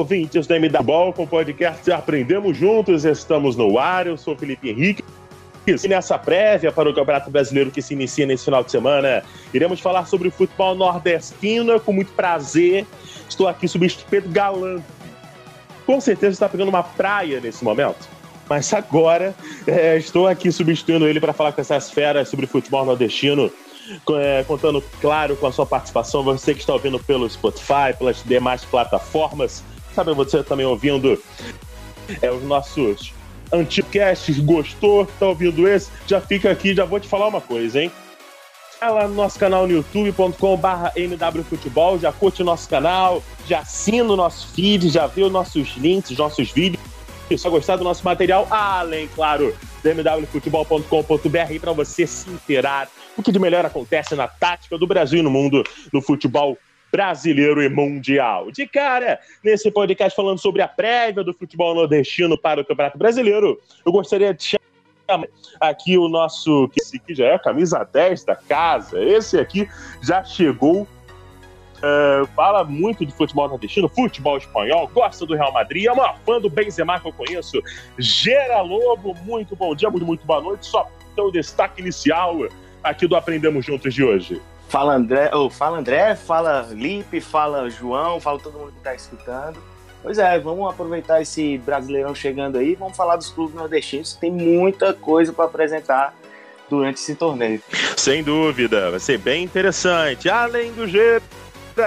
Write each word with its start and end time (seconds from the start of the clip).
Ouvintes 0.00 0.46
da 0.46 0.56
MW 0.56 0.82
Ball, 0.82 1.12
com 1.12 1.24
o 1.24 1.26
podcast 1.26 1.92
Aprendemos 1.92 2.56
Juntos, 2.56 3.04
estamos 3.04 3.54
no 3.54 3.78
ar, 3.78 4.06
eu 4.06 4.16
sou 4.16 4.34
Felipe 4.34 4.70
Henrique. 4.70 5.04
E 5.66 5.88
nessa 5.88 6.18
prévia 6.18 6.72
para 6.72 6.88
o 6.88 6.94
Campeonato 6.94 7.30
Brasileiro 7.30 7.70
que 7.70 7.82
se 7.82 7.92
inicia 7.92 8.24
nesse 8.24 8.46
final 8.46 8.64
de 8.64 8.70
semana, 8.70 9.22
iremos 9.52 9.78
falar 9.78 10.06
sobre 10.06 10.28
o 10.28 10.30
futebol 10.30 10.74
nordestino 10.74 11.78
com 11.78 11.92
muito 11.92 12.12
prazer. 12.12 12.86
Estou 13.28 13.46
aqui 13.46 13.68
substituindo 13.68 14.30
Galante. 14.30 14.86
Com 15.84 16.00
certeza 16.00 16.32
está 16.32 16.48
pegando 16.48 16.70
uma 16.70 16.82
praia 16.82 17.38
nesse 17.38 17.62
momento, 17.62 18.08
mas 18.48 18.72
agora 18.72 19.34
é, 19.66 19.98
estou 19.98 20.26
aqui 20.26 20.50
substituindo 20.50 21.06
ele 21.06 21.20
para 21.20 21.34
falar 21.34 21.52
com 21.52 21.60
essas 21.60 21.90
feras 21.90 22.30
sobre 22.30 22.46
futebol 22.46 22.86
nordestino 22.86 23.52
é, 24.16 24.44
contando, 24.44 24.82
claro, 25.00 25.36
com 25.36 25.46
a 25.46 25.52
sua 25.52 25.66
participação. 25.66 26.22
Você 26.22 26.54
que 26.54 26.60
está 26.60 26.72
ouvindo 26.72 26.98
pelo 26.98 27.28
Spotify, 27.28 27.92
pelas 27.98 28.22
demais 28.24 28.64
plataformas, 28.64 29.62
sabe 30.00 30.14
você 30.14 30.42
também 30.42 30.64
ouvindo 30.64 31.22
é, 32.22 32.30
os 32.30 32.42
nossos 32.42 33.12
anticasts, 33.52 34.38
gostou, 34.38 35.06
tá 35.18 35.26
ouvindo 35.26 35.68
esse? 35.68 35.90
Já 36.06 36.20
fica 36.20 36.50
aqui, 36.50 36.74
já 36.74 36.86
vou 36.86 36.98
te 36.98 37.06
falar 37.06 37.28
uma 37.28 37.40
coisa, 37.40 37.82
hein? 37.82 37.92
Vai 38.80 38.90
lá 38.90 39.06
no 39.06 39.14
nosso 39.14 39.38
canal 39.38 39.66
no 39.66 39.74
youtube.com/barra 39.74 40.92
mwfutebol, 41.34 41.98
já 41.98 42.10
curte 42.10 42.40
o 42.40 42.44
nosso 42.46 42.66
canal, 42.66 43.22
já 43.46 43.58
assina 43.58 44.10
o 44.10 44.16
nosso 44.16 44.48
feed, 44.54 44.88
já 44.88 45.06
vê 45.06 45.22
os 45.22 45.30
nossos 45.30 45.76
links, 45.76 46.10
os 46.10 46.16
nossos 46.16 46.50
vídeos. 46.50 46.82
Você 47.30 47.48
gostar 47.50 47.76
do 47.76 47.84
nosso 47.84 48.02
material, 48.02 48.48
além, 48.50 49.06
claro, 49.14 49.54
mwfutebol.com.br 49.84 51.60
para 51.60 51.72
você 51.72 52.06
se 52.06 52.28
inteirar 52.30 52.88
o 53.16 53.22
que 53.22 53.30
de 53.30 53.38
melhor 53.38 53.66
acontece 53.66 54.14
na 54.14 54.26
tática 54.26 54.78
do 54.78 54.86
Brasil 54.86 55.18
e 55.18 55.22
no 55.22 55.30
mundo 55.30 55.62
no 55.92 56.00
futebol 56.00 56.56
brasileiro 56.90 57.62
e 57.62 57.68
mundial. 57.68 58.50
De 58.50 58.66
cara, 58.66 59.18
nesse 59.42 59.70
podcast 59.70 60.14
falando 60.14 60.38
sobre 60.38 60.62
a 60.62 60.68
prévia 60.68 61.22
do 61.22 61.32
futebol 61.32 61.74
nordestino 61.74 62.36
para 62.38 62.60
o 62.60 62.64
Campeonato 62.64 62.98
Brasileiro, 62.98 63.60
eu 63.84 63.92
gostaria 63.92 64.34
de 64.34 64.58
chamar 65.08 65.26
aqui 65.60 65.96
o 65.98 66.08
nosso, 66.08 66.68
que 66.68 66.80
esse 66.80 66.96
aqui 66.96 67.14
já 67.14 67.26
é 67.26 67.34
a 67.34 67.38
camisa 67.38 67.84
10 67.84 68.24
da 68.24 68.36
casa, 68.36 69.02
esse 69.02 69.38
aqui 69.38 69.68
já 70.02 70.24
chegou 70.24 70.86
Uh, 71.80 72.26
fala 72.36 72.62
muito 72.62 73.06
de 73.06 73.12
futebol 73.12 73.48
nordestino, 73.48 73.88
futebol 73.88 74.36
espanhol, 74.36 74.86
gosta 74.88 75.24
do 75.24 75.34
Real 75.34 75.50
Madrid, 75.50 75.86
é 75.86 75.92
uma 75.92 76.12
fã 76.26 76.38
do 76.38 76.50
Benzema 76.50 77.00
que 77.00 77.08
eu 77.08 77.12
conheço. 77.12 77.58
Gera 77.98 78.60
Lobo, 78.60 79.14
muito 79.22 79.56
bom 79.56 79.74
dia, 79.74 79.88
muito, 79.88 80.04
muito 80.04 80.26
boa 80.26 80.42
noite. 80.42 80.66
Só 80.66 80.86
o 81.16 81.30
destaque 81.30 81.80
inicial 81.80 82.36
aqui 82.82 83.06
do 83.06 83.16
Aprendemos 83.16 83.64
Juntos 83.64 83.94
de 83.94 84.04
hoje. 84.04 84.40
Fala 84.70 84.94
André, 84.94 85.28
oh, 85.34 85.50
fala 85.50 85.78
André, 85.78 86.14
fala 86.14 86.68
Lipe, 86.70 87.20
fala 87.20 87.68
João, 87.68 88.20
fala 88.20 88.38
todo 88.38 88.56
mundo 88.56 88.70
que 88.70 88.78
está 88.78 88.94
escutando. 88.94 89.58
Pois 90.00 90.16
é, 90.16 90.38
vamos 90.38 90.70
aproveitar 90.70 91.20
esse 91.20 91.58
Brasileirão 91.58 92.14
chegando 92.14 92.56
aí, 92.56 92.76
vamos 92.76 92.96
falar 92.96 93.16
dos 93.16 93.30
clubes 93.30 93.52
nordestinos, 93.56 94.14
tem 94.14 94.30
muita 94.30 94.94
coisa 94.94 95.32
para 95.32 95.46
apresentar 95.46 96.14
durante 96.70 96.98
esse 96.98 97.16
torneio. 97.16 97.60
Sem 97.96 98.22
dúvida, 98.22 98.92
vai 98.92 99.00
ser 99.00 99.18
bem 99.18 99.42
interessante. 99.42 100.30
Além 100.30 100.72
do 100.72 100.86
G 100.86 101.20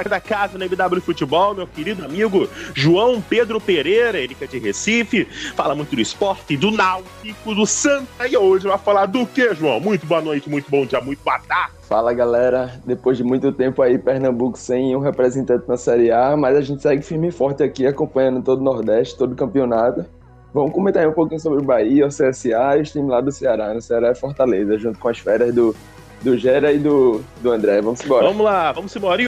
da 0.01 0.19
casa 0.19 0.57
no 0.57 0.63
MW 0.63 1.01
Futebol, 1.01 1.53
meu 1.53 1.67
querido 1.67 2.03
amigo 2.03 2.49
João 2.73 3.21
Pedro 3.21 3.61
Pereira, 3.61 4.17
ele 4.17 4.33
que 4.33 4.43
é 4.43 4.47
de 4.47 4.57
Recife, 4.57 5.25
fala 5.55 5.75
muito 5.75 5.95
do 5.95 6.01
esporte, 6.01 6.57
do 6.57 6.71
Náutico, 6.71 7.53
do 7.53 7.65
Santa. 7.65 8.27
E 8.27 8.35
hoje 8.35 8.67
vai 8.67 8.77
falar 8.77 9.05
do 9.05 9.25
que, 9.25 9.53
João? 9.53 9.79
Muito 9.79 10.05
boa 10.05 10.21
noite, 10.21 10.49
muito 10.49 10.69
bom 10.69 10.85
dia, 10.85 10.99
muito 10.99 11.23
boa 11.23 11.39
tarde. 11.39 11.73
Fala 11.83 12.13
galera, 12.13 12.81
depois 12.85 13.17
de 13.17 13.23
muito 13.23 13.51
tempo 13.51 13.81
aí, 13.81 13.97
Pernambuco 13.99 14.57
sem 14.57 14.95
um 14.95 14.99
representante 14.99 15.65
na 15.67 15.77
Série 15.77 16.11
A, 16.11 16.35
mas 16.35 16.55
a 16.55 16.61
gente 16.61 16.81
segue 16.81 17.03
firme 17.03 17.27
e 17.27 17.31
forte 17.31 17.61
aqui, 17.61 17.85
acompanhando 17.85 18.41
todo 18.41 18.61
o 18.61 18.63
Nordeste, 18.63 19.17
todo 19.17 19.33
o 19.33 19.35
campeonato. 19.35 20.05
Vamos 20.53 20.71
comentar 20.71 21.01
aí 21.01 21.09
um 21.09 21.13
pouquinho 21.13 21.39
sobre 21.39 21.59
o 21.59 21.63
Bahia, 21.63 22.05
o 22.05 22.09
CSA 22.09 22.77
e 22.77 22.81
o 22.81 22.83
time 22.83 23.09
lá 23.09 23.21
do 23.21 23.31
Ceará. 23.31 23.73
No 23.73 23.81
Ceará 23.81 24.09
é 24.09 24.15
Fortaleza, 24.15 24.77
junto 24.77 24.99
com 24.99 25.09
as 25.09 25.17
férias 25.17 25.53
do, 25.53 25.75
do 26.21 26.37
Gera 26.37 26.71
e 26.71 26.77
do, 26.77 27.23
do 27.41 27.51
André. 27.51 27.81
Vamos 27.81 28.03
embora. 28.05 28.27
Vamos 28.27 28.45
lá, 28.45 28.71
vamos 28.71 28.95
embora. 28.95 29.23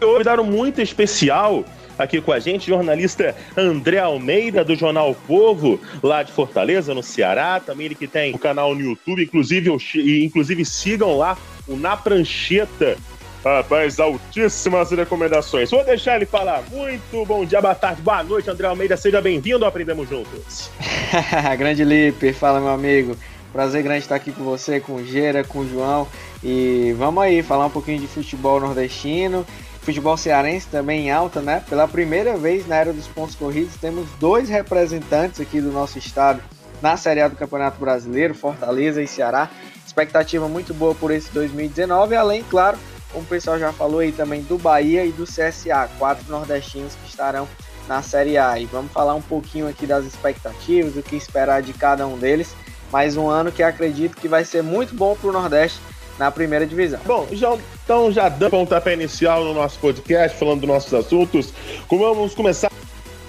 E 0.00 0.06
convidado 0.06 0.44
muito 0.44 0.80
especial 0.80 1.64
aqui 1.98 2.20
com 2.20 2.32
a 2.32 2.38
gente, 2.38 2.68
jornalista 2.68 3.34
André 3.56 3.98
Almeida, 3.98 4.64
do 4.64 4.76
Jornal 4.76 5.12
Povo, 5.26 5.80
lá 6.00 6.22
de 6.22 6.30
Fortaleza, 6.30 6.94
no 6.94 7.02
Ceará. 7.02 7.58
Também 7.58 7.86
ele 7.86 7.94
que 7.96 8.06
tem 8.06 8.32
um 8.32 8.38
canal 8.38 8.74
no 8.74 8.80
YouTube, 8.80 9.24
inclusive, 9.24 9.70
inclusive 10.24 10.64
sigam 10.64 11.18
lá 11.18 11.36
o 11.66 11.76
Na 11.76 11.96
Prancheta. 11.96 12.96
Rapaz, 13.44 13.98
altíssimas 13.98 14.90
recomendações. 14.92 15.70
Vou 15.70 15.84
deixar 15.84 16.16
ele 16.16 16.26
falar. 16.26 16.62
Muito 16.70 17.24
bom 17.24 17.44
dia, 17.44 17.60
boa 17.60 17.74
tarde, 17.74 18.00
boa 18.00 18.22
noite, 18.22 18.48
André 18.48 18.68
Almeida. 18.68 18.96
Seja 18.96 19.20
bem-vindo 19.20 19.64
ao 19.64 19.68
Aprendemos 19.68 20.08
Juntos. 20.08 20.70
grande 21.58 21.84
Lipe, 21.84 22.32
fala, 22.32 22.60
meu 22.60 22.70
amigo. 22.70 23.16
Prazer 23.52 23.82
grande 23.82 24.00
estar 24.00 24.14
aqui 24.14 24.30
com 24.30 24.44
você, 24.44 24.78
com 24.78 24.96
o 24.96 25.04
Gera, 25.04 25.42
com 25.42 25.60
o 25.60 25.68
João. 25.68 26.06
E 26.44 26.94
vamos 26.98 27.22
aí 27.22 27.42
falar 27.42 27.66
um 27.66 27.70
pouquinho 27.70 27.98
de 27.98 28.06
futebol 28.06 28.60
nordestino 28.60 29.44
futebol 29.88 30.18
cearense 30.18 30.66
também 30.66 31.06
em 31.06 31.10
alta, 31.10 31.40
né? 31.40 31.64
Pela 31.66 31.88
primeira 31.88 32.36
vez 32.36 32.66
na 32.68 32.76
era 32.76 32.92
dos 32.92 33.06
pontos 33.06 33.34
corridos, 33.34 33.74
temos 33.76 34.06
dois 34.20 34.46
representantes 34.46 35.40
aqui 35.40 35.62
do 35.62 35.72
nosso 35.72 35.98
estado 35.98 36.42
na 36.82 36.94
Série 36.98 37.22
A 37.22 37.28
do 37.28 37.36
Campeonato 37.36 37.80
Brasileiro, 37.80 38.34
Fortaleza 38.34 39.02
e 39.02 39.06
Ceará. 39.06 39.48
Expectativa 39.86 40.46
muito 40.46 40.74
boa 40.74 40.94
por 40.94 41.10
esse 41.10 41.32
2019, 41.32 42.14
além, 42.14 42.44
claro, 42.44 42.76
como 43.10 43.24
o 43.24 43.26
pessoal 43.26 43.58
já 43.58 43.72
falou 43.72 44.00
aí 44.00 44.12
também, 44.12 44.42
do 44.42 44.58
Bahia 44.58 45.06
e 45.06 45.10
do 45.10 45.24
CSA, 45.24 45.88
quatro 45.98 46.30
nordestinos 46.30 46.94
que 46.94 47.08
estarão 47.08 47.48
na 47.88 48.02
Série 48.02 48.36
A. 48.36 48.58
E 48.58 48.66
vamos 48.66 48.92
falar 48.92 49.14
um 49.14 49.22
pouquinho 49.22 49.66
aqui 49.66 49.86
das 49.86 50.04
expectativas, 50.04 50.96
o 50.96 51.02
que 51.02 51.16
esperar 51.16 51.62
de 51.62 51.72
cada 51.72 52.06
um 52.06 52.18
deles. 52.18 52.54
Mais 52.92 53.16
um 53.16 53.26
ano 53.26 53.50
que 53.50 53.62
acredito 53.62 54.18
que 54.18 54.28
vai 54.28 54.44
ser 54.44 54.62
muito 54.62 54.94
bom 54.94 55.16
para 55.16 55.30
o 55.30 55.32
Nordeste 55.32 55.80
na 56.18 56.30
primeira 56.30 56.66
divisão. 56.66 57.00
Bom, 57.04 57.28
já, 57.32 57.56
então 57.84 58.10
já 58.10 58.28
dando 58.28 58.50
pontapé 58.50 58.94
inicial 58.94 59.44
no 59.44 59.54
nosso 59.54 59.78
podcast, 59.78 60.36
falando 60.36 60.60
dos 60.60 60.68
nossos 60.68 60.92
assuntos, 60.92 61.52
como 61.86 62.02
vamos 62.02 62.34
começar 62.34 62.70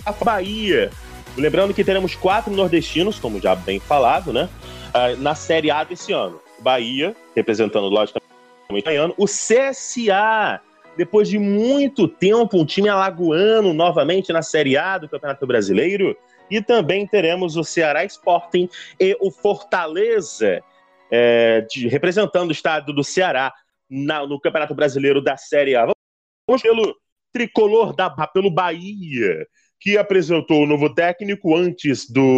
a 0.06 0.12
Bahia. 0.12 0.90
Lembrando 1.38 1.74
que 1.74 1.84
teremos 1.84 2.16
quatro 2.16 2.52
nordestinos, 2.52 3.20
como 3.20 3.40
já 3.40 3.56
bem 3.56 3.80
falado, 3.80 4.34
né? 4.34 4.50
Ah, 4.94 5.16
na 5.18 5.36
Série 5.36 5.70
A 5.70 5.84
desse 5.84 6.12
ano. 6.12 6.40
Bahia, 6.60 7.16
representando 7.36 7.88
logicamente 7.88 8.26
o. 8.70 9.24
O 9.24 9.26
CSA, 9.26 10.60
depois 10.98 11.30
de 11.30 11.40
muito 11.40 12.08
tempo, 12.08 12.60
um 12.60 12.66
time 12.66 12.90
alagoano 12.90 13.74
novamente 13.74 14.34
na 14.34 14.42
Série 14.42 14.78
A 14.78 14.98
do 14.98 15.08
Campeonato 15.08 15.46
Brasileiro. 15.48 16.16
E 16.52 16.62
também 16.62 17.06
teremos 17.06 17.56
o 17.56 17.64
Ceará 17.64 18.04
Sporting 18.04 18.68
e 19.00 19.16
o 19.22 19.30
Fortaleza, 19.30 20.64
é, 21.12 21.62
de, 21.62 21.88
representando 21.88 22.50
o 22.50 22.54
estado 22.54 22.94
do 22.94 23.04
Ceará 23.04 23.54
na, 23.90 24.26
no 24.26 24.40
Campeonato 24.40 24.76
Brasileiro 24.76 25.22
da 25.22 25.38
Série 25.38 25.76
A. 25.76 25.88
Vamos 26.48 26.62
pelo 26.62 26.96
tricolor 27.32 27.96
da 27.96 28.10
pelo 28.28 28.52
Bahia, 28.52 29.46
que 29.80 29.98
apresentou 29.98 30.64
o 30.64 30.68
novo 30.68 30.94
técnico 30.94 31.56
antes 31.56 32.10
do 32.10 32.38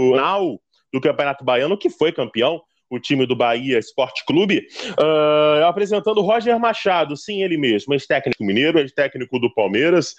final 0.00 0.60
do 0.92 1.00
Campeonato 1.00 1.44
Baiano, 1.44 1.78
que 1.78 1.90
foi 1.90 2.12
campeão, 2.12 2.62
o 2.92 3.00
time 3.00 3.26
do 3.26 3.34
Bahia 3.34 3.78
Esporte 3.78 4.24
Clube, 4.26 4.66
uh, 5.00 5.64
apresentando 5.64 6.20
Roger 6.20 6.58
Machado, 6.60 7.16
sim, 7.16 7.42
ele 7.42 7.56
mesmo, 7.56 7.94
ex-técnico 7.94 8.44
mineiro, 8.44 8.78
ex-técnico 8.78 9.38
do 9.38 9.52
Palmeiras, 9.52 10.14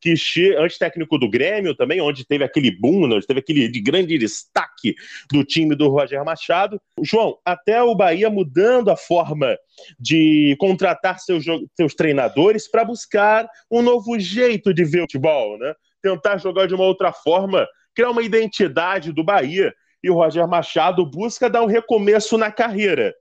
que 0.00 0.14
antes 0.56 0.78
técnico 0.78 1.18
do 1.18 1.28
Grêmio 1.28 1.74
também, 1.74 2.00
onde 2.00 2.24
teve 2.24 2.44
aquele 2.44 2.70
boom, 2.70 3.08
né, 3.08 3.16
onde 3.16 3.26
teve 3.26 3.40
aquele 3.40 3.68
de 3.68 3.80
grande 3.80 4.16
destaque 4.16 4.94
do 5.32 5.44
time 5.44 5.74
do 5.74 5.88
Roger 5.88 6.24
Machado. 6.24 6.80
João, 7.02 7.36
até 7.44 7.82
o 7.82 7.94
Bahia 7.94 8.30
mudando 8.30 8.90
a 8.90 8.96
forma 8.96 9.56
de 9.98 10.56
contratar 10.58 11.18
seus, 11.18 11.44
seus 11.74 11.94
treinadores 11.94 12.70
para 12.70 12.84
buscar 12.84 13.48
um 13.70 13.82
novo 13.82 14.18
jeito 14.18 14.72
de 14.72 14.84
ver 14.84 15.00
o 15.00 15.02
futebol, 15.02 15.58
né? 15.58 15.74
Tentar 16.00 16.38
jogar 16.38 16.66
de 16.66 16.74
uma 16.74 16.84
outra 16.84 17.12
forma, 17.12 17.66
criar 17.94 18.10
uma 18.10 18.22
identidade 18.22 19.12
do 19.12 19.24
Bahia. 19.24 19.74
E 20.02 20.10
o 20.10 20.14
Roger 20.14 20.46
Machado 20.46 21.04
busca 21.04 21.50
dar 21.50 21.62
um 21.62 21.66
recomeço 21.66 22.38
na 22.38 22.50
carreira. 22.52 23.14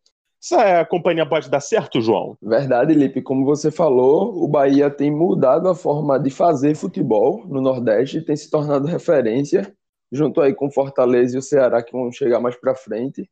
Essa 0.44 0.85
companhia 0.85 1.25
pode 1.25 1.50
dar 1.50 1.59
certo, 1.59 2.00
João? 2.00 2.38
Verdade, 2.41 2.94
Lipe. 2.94 3.21
Como 3.21 3.44
você 3.44 3.71
falou, 3.71 4.44
o 4.44 4.47
Bahia 4.47 4.89
tem 4.89 5.09
mudado 5.09 5.68
a 5.68 5.75
forma 5.75 6.19
de 6.19 6.29
fazer 6.29 6.75
futebol 6.75 7.44
no 7.47 7.59
Nordeste, 7.59 8.21
tem 8.21 8.35
se 8.35 8.50
tornado 8.50 8.88
referência, 8.88 9.74
junto 10.12 10.39
aí 10.39 10.53
com 10.53 10.69
Fortaleza 10.69 11.35
e 11.35 11.39
o 11.39 11.41
Ceará, 11.41 11.81
que 11.81 11.91
vão 11.91 12.12
chegar 12.12 12.39
mais 12.39 12.56
para 12.56 12.75
frente. 12.75 13.27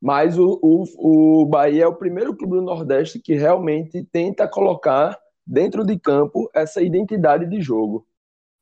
Mas 0.00 0.38
o, 0.38 0.60
o, 0.62 1.42
o 1.42 1.46
Bahia 1.46 1.84
é 1.84 1.86
o 1.86 1.96
primeiro 1.96 2.36
clube 2.36 2.56
do 2.56 2.62
Nordeste 2.62 3.18
que 3.18 3.34
realmente 3.34 4.04
tenta 4.12 4.46
colocar 4.46 5.18
dentro 5.44 5.84
de 5.84 5.98
campo 5.98 6.48
essa 6.54 6.80
identidade 6.80 7.46
de 7.46 7.60
jogo. 7.60 8.06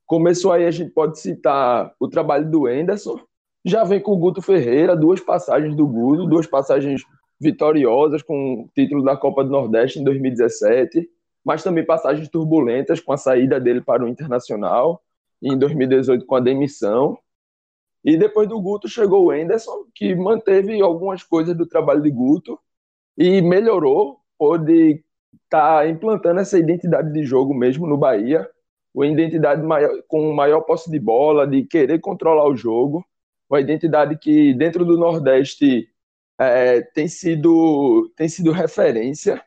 Começou 0.07 0.53
aí, 0.53 0.67
a 0.67 0.71
gente 0.71 0.91
pode 0.91 1.19
citar 1.21 1.93
o 1.99 2.09
trabalho 2.09 2.51
do 2.51 2.69
Enderson, 2.69 3.19
já 3.65 3.83
vem 3.83 4.01
com 4.01 4.13
o 4.13 4.19
Guto 4.19 4.43
Ferreira, 4.43 4.95
duas 4.95 5.21
passagens 5.21 5.75
do 5.75 5.87
Guto, 5.87 6.27
duas 6.27 6.47
passagens 6.47 7.03
vitoriosas 7.41 8.23
com 8.23 8.63
o 8.63 8.69
título 8.75 9.03
da 9.03 9.17
Copa 9.17 9.43
do 9.43 9.51
Nordeste 9.51 9.99
em 9.99 10.05
2017, 10.05 11.09
mas 11.45 11.63
também 11.63 11.85
passagens 11.85 12.29
turbulentas 12.29 13.01
com 13.01 13.13
a 13.13 13.17
saída 13.17 13.59
dele 13.59 13.81
para 13.81 14.05
o 14.05 14.09
Internacional 14.09 15.03
em 15.43 15.59
2018 15.59 16.27
com 16.27 16.37
a 16.37 16.41
demissão. 16.41 17.19
E 18.05 18.17
depois 18.19 18.49
do 18.49 18.61
Guto 18.61 18.87
chegou 18.87 19.27
o 19.27 19.33
Enderson, 19.33 19.87
que 19.95 20.15
manteve 20.15 20.81
algumas 20.83 21.23
coisas 21.23 21.57
do 21.57 21.67
trabalho 21.67 22.03
de 22.03 22.11
Guto 22.11 22.59
e 23.17 23.41
melhorou, 23.41 24.19
pôde 24.39 25.03
estar 25.45 25.79
tá 25.79 25.89
implantando 25.89 26.41
essa 26.41 26.59
identidade 26.59 27.13
de 27.13 27.25
jogo 27.25 27.55
mesmo 27.55 27.87
no 27.87 27.97
Bahia, 27.97 28.49
uma 28.95 29.07
identidade 29.07 29.63
maior, 29.63 29.91
com 30.07 30.33
maior 30.33 30.61
posse 30.61 30.91
de 30.91 30.99
bola, 30.99 31.47
de 31.47 31.65
querer 31.65 31.99
controlar 31.99 32.47
o 32.47 32.57
jogo, 32.57 33.05
uma 33.55 33.61
identidade 33.61 34.19
que 34.19 34.53
dentro 34.55 34.85
do 34.85 34.99
Nordeste 34.99 35.89
é, 36.39 36.83
tem, 36.83 37.07
sido, 37.07 38.13
tem 38.17 38.29
sido 38.29 38.51
referência. 38.51 39.43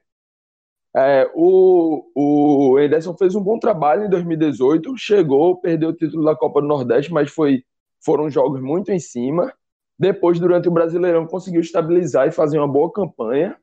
É, 0.95 1.29
o, 1.35 2.09
o 2.15 2.79
Ederson 2.79 3.15
fez 3.15 3.35
um 3.35 3.43
bom 3.43 3.59
trabalho 3.59 4.05
em 4.05 4.09
2018, 4.09 4.97
chegou, 4.97 5.57
perdeu 5.59 5.89
o 5.89 5.93
título 5.93 6.23
da 6.23 6.35
Copa 6.35 6.61
do 6.61 6.67
Nordeste, 6.67 7.11
mas 7.11 7.29
foi, 7.29 7.63
foram 7.99 8.29
jogos 8.29 8.61
muito 8.61 8.91
em 8.91 8.99
cima. 8.99 9.53
Depois, 9.99 10.39
durante 10.39 10.69
o 10.69 10.71
Brasileirão, 10.71 11.27
conseguiu 11.27 11.59
estabilizar 11.59 12.27
e 12.27 12.31
fazer 12.31 12.57
uma 12.57 12.67
boa 12.67 12.91
campanha. 12.91 13.57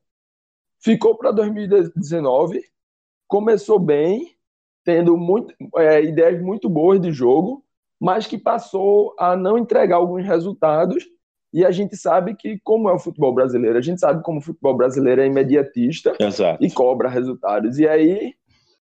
Ficou 0.79 1.17
para 1.17 1.33
2019, 1.33 2.63
começou 3.27 3.79
bem, 3.79 4.37
tendo 4.85 5.17
muito, 5.17 5.55
é, 5.79 6.03
ideias 6.03 6.43
muito 6.43 6.69
boas 6.69 7.01
de 7.01 7.11
jogo, 7.11 7.64
mas 8.01 8.27
que 8.27 8.39
passou 8.39 9.15
a 9.19 9.37
não 9.37 9.59
entregar 9.59 9.97
alguns 9.97 10.25
resultados. 10.25 11.05
E 11.53 11.65
a 11.65 11.71
gente 11.71 11.97
sabe 11.97 12.35
que, 12.35 12.59
como 12.65 12.89
é 12.89 12.93
o 12.93 12.99
futebol 12.99 13.33
brasileiro, 13.33 13.79
a 13.79 13.81
gente 13.81 14.01
sabe 14.01 14.23
como 14.23 14.39
o 14.39 14.43
futebol 14.43 14.77
brasileiro 14.77 15.21
é 15.21 15.27
imediatista 15.27 16.15
Exato. 16.19 16.63
e 16.63 16.71
cobra 16.71 17.09
resultados. 17.09 17.79
E 17.79 17.87
aí, 17.87 18.35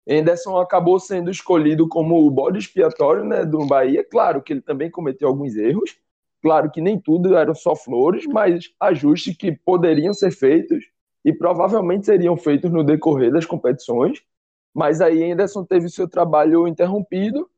Anderson 0.08 0.58
acabou 0.58 0.98
sendo 1.00 1.30
escolhido 1.30 1.88
como 1.88 2.26
o 2.26 2.30
bode 2.30 2.58
expiatório 2.58 3.24
né, 3.24 3.44
do 3.44 3.66
Bahia. 3.66 4.04
Claro 4.04 4.42
que 4.42 4.52
ele 4.52 4.60
também 4.60 4.90
cometeu 4.90 5.28
alguns 5.28 5.56
erros. 5.56 5.96
Claro 6.42 6.70
que 6.70 6.80
nem 6.80 7.00
tudo 7.00 7.36
eram 7.36 7.54
só 7.54 7.74
flores, 7.74 8.24
mas 8.26 8.70
ajustes 8.80 9.36
que 9.36 9.52
poderiam 9.52 10.12
ser 10.12 10.30
feitos 10.30 10.84
e 11.24 11.32
provavelmente 11.32 12.06
seriam 12.06 12.36
feitos 12.36 12.70
no 12.70 12.84
decorrer 12.84 13.32
das 13.32 13.44
competições. 13.44 14.20
Mas 14.74 15.00
aí 15.00 15.30
Anderson 15.30 15.64
teve 15.64 15.88
seu 15.88 16.08
trabalho 16.08 16.68
interrompido, 16.68 17.50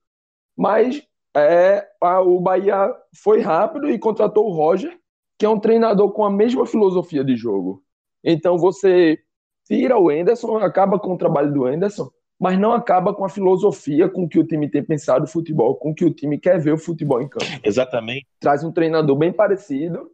mas 0.57 1.07
é, 1.37 1.87
a, 2.01 2.21
o 2.21 2.41
Bahia 2.41 2.95
foi 3.15 3.41
rápido 3.41 3.89
e 3.91 3.99
contratou 3.99 4.47
o 4.47 4.53
Roger, 4.53 4.99
que 5.39 5.47
é 5.47 5.49
um 5.49 5.61
treinador 5.61 6.13
com 6.13 6.25
a 6.25 6.31
mesma 6.31 6.67
filosofia 6.67 7.25
de 7.25 7.37
jogo. 7.37 7.83
Então 8.23 8.59
você 8.59 9.19
tira 9.67 9.99
o 9.99 10.11
Anderson, 10.11 10.59
acaba 10.59 10.99
com 10.99 11.15
o 11.15 11.19
trabalho 11.19 11.53
do 11.53 11.65
Anderson, 11.65 12.11
mas 12.39 12.59
não 12.59 12.73
acaba 12.73 13.15
com 13.15 13.25
a 13.25 13.29
filosofia 13.29 14.09
com 14.09 14.29
que 14.29 14.39
o 14.39 14.47
time 14.47 14.69
tem 14.69 14.83
pensado 14.83 15.25
o 15.25 15.29
futebol, 15.29 15.77
com 15.77 15.95
que 15.95 16.05
o 16.05 16.13
time 16.13 16.39
quer 16.39 16.59
ver 16.59 16.73
o 16.73 16.79
futebol 16.79 17.21
em 17.21 17.29
campo. 17.29 17.47
Exatamente. 17.63 18.27
Traz 18.41 18.65
um 18.65 18.73
treinador 18.73 19.17
bem 19.17 19.33
parecido 19.33 20.11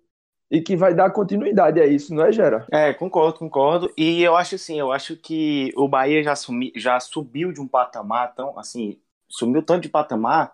e 0.50 0.60
que 0.60 0.76
vai 0.76 0.94
dar 0.94 1.10
continuidade 1.10 1.80
a 1.80 1.86
isso, 1.86 2.14
não 2.14 2.24
é, 2.24 2.32
Gera? 2.32 2.66
É, 2.70 2.92
concordo, 2.92 3.38
concordo. 3.38 3.92
E 3.96 4.22
eu 4.22 4.36
acho 4.36 4.56
assim, 4.56 4.78
eu 4.78 4.92
acho 4.92 5.16
que 5.16 5.72
o 5.76 5.88
Bahia 5.88 6.22
já, 6.22 6.36
sumi, 6.36 6.72
já 6.76 7.00
subiu 7.00 7.52
de 7.52 7.60
um 7.60 7.66
patamar 7.66 8.34
tão, 8.34 8.58
assim, 8.58 8.98
sumiu 9.28 9.62
tanto 9.62 9.82
de 9.82 9.88
patamar 9.88 10.52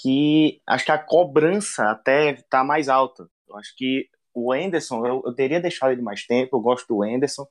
que 0.00 0.60
acho 0.66 0.84
que 0.84 0.92
a 0.92 0.98
cobrança 0.98 1.90
até 1.90 2.34
tá 2.48 2.64
mais 2.64 2.88
alta. 2.88 3.28
Eu 3.48 3.56
acho 3.56 3.74
que 3.76 4.08
o 4.34 4.54
Enderson, 4.54 5.06
eu, 5.06 5.22
eu 5.24 5.34
teria 5.34 5.60
deixado 5.60 5.92
ele 5.92 6.02
mais 6.02 6.24
tempo, 6.24 6.56
eu 6.56 6.60
gosto 6.60 6.86
do 6.88 7.04
Enderson, 7.04 7.46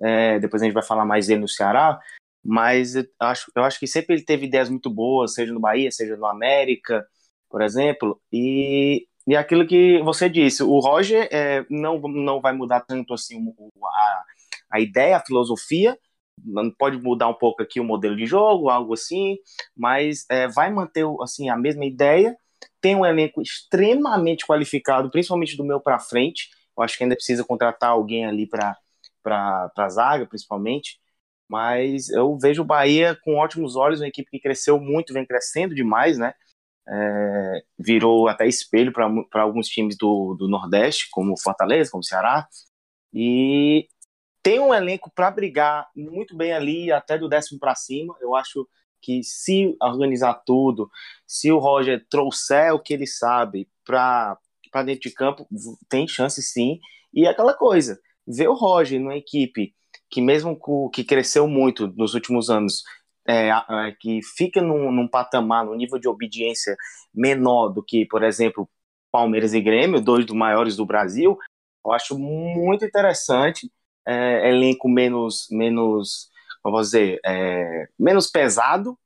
é, 0.00 0.38
depois 0.38 0.62
a 0.62 0.64
gente 0.64 0.74
vai 0.74 0.82
falar 0.82 1.04
mais 1.04 1.26
dele 1.26 1.40
no 1.40 1.48
Ceará, 1.48 2.00
mas 2.44 2.94
eu 2.94 3.06
acho, 3.20 3.52
eu 3.54 3.62
acho 3.64 3.78
que 3.78 3.86
sempre 3.86 4.14
ele 4.14 4.24
teve 4.24 4.46
ideias 4.46 4.68
muito 4.68 4.90
boas, 4.90 5.34
seja 5.34 5.52
no 5.52 5.60
Bahia, 5.60 5.90
seja 5.90 6.16
no 6.16 6.26
América, 6.26 7.06
por 7.48 7.62
exemplo, 7.62 8.20
e 8.32 9.06
e 9.26 9.34
aquilo 9.34 9.66
que 9.66 10.02
você 10.02 10.28
disse, 10.28 10.62
o 10.62 10.78
Roger 10.80 11.26
é, 11.32 11.64
não, 11.70 11.98
não 11.98 12.40
vai 12.42 12.52
mudar 12.52 12.80
tanto 12.80 13.14
assim 13.14 13.38
a, 13.82 14.24
a 14.72 14.80
ideia, 14.80 15.16
a 15.16 15.24
filosofia, 15.24 15.98
pode 16.78 16.98
mudar 16.98 17.28
um 17.28 17.34
pouco 17.34 17.62
aqui 17.62 17.80
o 17.80 17.84
modelo 17.84 18.16
de 18.16 18.26
jogo, 18.26 18.68
algo 18.68 18.94
assim, 18.94 19.36
mas 19.76 20.24
é, 20.30 20.48
vai 20.48 20.70
manter 20.72 21.04
assim 21.22 21.48
a 21.48 21.56
mesma 21.56 21.84
ideia. 21.84 22.36
Tem 22.80 22.96
um 22.96 23.04
elenco 23.06 23.42
extremamente 23.42 24.46
qualificado, 24.46 25.10
principalmente 25.10 25.56
do 25.56 25.64
meu 25.64 25.80
para 25.80 25.98
frente. 25.98 26.48
Eu 26.76 26.82
acho 26.82 26.96
que 26.96 27.04
ainda 27.04 27.16
precisa 27.16 27.44
contratar 27.44 27.90
alguém 27.90 28.26
ali 28.26 28.46
para 28.46 28.76
para 29.22 29.88
zaga, 29.88 30.26
principalmente. 30.26 31.00
Mas 31.48 32.10
eu 32.10 32.38
vejo 32.38 32.62
o 32.62 32.64
Bahia 32.64 33.18
com 33.24 33.36
ótimos 33.36 33.76
olhos, 33.76 34.00
uma 34.00 34.08
equipe 34.08 34.30
que 34.30 34.40
cresceu 34.40 34.78
muito, 34.80 35.14
vem 35.14 35.26
crescendo 35.26 35.74
demais, 35.74 36.18
né? 36.18 36.34
é, 36.88 37.62
virou 37.78 38.28
até 38.28 38.46
espelho 38.46 38.92
para 38.92 39.42
alguns 39.42 39.68
times 39.68 39.96
do, 39.96 40.34
do 40.34 40.48
Nordeste, 40.48 41.08
como 41.10 41.38
Fortaleza, 41.40 41.90
como 41.90 42.04
Ceará, 42.04 42.46
e 43.12 43.88
tem 44.44 44.60
um 44.60 44.74
elenco 44.74 45.10
para 45.10 45.30
brigar 45.30 45.88
muito 45.96 46.36
bem 46.36 46.52
ali, 46.52 46.92
até 46.92 47.16
do 47.16 47.30
décimo 47.30 47.58
para 47.58 47.74
cima. 47.74 48.14
Eu 48.20 48.36
acho 48.36 48.68
que 49.00 49.22
se 49.24 49.74
organizar 49.80 50.34
tudo, 50.44 50.90
se 51.26 51.50
o 51.50 51.58
Roger 51.58 52.06
trouxer 52.10 52.74
o 52.74 52.78
que 52.78 52.92
ele 52.92 53.06
sabe 53.06 53.66
para 53.82 54.38
dentro 54.84 55.08
de 55.08 55.14
campo, 55.14 55.48
tem 55.88 56.06
chance 56.06 56.42
sim. 56.42 56.78
E 57.12 57.24
é 57.24 57.30
aquela 57.30 57.54
coisa, 57.54 57.98
ver 58.26 58.48
o 58.48 58.54
Roger 58.54 59.00
numa 59.00 59.16
equipe 59.16 59.74
que 60.10 60.20
mesmo 60.20 60.60
que 60.92 61.04
cresceu 61.04 61.48
muito 61.48 61.86
nos 61.96 62.12
últimos 62.12 62.50
anos, 62.50 62.82
é, 63.26 63.48
é, 63.48 63.96
que 63.98 64.20
fica 64.36 64.60
num, 64.60 64.92
num, 64.92 65.08
patamar, 65.08 65.64
num 65.64 65.74
nível 65.74 65.98
de 65.98 66.06
obediência 66.06 66.76
menor 67.14 67.70
do 67.70 67.82
que, 67.82 68.04
por 68.04 68.22
exemplo, 68.22 68.68
Palmeiras 69.10 69.54
e 69.54 69.60
Grêmio, 69.62 70.02
dois 70.02 70.26
dos 70.26 70.36
maiores 70.36 70.76
do 70.76 70.84
Brasil, 70.84 71.38
eu 71.84 71.92
acho 71.92 72.18
muito 72.18 72.84
interessante. 72.84 73.70
É, 74.06 74.50
elenco 74.50 74.88
menos, 74.88 75.46
menos, 75.50 76.30
como 76.62 76.80
dizer, 76.80 77.20
é, 77.24 77.88
menos 77.98 78.26
pesado, 78.26 78.98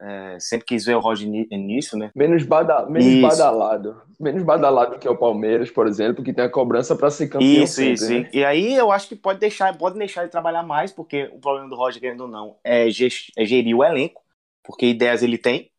é, 0.00 0.36
sempre 0.38 0.66
quis 0.66 0.84
ver 0.84 0.96
o 0.96 1.00
Roger 1.00 1.28
nisso, 1.28 1.96
né? 1.96 2.10
Menos, 2.14 2.42
bada, 2.44 2.86
menos 2.86 3.20
badalado. 3.22 4.02
Menos 4.20 4.42
badalado 4.42 4.98
que 4.98 5.08
é 5.08 5.10
o 5.10 5.16
Palmeiras, 5.16 5.70
por 5.70 5.86
exemplo, 5.86 6.22
que 6.22 6.32
tem 6.32 6.44
a 6.44 6.50
cobrança 6.50 6.94
para 6.94 7.10
ser 7.10 7.28
campeão. 7.28 7.64
Isso, 7.64 7.74
sempre, 7.74 7.92
isso. 7.92 8.10
Né? 8.10 8.30
E 8.32 8.44
aí 8.44 8.74
eu 8.74 8.92
acho 8.92 9.08
que 9.08 9.16
pode 9.16 9.40
deixar, 9.40 9.76
pode 9.76 9.98
deixar 9.98 10.22
ele 10.22 10.30
trabalhar 10.30 10.62
mais, 10.62 10.92
porque 10.92 11.30
o 11.32 11.38
problema 11.38 11.68
do 11.68 11.76
Roger, 11.76 12.00
querendo 12.00 12.22
ou 12.22 12.28
não, 12.28 12.56
é, 12.62 12.86
é 12.88 13.44
gerir 13.44 13.76
o 13.76 13.84
elenco, 13.84 14.22
porque 14.62 14.86
ideias 14.86 15.22
ele 15.22 15.38
tem. 15.38 15.70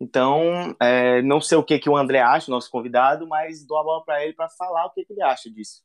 Então, 0.00 0.74
é, 0.80 1.20
não 1.20 1.42
sei 1.42 1.58
o 1.58 1.62
que, 1.62 1.78
que 1.78 1.90
o 1.90 1.96
André 1.96 2.20
acha, 2.20 2.50
nosso 2.50 2.70
convidado, 2.70 3.28
mas 3.28 3.66
dou 3.66 3.78
a 3.78 3.84
bola 3.84 4.02
para 4.02 4.24
ele 4.24 4.32
para 4.32 4.48
falar 4.48 4.86
o 4.86 4.90
que, 4.90 5.04
que, 5.04 5.12
ele 5.12 5.22
acha 5.22 5.50
disso. 5.50 5.82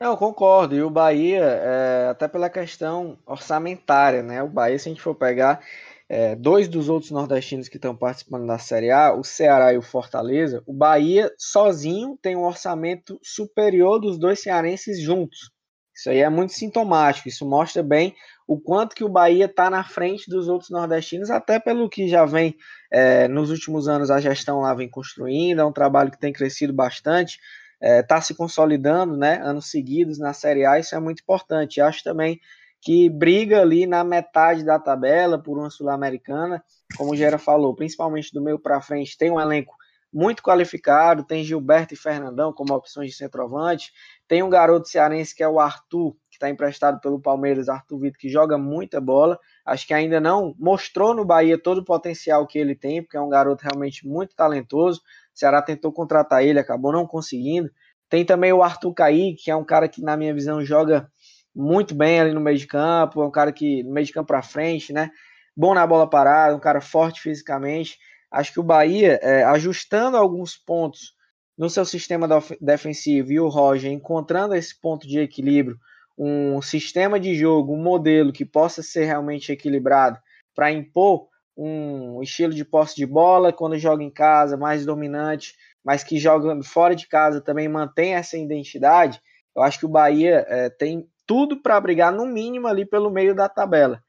Eu 0.00 0.16
concordo. 0.16 0.74
E 0.74 0.82
o 0.82 0.88
Bahia, 0.88 1.42
é, 1.42 2.08
até 2.08 2.26
pela 2.26 2.48
questão 2.48 3.18
orçamentária, 3.26 4.22
né? 4.22 4.42
O 4.42 4.48
Bahia, 4.48 4.78
se 4.78 4.88
a 4.88 4.92
gente 4.92 5.02
for 5.02 5.14
pegar 5.14 5.60
é, 6.08 6.34
dois 6.34 6.66
dos 6.66 6.88
outros 6.88 7.10
nordestinos 7.10 7.68
que 7.68 7.76
estão 7.76 7.94
participando 7.94 8.46
da 8.46 8.58
Série 8.58 8.90
A, 8.90 9.12
o 9.12 9.22
Ceará 9.22 9.74
e 9.74 9.76
o 9.76 9.82
Fortaleza, 9.82 10.62
o 10.66 10.72
Bahia 10.72 11.30
sozinho 11.36 12.18
tem 12.22 12.34
um 12.34 12.46
orçamento 12.46 13.20
superior 13.22 13.98
dos 13.98 14.18
dois 14.18 14.40
cearenses 14.40 14.98
juntos. 14.98 15.50
Isso 15.94 16.08
aí 16.08 16.20
é 16.20 16.30
muito 16.30 16.54
sintomático, 16.54 17.28
isso 17.28 17.44
mostra 17.44 17.82
bem 17.82 18.14
o 18.48 18.58
quanto 18.58 18.96
que 18.96 19.04
o 19.04 19.10
Bahia 19.10 19.44
está 19.44 19.68
na 19.68 19.84
frente 19.84 20.30
dos 20.30 20.48
outros 20.48 20.70
nordestinos, 20.70 21.30
até 21.30 21.60
pelo 21.60 21.86
que 21.86 22.08
já 22.08 22.24
vem 22.24 22.56
é, 22.90 23.28
nos 23.28 23.50
últimos 23.50 23.86
anos 23.86 24.10
a 24.10 24.18
gestão 24.18 24.60
lá 24.60 24.72
vem 24.72 24.88
construindo, 24.88 25.60
é 25.60 25.64
um 25.66 25.72
trabalho 25.72 26.10
que 26.10 26.18
tem 26.18 26.32
crescido 26.32 26.72
bastante, 26.72 27.38
está 27.74 27.86
é, 27.86 28.02
tá 28.02 28.20
se 28.22 28.34
consolidando, 28.34 29.18
né, 29.18 29.38
anos 29.42 29.70
seguidos 29.70 30.18
na 30.18 30.32
Série 30.32 30.64
A, 30.64 30.78
isso 30.78 30.94
é 30.94 30.98
muito 30.98 31.20
importante. 31.20 31.78
Acho 31.78 32.02
também 32.02 32.40
que 32.80 33.10
briga 33.10 33.60
ali 33.60 33.86
na 33.86 34.02
metade 34.02 34.64
da 34.64 34.78
tabela 34.78 35.38
por 35.38 35.58
uma 35.58 35.68
Sul-Americana, 35.68 36.64
como 36.96 37.12
o 37.12 37.16
Gera 37.16 37.36
falou, 37.36 37.76
principalmente 37.76 38.32
do 38.32 38.42
meio 38.42 38.58
para 38.58 38.80
frente, 38.80 39.18
tem 39.18 39.30
um 39.30 39.38
elenco 39.38 39.74
muito 40.10 40.42
qualificado, 40.42 41.22
tem 41.22 41.44
Gilberto 41.44 41.92
e 41.92 41.98
Fernandão 41.98 42.50
como 42.50 42.72
opções 42.72 43.10
de 43.10 43.16
centroavante, 43.16 43.92
tem 44.26 44.42
um 44.42 44.48
garoto 44.48 44.88
cearense 44.88 45.34
que 45.34 45.42
é 45.42 45.48
o 45.48 45.60
Arthur, 45.60 46.16
está 46.38 46.48
emprestado 46.48 47.00
pelo 47.00 47.20
Palmeiras, 47.20 47.68
Arthur 47.68 47.98
Vitor, 47.98 48.18
que 48.18 48.28
joga 48.28 48.56
muita 48.56 49.00
bola. 49.00 49.38
Acho 49.66 49.86
que 49.86 49.92
ainda 49.92 50.20
não 50.20 50.54
mostrou 50.58 51.14
no 51.14 51.24
Bahia 51.24 51.60
todo 51.60 51.78
o 51.78 51.84
potencial 51.84 52.46
que 52.46 52.58
ele 52.58 52.74
tem, 52.74 53.02
porque 53.02 53.16
é 53.16 53.20
um 53.20 53.28
garoto 53.28 53.62
realmente 53.62 54.06
muito 54.06 54.34
talentoso. 54.34 55.00
O 55.34 55.38
Ceará 55.38 55.60
tentou 55.60 55.92
contratar 55.92 56.42
ele, 56.44 56.58
acabou 56.58 56.92
não 56.92 57.06
conseguindo. 57.06 57.70
Tem 58.08 58.24
também 58.24 58.52
o 58.52 58.62
Arthur 58.62 58.94
Kaique, 58.94 59.44
que 59.44 59.50
é 59.50 59.56
um 59.56 59.64
cara 59.64 59.88
que, 59.88 60.00
na 60.00 60.16
minha 60.16 60.32
visão, 60.32 60.64
joga 60.64 61.10
muito 61.54 61.94
bem 61.94 62.20
ali 62.20 62.32
no 62.32 62.40
meio 62.40 62.56
de 62.56 62.66
campo, 62.66 63.22
é 63.22 63.26
um 63.26 63.30
cara 63.30 63.52
que, 63.52 63.82
no 63.82 63.92
meio 63.92 64.06
de 64.06 64.12
campo 64.12 64.28
para 64.28 64.42
frente, 64.42 64.92
né? 64.92 65.10
Bom 65.56 65.74
na 65.74 65.86
bola 65.86 66.08
parada, 66.08 66.54
um 66.54 66.60
cara 66.60 66.80
forte 66.80 67.20
fisicamente. 67.20 67.98
Acho 68.30 68.52
que 68.52 68.60
o 68.60 68.62
Bahia, 68.62 69.18
é, 69.22 69.42
ajustando 69.42 70.16
alguns 70.16 70.56
pontos 70.56 71.18
no 71.58 71.68
seu 71.68 71.84
sistema 71.84 72.28
defensivo 72.60 73.32
e 73.32 73.40
o 73.40 73.48
Roger 73.48 73.90
encontrando 73.90 74.54
esse 74.54 74.80
ponto 74.80 75.08
de 75.08 75.18
equilíbrio, 75.18 75.76
um 76.18 76.60
sistema 76.60 77.20
de 77.20 77.34
jogo, 77.36 77.72
um 77.72 77.82
modelo 77.82 78.32
que 78.32 78.44
possa 78.44 78.82
ser 78.82 79.04
realmente 79.04 79.52
equilibrado 79.52 80.18
para 80.54 80.72
impor 80.72 81.28
um 81.56 82.20
estilo 82.22 82.52
de 82.52 82.64
posse 82.64 82.96
de 82.96 83.06
bola 83.06 83.52
quando 83.52 83.78
joga 83.78 84.02
em 84.02 84.10
casa, 84.10 84.56
mais 84.56 84.84
dominante, 84.84 85.54
mas 85.84 86.02
que 86.02 86.18
jogando 86.18 86.64
fora 86.64 86.94
de 86.94 87.06
casa 87.06 87.40
também 87.40 87.68
mantém 87.68 88.14
essa 88.14 88.36
identidade. 88.36 89.20
Eu 89.54 89.62
acho 89.62 89.78
que 89.78 89.86
o 89.86 89.88
Bahia 89.88 90.44
é, 90.48 90.68
tem 90.68 91.08
tudo 91.26 91.60
para 91.60 91.80
brigar 91.80 92.12
no 92.12 92.26
mínimo 92.26 92.66
ali 92.66 92.84
pelo 92.84 93.10
meio 93.10 93.34
da 93.34 93.48
tabela. 93.48 94.02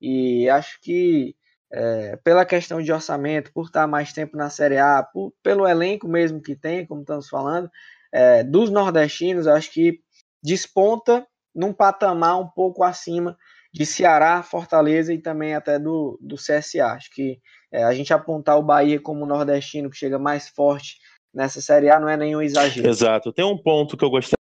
E 0.00 0.48
acho 0.48 0.78
que 0.82 1.34
é, 1.72 2.16
pela 2.16 2.44
questão 2.44 2.80
de 2.80 2.92
orçamento, 2.92 3.52
por 3.52 3.66
estar 3.66 3.86
mais 3.86 4.12
tempo 4.12 4.36
na 4.36 4.48
Série 4.48 4.78
A, 4.78 5.02
por, 5.02 5.32
pelo 5.42 5.66
elenco 5.66 6.08
mesmo 6.08 6.40
que 6.40 6.54
tem, 6.54 6.86
como 6.86 7.02
estamos 7.02 7.28
falando, 7.28 7.70
é, 8.12 8.42
dos 8.42 8.70
nordestinos, 8.70 9.46
acho 9.46 9.72
que 9.72 10.00
desponta 10.42 11.26
num 11.54 11.72
patamar 11.72 12.40
um 12.40 12.48
pouco 12.48 12.82
acima 12.82 13.36
de 13.72 13.84
Ceará, 13.84 14.42
Fortaleza 14.42 15.12
e 15.12 15.18
também 15.18 15.54
até 15.54 15.78
do, 15.78 16.18
do 16.22 16.36
CSA. 16.36 16.86
Acho 16.86 17.10
que 17.12 17.40
é, 17.72 17.84
a 17.84 17.92
gente 17.92 18.12
apontar 18.12 18.58
o 18.58 18.62
Bahia 18.62 19.00
como 19.00 19.26
nordestino 19.26 19.90
que 19.90 19.96
chega 19.96 20.18
mais 20.18 20.48
forte 20.48 20.98
nessa 21.34 21.60
Série 21.60 21.90
A 21.90 21.98
não 21.98 22.08
é 22.08 22.16
nenhum 22.16 22.40
exagero. 22.40 22.88
Exato. 22.88 23.32
Tem 23.32 23.44
um 23.44 23.58
ponto 23.58 23.96
que 23.96 24.04
eu 24.04 24.10
gostaria 24.10 24.36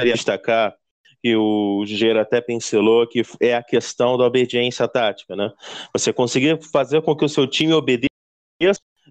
de 0.00 0.12
destacar 0.12 0.74
que 1.22 1.36
o 1.36 1.84
Gera 1.84 2.22
até 2.22 2.40
pincelou, 2.40 3.06
que 3.06 3.22
é 3.40 3.54
a 3.54 3.62
questão 3.62 4.16
da 4.16 4.24
obediência 4.24 4.88
tática, 4.88 5.36
né? 5.36 5.52
Você 5.92 6.14
conseguir 6.14 6.58
fazer 6.72 7.02
com 7.02 7.14
que 7.14 7.26
o 7.26 7.28
seu 7.28 7.46
time 7.46 7.74
obedeça, 7.74 8.08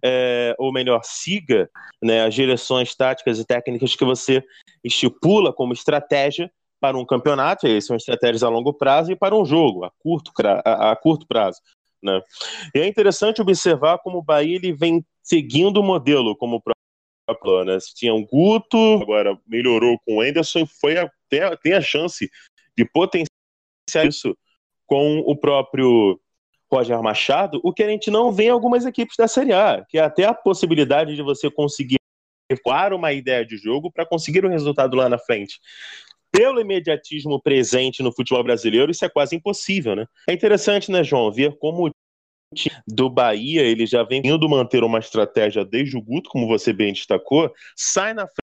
é, 0.04 0.56
ou 0.58 0.74
melhor, 0.74 1.02
siga 1.04 1.70
né, 2.02 2.26
as 2.26 2.34
direções 2.34 2.96
táticas 2.96 3.38
e 3.38 3.46
técnicas 3.46 3.96
que 3.96 4.04
você 4.04 4.44
estipula 4.84 5.54
como 5.54 5.74
estratégia 5.74 6.52
para 6.80 6.98
um 6.98 7.06
campeonato, 7.06 7.68
e 7.68 7.82
são 7.82 7.96
estratégias 7.96 8.44
a 8.44 8.50
longo 8.50 8.74
prazo, 8.74 9.12
e 9.12 9.16
para 9.16 9.36
um 9.36 9.46
jogo, 9.46 9.84
a 9.84 9.92
curto, 10.00 10.32
a, 10.66 10.92
a 10.92 10.96
curto 10.96 11.28
prazo. 11.28 11.60
Né? 12.02 12.22
E 12.74 12.80
é 12.80 12.88
interessante 12.88 13.42
observar 13.42 14.00
como 14.00 14.20
o 14.20 14.24
Bahia 14.24 14.56
ele 14.56 14.72
vem 14.72 15.06
seguindo 15.22 15.78
o 15.78 15.84
modelo, 15.84 16.36
como 16.36 16.58
o 16.58 16.62
próprio 16.62 16.80
né? 17.66 17.78
Tinha 17.96 18.14
um 18.14 18.26
Guto, 18.26 18.78
agora 19.02 19.40
melhorou 19.46 20.00
com 20.06 20.18
o 20.18 20.22
Anderson, 20.22 20.66
foi 20.66 20.98
a 20.98 21.12
tem, 21.30 21.42
tem 21.62 21.74
a 21.74 21.82
chance 21.82 22.30
de 22.76 22.86
potenciar 22.86 24.08
isso 24.08 24.36
com 24.88 25.20
o 25.20 25.36
próprio 25.36 26.20
Roger 26.72 27.02
Machado, 27.02 27.60
o 27.64 27.72
que 27.72 27.84
a 27.84 27.88
gente 27.88 28.10
não 28.10 28.32
vê 28.32 28.46
em 28.46 28.50
algumas 28.50 28.86
equipes 28.86 29.16
da 29.16 29.28
Série 29.28 29.54
A, 29.54 29.86
que 29.88 29.98
é 29.98 30.02
até 30.02 30.26
a 30.26 30.34
possibilidade 30.34 31.16
de 31.16 31.22
você 31.22 31.50
conseguir 31.50 31.98
recuar 32.52 32.94
uma 32.94 33.14
ideia 33.14 33.46
de 33.46 33.58
jogo 33.58 33.92
para 33.92 34.06
conseguir 34.06 34.44
o 34.44 34.48
um 34.48 34.52
resultado 34.52 34.96
lá 34.96 35.08
na 35.08 35.20
frente. 35.20 35.60
Pelo 36.32 36.62
imediatismo 36.62 37.42
presente 37.42 38.04
no 38.04 38.14
futebol 38.14 38.44
brasileiro, 38.44 38.92
isso 38.92 39.04
é 39.04 39.10
quase 39.10 39.36
impossível, 39.36 39.96
né? 39.96 40.06
É 40.28 40.34
interessante, 40.34 40.92
né, 40.92 41.04
João, 41.04 41.32
ver 41.32 41.58
como 41.58 41.88
o 41.88 41.92
time 42.56 42.76
do 42.88 43.10
Bahia, 43.10 43.62
ele 43.62 43.86
já 43.86 44.04
vem 44.04 44.22
indo 44.24 44.50
manter 44.50 44.84
uma 44.84 45.00
estratégia 45.00 45.66
desde 45.66 45.98
o 45.98 46.02
Guto, 46.02 46.30
como 46.30 46.48
você 46.48 46.72
bem 46.72 46.94
destacou, 46.94 47.52
sai 47.76 48.14
na 48.14 48.24
frente 48.28 48.50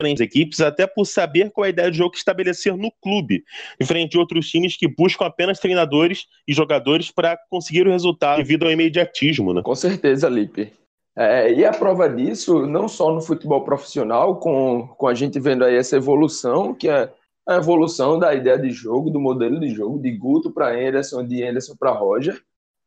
diferentes 0.00 0.20
equipes, 0.20 0.60
até 0.60 0.86
por 0.86 1.04
saber 1.04 1.50
qual 1.50 1.64
é 1.64 1.68
a 1.68 1.70
ideia 1.70 1.90
de 1.90 1.98
jogo 1.98 2.12
que 2.12 2.18
estabelecer 2.18 2.76
no 2.76 2.90
clube, 3.02 3.42
diferente 3.80 4.12
de 4.12 4.18
outros 4.18 4.48
times 4.48 4.76
que 4.76 4.86
buscam 4.86 5.26
apenas 5.26 5.58
treinadores 5.58 6.26
e 6.46 6.54
jogadores 6.54 7.10
para 7.10 7.36
conseguir 7.50 7.86
o 7.86 7.90
resultado 7.90 8.38
devido 8.38 8.64
ao 8.64 8.70
imediatismo. 8.70 9.52
Né? 9.52 9.60
Com 9.62 9.74
certeza, 9.74 10.28
Lipe. 10.28 10.72
É, 11.18 11.52
e 11.52 11.64
a 11.64 11.72
prova 11.72 12.08
disso, 12.08 12.64
não 12.64 12.86
só 12.86 13.12
no 13.12 13.20
futebol 13.20 13.64
profissional, 13.64 14.36
com, 14.38 14.86
com 14.86 15.08
a 15.08 15.14
gente 15.14 15.40
vendo 15.40 15.64
aí 15.64 15.74
essa 15.74 15.96
evolução, 15.96 16.72
que 16.72 16.88
é 16.88 17.12
a 17.44 17.56
evolução 17.56 18.20
da 18.20 18.32
ideia 18.32 18.56
de 18.56 18.70
jogo, 18.70 19.10
do 19.10 19.18
modelo 19.18 19.58
de 19.58 19.68
jogo, 19.70 20.00
de 20.00 20.12
Guto 20.12 20.52
para 20.52 20.70
Anderson, 20.70 21.26
de 21.26 21.42
Anderson 21.42 21.74
para 21.76 21.90
Roger. 21.90 22.40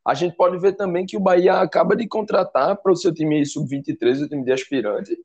A 0.07 0.13
gente 0.13 0.37
pode 0.37 0.57
ver 0.59 0.77
também 0.77 1.05
que 1.05 1.17
o 1.17 1.19
Bahia 1.19 1.55
acaba 1.55 1.93
de 1.93 2.07
contratar 2.07 2.77
para 2.77 2.93
o 2.93 2.95
seu 2.95 3.13
time 3.13 3.45
sub-23, 3.45 4.23
o 4.23 4.29
time 4.29 4.45
de 4.45 4.53
aspirante, 4.53 5.17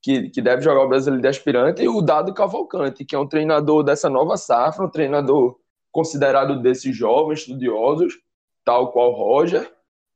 que, 0.00 0.30
que 0.30 0.40
deve 0.40 0.62
jogar 0.62 0.84
o 0.84 0.88
Brasileiro 0.88 1.22
de 1.22 1.28
aspirante, 1.28 1.82
e 1.82 1.88
o 1.88 2.00
Dado 2.00 2.32
Cavalcante, 2.32 3.04
que 3.04 3.16
é 3.16 3.18
um 3.18 3.26
treinador 3.26 3.82
dessa 3.82 4.08
nova 4.08 4.36
safra, 4.36 4.84
um 4.84 4.90
treinador 4.90 5.56
considerado 5.90 6.62
desses 6.62 6.96
jovens 6.96 7.40
estudiosos, 7.40 8.14
tal 8.64 8.92
qual 8.92 9.10
Roger, 9.10 9.73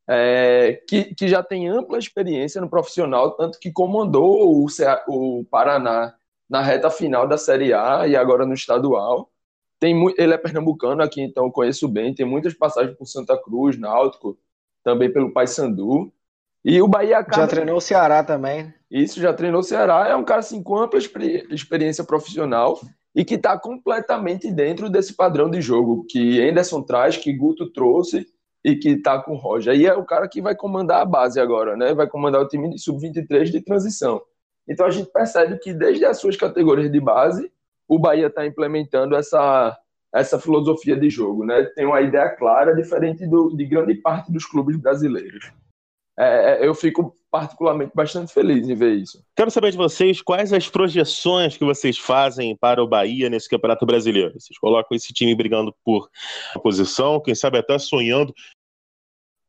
é, 0.09 0.83
que, 0.89 1.15
que 1.15 1.29
já 1.29 1.43
tem 1.43 1.69
ampla 1.69 1.99
experiência 1.99 2.61
no 2.61 2.71
profissional, 2.71 3.33
tanto 3.33 3.59
que 3.61 3.71
comandou 3.71 4.65
o, 4.65 4.67
o 5.09 5.45
Paraná 5.45 6.15
na 6.49 6.63
reta 6.63 6.89
final 6.89 7.29
da 7.29 7.37
Série 7.37 7.75
A 7.75 8.09
e 8.09 8.17
agora 8.17 8.47
no 8.47 8.55
estadual. 8.55 9.31
Tem, 9.79 9.95
ele 10.17 10.33
é 10.33 10.39
pernambucano 10.39 11.03
aqui, 11.03 11.21
então 11.21 11.51
conheço 11.51 11.87
bem. 11.87 12.15
Tem 12.15 12.25
muitas 12.25 12.55
passagens 12.55 12.97
por 12.97 13.07
Santa 13.07 13.37
Cruz, 13.41 13.79
Náutico, 13.79 14.37
também 14.83 15.13
pelo 15.13 15.33
Paysandu. 15.33 16.11
E 16.65 16.81
o 16.83 16.89
Bahia 16.89 17.19
acaba... 17.19 17.43
Já 17.43 17.47
treinou 17.47 17.77
o 17.77 17.81
Ceará 17.81 18.25
também. 18.25 18.73
Isso, 18.91 19.21
já 19.21 19.33
treinou 19.33 19.61
o 19.61 19.65
Ceará. 19.65 20.09
É 20.09 20.17
um 20.17 20.25
cara 20.25 20.41
assim, 20.41 20.63
com 20.63 20.79
ampla 20.79 20.99
experiência 20.99 22.03
profissional 22.03 22.81
e 23.15 23.25
que 23.25 23.35
está 23.35 23.59
completamente 23.59 24.51
dentro 24.51 24.91
desse 24.91 25.15
padrão 25.15 25.51
de 25.51 25.61
jogo 25.61 26.05
que 26.09 26.43
Anderson 26.43 26.83
traz, 26.83 27.17
que 27.17 27.33
Guto 27.33 27.71
trouxe 27.71 28.27
e 28.65 28.77
que 28.77 28.91
está 28.91 29.21
com 29.23 29.33
o 29.33 29.37
Roger. 29.37 29.75
E 29.75 29.87
é 29.87 29.95
o 29.95 30.05
cara 30.05 30.29
que 30.29 30.43
vai 30.43 30.55
comandar 30.55 31.01
a 31.01 31.05
base 31.05 31.41
agora, 31.41 31.77
né? 31.77 31.95
Vai 31.95 32.07
comandar 32.07 32.41
o 32.41 32.49
time 32.49 32.71
de 32.71 32.79
sub-23 32.81 33.45
de 33.45 33.61
transição. 33.61 34.21
Então 34.69 34.87
a 34.87 34.91
gente 34.91 35.11
percebe 35.11 35.59
que 35.59 35.73
desde 35.73 36.05
as 36.05 36.19
suas 36.19 36.37
categorias 36.37 36.91
de 36.91 37.01
base, 37.01 37.51
o 37.87 37.99
Bahia 37.99 38.27
está 38.27 38.47
implementando 38.47 39.17
essa, 39.17 39.77
essa 40.13 40.39
filosofia 40.39 40.97
de 40.97 41.09
jogo, 41.09 41.45
né? 41.45 41.65
Tem 41.75 41.87
uma 41.87 42.01
ideia 42.01 42.29
clara, 42.31 42.75
diferente 42.75 43.27
do, 43.27 43.57
de 43.57 43.65
grande 43.65 43.95
parte 43.95 44.31
dos 44.31 44.45
clubes 44.45 44.77
brasileiros. 44.77 45.51
É, 46.19 46.63
é, 46.63 46.67
eu 46.67 46.75
fico 46.75 47.15
particularmente 47.31 47.93
bastante 47.95 48.33
feliz 48.33 48.69
em 48.69 48.75
ver 48.75 48.97
isso. 48.97 49.25
Quero 49.37 49.53
saber 49.53 49.71
de 49.71 49.77
vocês 49.77 50.21
quais 50.21 50.53
as 50.53 50.69
projeções 50.69 51.57
que 51.57 51.65
vocês 51.65 51.97
fazem 51.97 52.57
para 52.57 52.83
o 52.83 52.89
Bahia 52.89 53.31
nesse 53.31 53.49
Campeonato 53.49 53.87
Brasileiro. 53.87 54.33
Vocês 54.33 54.59
colocam 54.59 54.97
esse 54.97 55.13
time 55.13 55.33
brigando 55.37 55.73
por 55.85 56.11
posição, 56.61 57.21
quem 57.21 57.37
sabe 57.37 57.59
até 57.59 57.79
sonhando. 57.79 58.35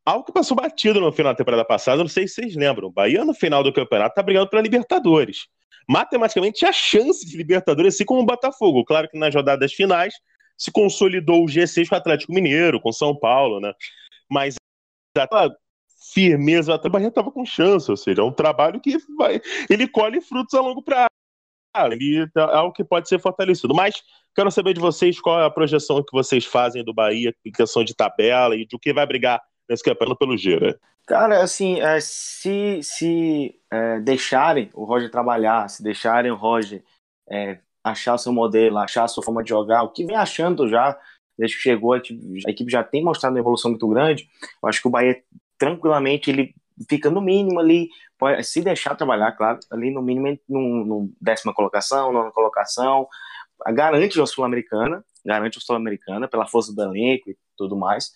Algo 0.06 0.24
que 0.24 0.32
passou 0.32 0.56
batido 0.56 1.02
no 1.02 1.12
final 1.12 1.34
da 1.34 1.38
temporada 1.38 1.66
passada, 1.66 2.04
não 2.04 2.08
sei 2.08 2.28
se 2.28 2.36
vocês 2.36 2.56
lembram. 2.56 2.90
O 2.90 2.92
Bahia, 2.92 3.26
no 3.26 3.34
final 3.34 3.64
do 3.64 3.74
campeonato, 3.74 4.12
está 4.12 4.22
brigando 4.22 4.50
para 4.50 4.62
Libertadores. 4.62 5.48
Matematicamente, 5.88 6.66
a 6.66 6.72
chance 6.72 7.26
de 7.26 7.36
Libertadores, 7.36 7.96
assim 7.96 8.06
como 8.06 8.22
o 8.22 8.26
Botafogo. 8.26 8.86
Claro 8.86 9.10
que 9.10 9.18
nas 9.18 9.34
rodadas 9.34 9.74
finais 9.74 10.14
se 10.56 10.72
consolidou 10.72 11.44
o 11.44 11.48
G6 11.48 11.90
com 11.90 11.96
o 11.96 11.98
Atlético 11.98 12.34
Mineiro, 12.34 12.80
com 12.80 12.92
São 12.92 13.16
Paulo, 13.16 13.60
né? 13.60 13.74
Mas 14.30 14.56
firmeza, 16.14 16.74
a 16.74 16.90
Bahia 16.90 17.08
estava 17.08 17.32
com 17.32 17.46
chance, 17.46 17.90
ou 17.90 17.98
seja, 17.98 18.22
é 18.22 18.26
um 18.26 18.32
trabalho 18.32 18.80
que 18.80 18.98
vai, 19.18 19.42
ele 19.70 19.88
colhe 19.88 20.22
frutos 20.22 20.54
a 20.54 20.62
longo 20.62 20.82
prazo. 20.82 21.10
Ele 21.92 22.28
é 22.36 22.42
algo 22.42 22.74
que 22.74 22.84
pode 22.84 23.08
ser 23.08 23.20
fortalecido. 23.20 23.76
Mas 23.76 24.02
quero 24.36 24.52
saber 24.52 24.74
de 24.74 24.80
vocês 24.80 25.20
qual 25.22 25.40
é 25.40 25.46
a 25.46 25.52
projeção 25.52 26.04
que 26.04 26.12
vocês 26.12 26.44
fazem 26.44 26.84
do 26.84 26.94
Bahia 26.94 27.34
em 27.46 27.52
questão 27.52 27.84
de 27.84 27.96
tabela 27.96 28.56
e 28.56 28.66
do 28.66 28.80
que 28.80 28.92
vai 28.92 29.06
brigar 29.06 29.40
nesse 29.70 29.84
campeonato 29.84 30.18
pelo 30.18 30.36
Gira. 30.36 30.80
Cara, 31.08 31.42
assim, 31.42 31.80
é, 31.80 32.00
se, 32.00 32.82
se 32.84 33.56
é, 33.72 34.00
deixarem 34.00 34.70
o 34.74 34.84
Roger 34.84 35.10
trabalhar, 35.10 35.68
se 35.70 35.84
deixarem 35.84 36.32
o 36.32 36.36
Roger 36.36 36.84
é, 37.30 37.60
achar 37.84 38.16
o 38.16 38.18
seu 38.18 38.34
modelo, 38.34 38.78
achar 38.78 39.08
sua 39.08 39.24
forma 39.24 39.44
de 39.44 39.50
jogar, 39.50 39.84
o 39.84 39.90
que 39.90 40.06
vem 40.06 40.16
achando 40.16 40.68
já, 40.68 41.00
desde 41.38 41.56
que 41.56 41.64
chegou, 41.64 41.94
a 41.94 41.98
equipe 42.48 42.72
já 42.72 42.84
tem 42.84 43.04
mostrado 43.04 43.34
uma 43.34 43.40
evolução 43.40 43.72
muito 43.72 43.88
grande. 43.88 44.28
Eu 44.62 44.70
acho 44.70 44.82
que 44.82 44.88
o 44.88 44.92
Bahia 44.92 45.22
tranquilamente 45.60 46.32
ele 46.32 46.56
fica 46.90 47.10
no 47.10 47.22
mínimo 47.22 47.60
ali, 47.60 47.90
pode, 48.18 48.44
se 48.44 48.62
deixar 48.62 48.96
trabalhar, 48.96 49.34
claro, 49.34 49.60
ali 49.70 49.92
no 49.92 50.02
mínimo 50.02 50.40
no, 50.48 50.86
no 50.86 51.14
décima 51.22 51.54
colocação, 51.54 52.12
nona 52.14 52.32
colocação, 52.32 53.08
garante 53.74 54.20
a 54.20 54.26
Sul-Americana, 54.26 55.04
garante 55.26 55.58
a 55.58 55.62
Sul-Americana 55.62 56.28
pela 56.28 56.48
força 56.48 56.74
do 56.74 56.82
elenco 56.82 57.30
e 57.30 57.38
tudo 57.58 57.76
mais. 57.76 58.12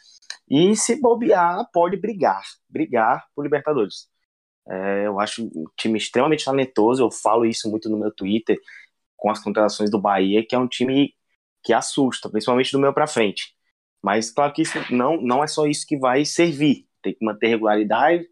E 0.50 0.76
se 0.76 1.00
bobear, 1.00 1.68
pode 1.74 1.98
brigar, 1.98 2.44
brigar 2.70 3.26
por 3.36 3.44
Libertadores. 3.44 4.08
É, 4.68 5.08
eu 5.08 5.20
acho 5.20 5.44
um 5.44 5.66
time 5.78 5.98
extremamente 5.98 6.46
talentoso, 6.46 7.04
eu 7.04 7.12
falo 7.12 7.46
isso 7.46 7.70
muito 7.70 7.90
no 7.90 7.98
meu 7.98 8.12
Twitter 8.12 8.58
com 9.18 9.30
as 9.30 9.40
contratações 9.44 9.90
do 9.92 10.00
Bahia, 10.00 10.46
que 10.46 10.56
é 10.56 10.60
um 10.60 10.68
time 10.68 11.14
que 11.64 11.74
assusta, 11.74 12.30
principalmente 12.30 12.72
do 12.72 12.80
meio 12.80 12.94
para 12.94 13.08
frente. 13.08 13.54
Mas 14.02 14.32
claro 14.32 14.54
que 14.54 14.62
isso 14.62 14.78
não, 14.94 15.22
não 15.22 15.44
é 15.44 15.48
só 15.48 15.66
isso 15.66 15.86
que 15.88 15.98
vai 15.98 16.26
servir. 16.26 16.86
Tem 17.04 17.14
que 17.14 17.24
manter 17.24 17.48
regularidade, 17.48 18.26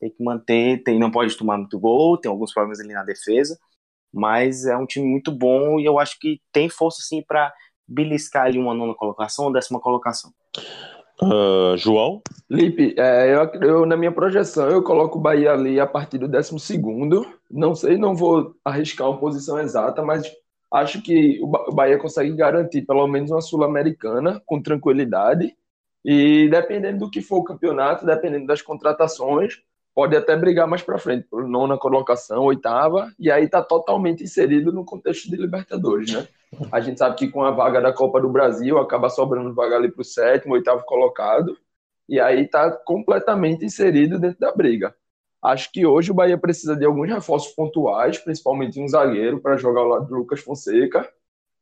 tem 0.00 0.10
que 0.10 0.22
manter, 0.22 0.82
tem, 0.84 0.98
não 0.98 1.10
pode 1.10 1.36
tomar 1.36 1.58
muito 1.58 1.78
gol, 1.78 2.16
tem 2.18 2.30
alguns 2.30 2.52
problemas 2.52 2.78
ali 2.80 2.92
na 2.92 3.04
defesa, 3.04 3.58
mas 4.12 4.66
é 4.66 4.76
um 4.76 4.86
time 4.86 5.06
muito 5.06 5.32
bom 5.32 5.80
e 5.80 5.84
eu 5.84 5.98
acho 5.98 6.18
que 6.20 6.40
tem 6.52 6.68
força 6.68 7.00
sim 7.02 7.22
para 7.26 7.52
beliscar 7.86 8.46
ali 8.46 8.58
uma 8.58 8.74
nona 8.74 8.94
colocação 8.94 9.46
ou 9.46 9.52
décima 9.52 9.80
colocação. 9.80 10.30
Uh, 11.20 11.76
João? 11.76 12.22
Lipe, 12.48 12.94
é, 12.96 13.34
eu, 13.34 13.60
eu, 13.60 13.86
na 13.86 13.96
minha 13.96 14.12
projeção 14.12 14.68
eu 14.68 14.82
coloco 14.82 15.18
o 15.18 15.20
Bahia 15.20 15.52
ali 15.52 15.80
a 15.80 15.86
partir 15.86 16.18
do 16.18 16.28
décimo 16.28 16.60
segundo. 16.60 17.26
Não 17.50 17.74
sei, 17.74 17.98
não 17.98 18.14
vou 18.14 18.54
arriscar 18.64 19.08
uma 19.08 19.18
posição 19.18 19.58
exata, 19.58 20.00
mas 20.02 20.30
acho 20.72 21.02
que 21.02 21.40
o 21.42 21.72
Bahia 21.72 21.98
consegue 21.98 22.34
garantir 22.36 22.82
pelo 22.82 23.06
menos 23.08 23.30
uma 23.30 23.40
Sul-Americana 23.40 24.40
com 24.46 24.62
tranquilidade. 24.62 25.56
E 26.04 26.48
dependendo 26.48 27.00
do 27.00 27.10
que 27.10 27.20
for 27.20 27.38
o 27.38 27.44
campeonato, 27.44 28.06
dependendo 28.06 28.46
das 28.46 28.62
contratações, 28.62 29.62
pode 29.94 30.16
até 30.16 30.36
brigar 30.36 30.68
mais 30.68 30.80
para 30.80 30.96
frente, 30.96 31.26
por 31.28 31.46
nona 31.48 31.76
colocação, 31.76 32.44
oitava, 32.44 33.12
e 33.18 33.30
aí 33.30 33.46
está 33.46 33.60
totalmente 33.60 34.22
inserido 34.22 34.72
no 34.72 34.84
contexto 34.84 35.28
de 35.28 35.36
Libertadores, 35.36 36.12
né? 36.12 36.28
A 36.70 36.80
gente 36.80 36.98
sabe 36.98 37.16
que 37.16 37.28
com 37.28 37.42
a 37.42 37.50
vaga 37.50 37.80
da 37.80 37.92
Copa 37.92 38.20
do 38.20 38.28
Brasil 38.28 38.78
acaba 38.78 39.10
sobrando 39.10 39.52
vaga 39.52 39.76
ali 39.76 39.90
para 39.90 40.02
o 40.02 40.04
sétimo, 40.04 40.54
oitavo 40.54 40.84
colocado, 40.84 41.58
e 42.08 42.20
aí 42.20 42.44
está 42.44 42.70
completamente 42.70 43.64
inserido 43.64 44.18
dentro 44.18 44.38
da 44.38 44.52
briga. 44.52 44.94
Acho 45.42 45.70
que 45.72 45.84
hoje 45.84 46.10
o 46.10 46.14
Bahia 46.14 46.38
precisa 46.38 46.76
de 46.76 46.84
alguns 46.84 47.08
reforços 47.08 47.52
pontuais, 47.52 48.18
principalmente 48.18 48.80
um 48.80 48.88
zagueiro 48.88 49.40
para 49.40 49.56
jogar 49.56 49.80
ao 49.80 49.88
lado 49.88 50.06
do 50.06 50.14
Lucas 50.14 50.40
Fonseca, 50.40 51.08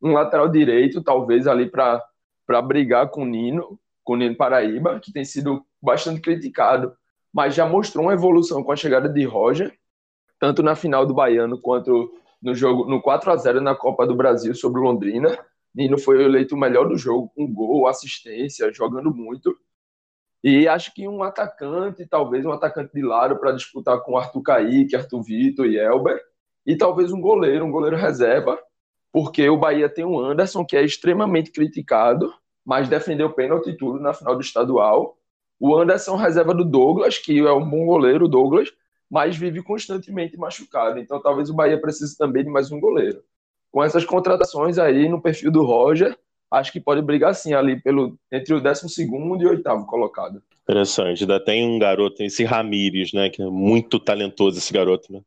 um 0.00 0.12
lateral 0.12 0.48
direito, 0.48 1.02
talvez 1.02 1.46
ali 1.46 1.70
para 1.70 2.02
brigar 2.62 3.08
com 3.08 3.22
o 3.22 3.26
Nino, 3.26 3.78
com 4.06 4.12
o 4.12 4.16
Nino 4.16 4.36
Paraíba, 4.36 5.00
que 5.00 5.12
tem 5.12 5.24
sido 5.24 5.66
bastante 5.82 6.20
criticado, 6.20 6.96
mas 7.34 7.56
já 7.56 7.66
mostrou 7.66 8.04
uma 8.04 8.14
evolução 8.14 8.62
com 8.62 8.70
a 8.70 8.76
chegada 8.76 9.08
de 9.08 9.24
Roger, 9.24 9.76
tanto 10.38 10.62
na 10.62 10.76
final 10.76 11.04
do 11.04 11.12
Baiano 11.12 11.60
quanto 11.60 12.14
no 12.40 12.54
jogo 12.54 12.88
no 12.88 13.02
4 13.02 13.32
a 13.32 13.36
0 13.36 13.60
na 13.60 13.74
Copa 13.74 14.06
do 14.06 14.14
Brasil 14.14 14.54
sobre 14.54 14.80
Londrina. 14.80 15.36
Nino 15.74 15.98
foi 15.98 16.22
eleito 16.22 16.54
o 16.54 16.58
melhor 16.58 16.88
do 16.88 16.96
jogo, 16.96 17.32
com 17.34 17.52
gol, 17.52 17.88
assistência, 17.88 18.72
jogando 18.72 19.12
muito. 19.12 19.58
E 20.42 20.68
acho 20.68 20.94
que 20.94 21.08
um 21.08 21.24
atacante, 21.24 22.06
talvez 22.06 22.46
um 22.46 22.52
atacante 22.52 22.92
de 22.94 23.02
lado 23.02 23.36
para 23.36 23.50
disputar 23.50 24.00
com 24.02 24.16
Arthur 24.16 24.42
Caíque, 24.42 24.94
Arthur 24.94 25.22
Vitor 25.24 25.66
e 25.66 25.78
Elber. 25.78 26.22
E 26.64 26.76
talvez 26.76 27.12
um 27.12 27.20
goleiro, 27.20 27.64
um 27.64 27.72
goleiro 27.72 27.96
reserva, 27.96 28.56
porque 29.12 29.48
o 29.48 29.56
Bahia 29.56 29.88
tem 29.88 30.04
o 30.04 30.20
Anderson, 30.20 30.64
que 30.64 30.76
é 30.76 30.84
extremamente 30.84 31.50
criticado, 31.50 32.32
mas 32.66 32.88
defendeu 32.88 33.30
pênalti 33.30 33.72
tudo 33.74 34.00
na 34.00 34.12
final 34.12 34.34
do 34.34 34.40
estadual. 34.40 35.16
O 35.58 35.76
Anderson, 35.76 36.16
reserva 36.16 36.52
do 36.52 36.64
Douglas, 36.64 37.16
que 37.16 37.38
é 37.38 37.52
um 37.52 37.64
bom 37.64 37.86
goleiro, 37.86 38.26
Douglas, 38.26 38.72
mas 39.08 39.36
vive 39.36 39.62
constantemente 39.62 40.36
machucado. 40.36 40.98
Então 40.98 41.22
talvez 41.22 41.48
o 41.48 41.54
Bahia 41.54 41.80
precise 41.80 42.18
também 42.18 42.42
de 42.42 42.50
mais 42.50 42.72
um 42.72 42.80
goleiro. 42.80 43.22
Com 43.70 43.84
essas 43.84 44.04
contratações 44.04 44.78
aí 44.78 45.08
no 45.08 45.22
perfil 45.22 45.52
do 45.52 45.64
Roger, 45.64 46.18
acho 46.50 46.72
que 46.72 46.80
pode 46.80 47.00
brigar 47.02 47.34
sim 47.34 47.54
ali 47.54 47.80
pelo 47.80 48.18
entre 48.32 48.52
o 48.52 48.60
12 48.60 49.04
e 49.04 49.46
oitavo 49.46 49.86
colocado. 49.86 50.42
Interessante, 50.64 51.22
ainda 51.22 51.38
tem 51.38 51.64
um 51.64 51.78
garoto, 51.78 52.20
esse 52.24 52.42
Ramires, 52.42 53.12
né, 53.12 53.30
que 53.30 53.40
é 53.40 53.46
muito 53.46 54.00
talentoso 54.00 54.58
esse 54.58 54.72
garoto, 54.72 55.12
né? 55.12 55.20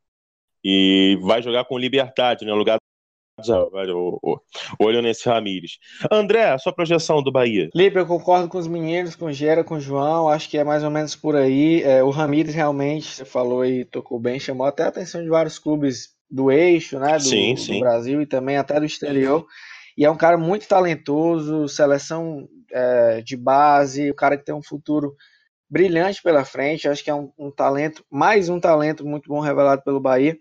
E 0.62 1.17
vai 1.22 1.41
jogar 1.41 1.63
com 1.63 1.77
liberdade, 1.77 2.43
né, 2.43 2.51
no 2.53 2.65
lugar 3.48 3.89
o, 3.89 4.41
olho 4.79 5.01
nesse 5.01 5.27
Ramires. 5.27 5.79
André, 6.12 6.51
a 6.51 6.58
sua 6.58 6.74
projeção 6.74 7.22
do 7.22 7.31
Bahia? 7.31 7.69
Lipe, 7.74 7.98
eu 7.98 8.05
concordo 8.05 8.48
com 8.48 8.58
os 8.58 8.67
meninos, 8.67 9.15
com 9.15 9.25
o 9.25 9.34
Gera, 9.34 9.63
com 9.63 9.75
o 9.75 9.79
João, 9.79 10.29
acho 10.29 10.50
que 10.50 10.58
é 10.58 10.63
mais 10.63 10.84
ou 10.84 10.89
menos 10.89 11.15
por 11.15 11.36
aí. 11.36 11.84
É, 11.84 12.04
o 12.04 12.10
Ramires 12.10 12.54
realmente, 12.54 13.08
você 13.08 13.25
falou 13.25 13.65
e 13.65 13.86
tocou 13.86 14.19
bem, 14.19 14.39
chamou 14.39 14.65
até 14.65 14.84
a 14.84 14.88
atenção 14.88 15.23
de 15.23 15.30
vários 15.30 15.58
clubes 15.60 16.10
do 16.30 16.52
eixo, 16.52 16.99
né, 16.99 17.17
do, 17.17 17.23
sim, 17.23 17.56
sim. 17.56 17.73
do 17.73 17.80
Brasil 17.80 18.21
e 18.21 18.25
também 18.25 18.58
até 18.58 18.80
do 18.80 18.86
exterior. 18.86 19.45
E 19.97 20.06
é 20.06 20.12
um 20.12 20.17
cara 20.17 20.38
muito 20.38 20.67
talentoso, 20.67 21.67
seleção 21.67 22.47
é, 22.71 23.21
de 23.21 23.36
base, 23.36 24.10
o 24.10 24.15
cara 24.15 24.38
que 24.38 24.45
tem 24.45 24.56
um 24.56 24.63
futuro 24.63 25.13
brilhante 25.69 26.21
pela 26.23 26.45
frente. 26.45 26.88
Acho 26.88 27.04
que 27.04 27.10
é 27.10 27.15
um, 27.15 27.32
um, 27.38 27.52
talento, 27.52 28.04
mais 28.10 28.49
um 28.49 28.60
talento 28.60 29.06
muito 29.06 29.28
bom 29.28 29.39
revelado 29.39 29.84
pelo 29.84 29.99
Bahia. 29.99 30.38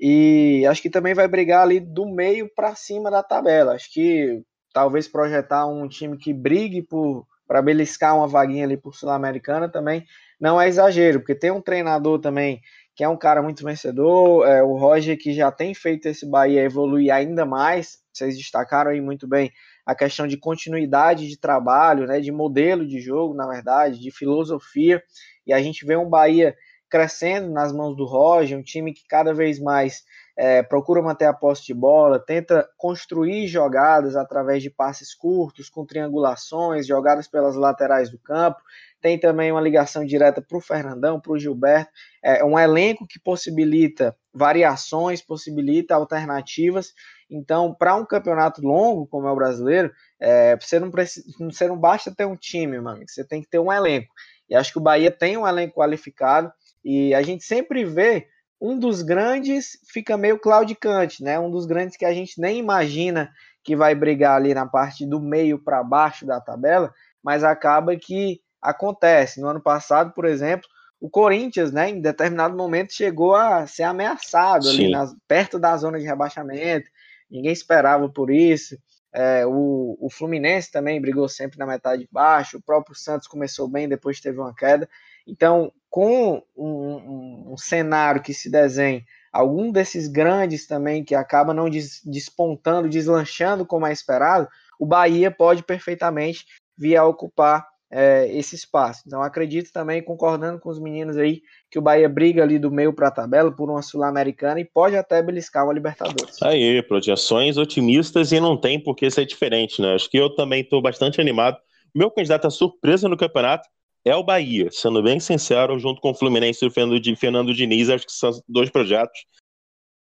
E 0.00 0.64
acho 0.66 0.80
que 0.80 0.88
também 0.88 1.12
vai 1.12 1.28
brigar 1.28 1.62
ali 1.62 1.78
do 1.78 2.06
meio 2.06 2.50
para 2.54 2.74
cima 2.74 3.10
da 3.10 3.22
tabela. 3.22 3.74
Acho 3.74 3.92
que 3.92 4.42
talvez 4.72 5.06
projetar 5.06 5.66
um 5.66 5.86
time 5.86 6.16
que 6.16 6.32
brigue 6.32 6.82
por 6.82 7.26
para 7.46 7.60
beliscar 7.60 8.16
uma 8.16 8.28
vaguinha 8.28 8.64
ali 8.64 8.76
por 8.76 8.94
Sul-Americana 8.94 9.68
também 9.68 10.04
não 10.40 10.60
é 10.60 10.68
exagero, 10.68 11.18
porque 11.18 11.34
tem 11.34 11.50
um 11.50 11.60
treinador 11.60 12.20
também 12.20 12.60
que 12.94 13.02
é 13.02 13.08
um 13.08 13.16
cara 13.16 13.42
muito 13.42 13.64
vencedor, 13.64 14.46
é, 14.46 14.62
o 14.62 14.76
Roger 14.76 15.18
que 15.18 15.32
já 15.32 15.50
tem 15.50 15.74
feito 15.74 16.06
esse 16.06 16.24
Bahia 16.28 16.62
evoluir 16.62 17.12
ainda 17.12 17.44
mais. 17.44 17.98
Vocês 18.12 18.36
destacaram 18.36 18.92
aí 18.92 19.00
muito 19.00 19.26
bem 19.26 19.50
a 19.84 19.96
questão 19.96 20.28
de 20.28 20.36
continuidade 20.36 21.26
de 21.26 21.40
trabalho, 21.40 22.06
né, 22.06 22.20
de 22.20 22.30
modelo 22.30 22.86
de 22.86 23.00
jogo, 23.00 23.34
na 23.34 23.48
verdade, 23.48 23.98
de 23.98 24.10
filosofia. 24.12 25.02
E 25.44 25.52
a 25.52 25.60
gente 25.60 25.84
vê 25.84 25.96
um 25.96 26.08
Bahia 26.08 26.54
crescendo 26.90 27.50
nas 27.50 27.72
mãos 27.72 27.96
do 27.96 28.04
Roger, 28.04 28.58
um 28.58 28.62
time 28.62 28.92
que 28.92 29.06
cada 29.08 29.32
vez 29.32 29.60
mais 29.60 30.04
é, 30.36 30.62
procura 30.62 31.02
manter 31.02 31.26
a 31.26 31.34
posse 31.34 31.66
de 31.66 31.74
bola, 31.74 32.18
tenta 32.18 32.68
construir 32.76 33.46
jogadas 33.46 34.16
através 34.16 34.62
de 34.62 34.70
passes 34.70 35.14
curtos, 35.14 35.68
com 35.68 35.84
triangulações, 35.84 36.86
jogadas 36.86 37.28
pelas 37.28 37.54
laterais 37.54 38.10
do 38.10 38.18
campo. 38.18 38.58
Tem 39.00 39.18
também 39.18 39.52
uma 39.52 39.60
ligação 39.60 40.04
direta 40.04 40.42
para 40.42 40.58
o 40.58 40.60
Fernandão, 40.60 41.20
para 41.20 41.32
o 41.32 41.38
Gilberto. 41.38 41.90
É 42.22 42.44
um 42.44 42.58
elenco 42.58 43.06
que 43.06 43.18
possibilita 43.18 44.16
variações, 44.32 45.22
possibilita 45.22 45.94
alternativas. 45.94 46.92
Então, 47.30 47.74
para 47.74 47.94
um 47.94 48.04
campeonato 48.04 48.60
longo, 48.62 49.06
como 49.06 49.28
é 49.28 49.32
o 49.32 49.36
brasileiro, 49.36 49.92
é, 50.18 50.56
você, 50.56 50.80
não 50.80 50.90
precisa, 50.90 51.26
você 51.38 51.68
não 51.68 51.78
basta 51.78 52.14
ter 52.14 52.26
um 52.26 52.36
time, 52.36 52.80
mano, 52.80 53.04
você 53.06 53.24
tem 53.24 53.42
que 53.42 53.48
ter 53.48 53.58
um 53.58 53.72
elenco. 53.72 54.12
E 54.48 54.54
acho 54.56 54.72
que 54.72 54.78
o 54.78 54.82
Bahia 54.82 55.10
tem 55.10 55.36
um 55.36 55.46
elenco 55.46 55.74
qualificado 55.74 56.52
e 56.84 57.14
a 57.14 57.22
gente 57.22 57.44
sempre 57.44 57.84
vê 57.84 58.26
um 58.60 58.78
dos 58.78 59.02
grandes 59.02 59.78
fica 59.90 60.16
meio 60.16 60.38
claudicante, 60.38 61.22
né? 61.22 61.38
Um 61.38 61.50
dos 61.50 61.66
grandes 61.66 61.96
que 61.96 62.04
a 62.04 62.12
gente 62.12 62.40
nem 62.40 62.58
imagina 62.58 63.30
que 63.62 63.74
vai 63.74 63.94
brigar 63.94 64.36
ali 64.36 64.52
na 64.52 64.66
parte 64.66 65.06
do 65.06 65.20
meio 65.20 65.58
para 65.58 65.82
baixo 65.82 66.26
da 66.26 66.40
tabela, 66.40 66.92
mas 67.22 67.42
acaba 67.42 67.96
que 67.96 68.40
acontece. 68.60 69.40
No 69.40 69.48
ano 69.48 69.60
passado, 69.60 70.12
por 70.12 70.24
exemplo, 70.24 70.68
o 71.00 71.08
Corinthians, 71.08 71.72
né, 71.72 71.88
em 71.88 72.00
determinado 72.00 72.56
momento 72.56 72.92
chegou 72.92 73.34
a 73.34 73.66
ser 73.66 73.84
ameaçado 73.84 74.64
Sim. 74.64 74.70
ali 74.70 74.90
nas, 74.90 75.14
perto 75.26 75.58
da 75.58 75.76
zona 75.76 75.98
de 75.98 76.04
rebaixamento. 76.04 76.90
Ninguém 77.30 77.52
esperava 77.52 78.08
por 78.08 78.30
isso. 78.30 78.76
É, 79.12 79.44
o, 79.46 79.96
o 79.98 80.10
Fluminense 80.10 80.70
também 80.70 81.00
brigou 81.00 81.28
sempre 81.28 81.58
na 81.58 81.66
metade 81.66 82.02
de 82.02 82.08
baixo. 82.12 82.58
O 82.58 82.62
próprio 82.62 82.94
Santos 82.94 83.26
começou 83.26 83.66
bem, 83.66 83.88
depois 83.88 84.20
teve 84.20 84.38
uma 84.38 84.54
queda. 84.54 84.88
Então, 85.30 85.72
com 85.88 86.42
um, 86.56 86.66
um, 86.66 87.52
um 87.52 87.56
cenário 87.56 88.22
que 88.22 88.34
se 88.34 88.50
desenha, 88.50 89.02
algum 89.32 89.70
desses 89.70 90.08
grandes 90.08 90.66
também 90.66 91.04
que 91.04 91.14
acaba 91.14 91.54
não 91.54 91.70
des, 91.70 92.00
despontando, 92.04 92.88
deslanchando 92.88 93.64
como 93.64 93.86
é 93.86 93.92
esperado, 93.92 94.48
o 94.78 94.86
Bahia 94.86 95.30
pode 95.30 95.62
perfeitamente 95.62 96.44
vir 96.76 96.96
a 96.96 97.04
ocupar 97.04 97.66
é, 97.92 98.28
esse 98.32 98.54
espaço. 98.54 99.02
Então, 99.06 99.20
acredito 99.20 99.72
também, 99.72 100.02
concordando 100.02 100.60
com 100.60 100.70
os 100.70 100.80
meninos 100.80 101.16
aí, 101.16 101.42
que 101.70 101.78
o 101.78 101.82
Bahia 101.82 102.08
briga 102.08 102.42
ali 102.42 102.58
do 102.58 102.70
meio 102.70 102.92
para 102.92 103.08
a 103.08 103.10
tabela 103.10 103.50
por 103.50 103.68
uma 103.68 103.82
Sul-Americana 103.82 104.60
e 104.60 104.64
pode 104.64 104.96
até 104.96 105.20
beliscar 105.22 105.64
uma 105.64 105.74
Libertadores. 105.74 106.40
Aí, 106.42 106.82
projeções 106.82 107.56
otimistas 107.56 108.32
e 108.32 108.40
não 108.40 108.56
tem 108.56 108.82
por 108.82 108.94
que 108.94 109.10
ser 109.10 109.26
diferente, 109.26 109.82
né? 109.82 109.94
Acho 109.94 110.08
que 110.08 110.16
eu 110.16 110.34
também 110.34 110.62
estou 110.62 110.80
bastante 110.80 111.20
animado. 111.20 111.58
Meu 111.94 112.10
candidato 112.10 112.46
a 112.46 112.50
surpresa 112.50 113.08
no 113.08 113.16
campeonato 113.16 113.68
é 114.04 114.14
o 114.16 114.24
Bahia, 114.24 114.70
sendo 114.70 115.02
bem 115.02 115.20
sincero, 115.20 115.78
junto 115.78 116.00
com 116.00 116.10
o 116.10 116.14
Fluminense 116.14 116.64
e 116.64 116.68
o 116.68 116.70
Fernando, 116.70 117.54
Diniz, 117.54 117.90
acho 117.90 118.06
que 118.06 118.12
são 118.12 118.30
dois 118.48 118.70
projetos 118.70 119.20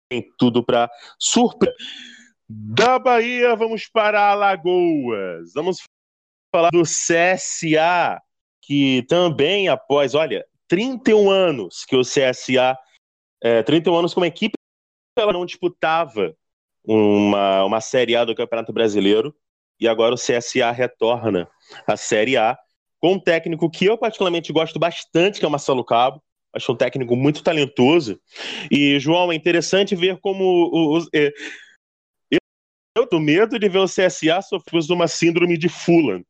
tem 0.09 0.24
tudo 0.38 0.62
para 0.62 0.90
surpresa. 1.18 1.76
Da 2.48 2.98
Bahia, 2.98 3.56
vamos 3.56 3.88
para 3.88 4.30
Alagoas. 4.30 5.52
Vamos 5.52 5.82
falar 6.54 6.70
do 6.70 6.82
CSA, 6.82 8.20
que 8.62 9.02
também 9.09 9.68
após, 9.68 10.14
olha, 10.14 10.46
31 10.68 11.28
anos 11.30 11.85
que 11.85 11.96
o 11.96 12.02
CSA, 12.02 12.78
é, 13.42 13.62
31 13.62 13.96
anos 13.96 14.14
como 14.14 14.26
equipe, 14.26 14.54
ela 15.18 15.32
não 15.32 15.44
disputava 15.44 16.37
uma, 16.85 17.64
uma 17.64 17.80
Série 17.80 18.14
A 18.14 18.24
do 18.24 18.35
Campeonato 18.35 18.72
Brasileiro, 18.72 19.35
e 19.78 19.88
agora 19.88 20.14
o 20.14 20.18
CSA 20.18 20.70
retorna 20.70 21.48
à 21.87 21.96
Série 21.96 22.37
A 22.37 22.56
com 23.00 23.14
um 23.14 23.20
técnico 23.20 23.70
que 23.70 23.87
eu 23.87 23.98
particularmente 23.98 24.52
gosto 24.52 24.78
bastante, 24.78 25.38
que 25.38 25.44
é 25.44 25.48
o 25.48 25.50
Marcelo 25.50 25.85
Cabo. 25.85 26.22
Acho 26.52 26.72
um 26.72 26.76
técnico 26.76 27.14
muito 27.14 27.42
talentoso. 27.42 28.18
E, 28.70 28.98
João, 28.98 29.30
é 29.30 29.35
interessante 29.35 29.94
ver 29.94 30.18
como. 30.20 30.98
É, 31.14 31.32
eu 32.96 33.06
tô 33.06 33.20
medo 33.20 33.59
de 33.59 33.68
ver 33.68 33.78
o 33.78 33.85
CSA 33.85 34.40
sofrer 34.40 34.80
de 34.80 34.92
uma 34.92 35.06
síndrome 35.06 35.59
de 35.59 35.68
Fulham, 35.68 36.24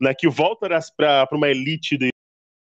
né, 0.00 0.12
que 0.12 0.28
volta 0.28 0.68
para 0.96 1.28
uma 1.32 1.48
elite 1.48 1.96
de, 1.96 2.10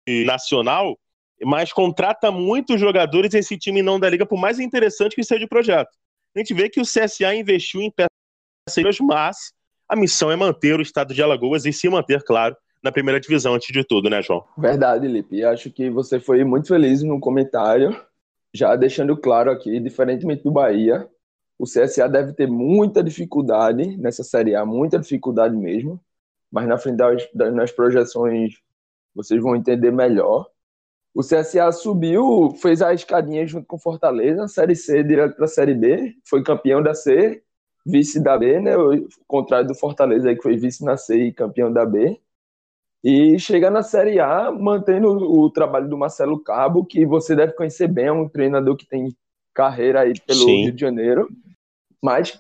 de 0.06 0.26
nacional, 0.26 1.00
mas 1.44 1.72
contrata 1.72 2.30
muitos 2.30 2.78
jogadores 2.78 3.34
esse 3.34 3.58
time 3.58 3.82
não 3.82 3.98
da 3.98 4.10
liga, 4.10 4.26
por 4.26 4.38
mais 4.38 4.60
interessante 4.60 5.16
que 5.16 5.24
seja 5.24 5.46
o 5.46 5.50
projeto. 5.50 5.90
A 6.36 6.40
gente 6.40 6.54
vê 6.54 6.70
que 6.70 6.82
o 6.82 6.84
CSA 6.84 7.34
investiu 7.36 7.82
em 7.82 7.90
peças, 7.90 9.00
mas 9.00 9.54
a 9.88 9.96
missão 9.96 10.30
é 10.30 10.36
manter 10.36 10.78
o 10.78 10.82
estado 10.82 11.14
de 11.14 11.24
Alagoas 11.24 11.66
e 11.66 11.72
se 11.72 11.88
manter, 11.88 12.22
claro, 12.24 12.56
na 12.88 12.92
primeira 12.92 13.20
divisão 13.20 13.54
antes 13.54 13.68
de 13.72 13.84
tudo, 13.84 14.10
né, 14.10 14.22
João? 14.22 14.44
Verdade, 14.58 15.08
Lipe. 15.08 15.44
Acho 15.44 15.70
que 15.70 15.90
você 15.90 16.20
foi 16.20 16.44
muito 16.44 16.70
feliz 16.70 17.04
no 17.04 17.20
comentário, 17.20 17.96
já 18.54 18.76
deixando 18.76 19.16
claro 19.18 19.52
aqui, 19.52 19.80
diferentemente 19.80 20.44
do 20.44 20.52
Bahia, 20.52 21.08
o 21.60 21.66
CSA 21.66 22.08
deve 22.08 22.34
ter 22.34 22.48
muita 22.48 23.04
dificuldade 23.04 23.98
nessa 23.98 24.24
Série 24.24 24.56
A, 24.56 24.66
muita 24.66 25.00
dificuldade 25.00 25.56
mesmo, 25.56 26.00
mas 26.52 26.68
na 26.68 26.78
frente 26.78 26.98
das, 26.98 27.28
das 27.34 27.72
projeções 27.72 28.54
vocês 29.14 29.42
vão 29.42 29.56
entender 29.56 29.92
melhor. 29.92 30.48
O 31.14 31.22
CSA 31.22 31.72
subiu, 31.72 32.52
fez 32.62 32.82
a 32.82 32.94
escadinha 32.94 33.46
junto 33.46 33.66
com 33.66 33.80
Fortaleza, 33.80 34.48
Série 34.48 34.76
C 34.76 35.04
direto 35.04 35.36
para 35.36 35.46
a 35.46 35.50
Série 35.50 35.74
B, 35.74 36.16
foi 36.30 36.44
campeão 36.44 36.82
da 36.82 36.94
C, 36.94 37.42
vice 37.86 38.22
da 38.22 38.38
B, 38.38 38.62
né? 38.62 38.78
O 38.78 39.08
contrário 39.28 39.68
do 39.68 39.76
Fortaleza 39.76 40.30
aí 40.30 40.36
que 40.36 40.44
foi 40.44 40.56
vice 40.56 40.86
na 40.86 40.96
C 40.96 41.18
e 41.18 41.34
campeão 41.34 41.74
da 41.74 41.86
B. 41.86 42.20
E 43.04 43.38
chega 43.40 43.70
na 43.70 43.84
Série 43.84 44.20
A, 44.20 44.52
mantendo 44.52 45.10
o 45.10 45.50
trabalho 45.50 45.88
do 45.88 45.98
Marcelo 45.98 46.40
Cabo, 46.40 46.86
que 46.86 47.06
você 47.06 47.36
deve 47.36 47.54
conhecer 47.54 47.88
bem, 47.88 48.08
é 48.08 48.12
um 48.12 48.28
treinador 48.28 48.76
que 48.76 48.88
tem 48.88 49.16
carreira 49.54 50.02
aí 50.02 50.14
pelo 50.20 50.40
Sim. 50.40 50.64
Rio 50.64 50.72
de 50.72 50.82
Janeiro, 50.82 51.30
mas, 52.04 52.40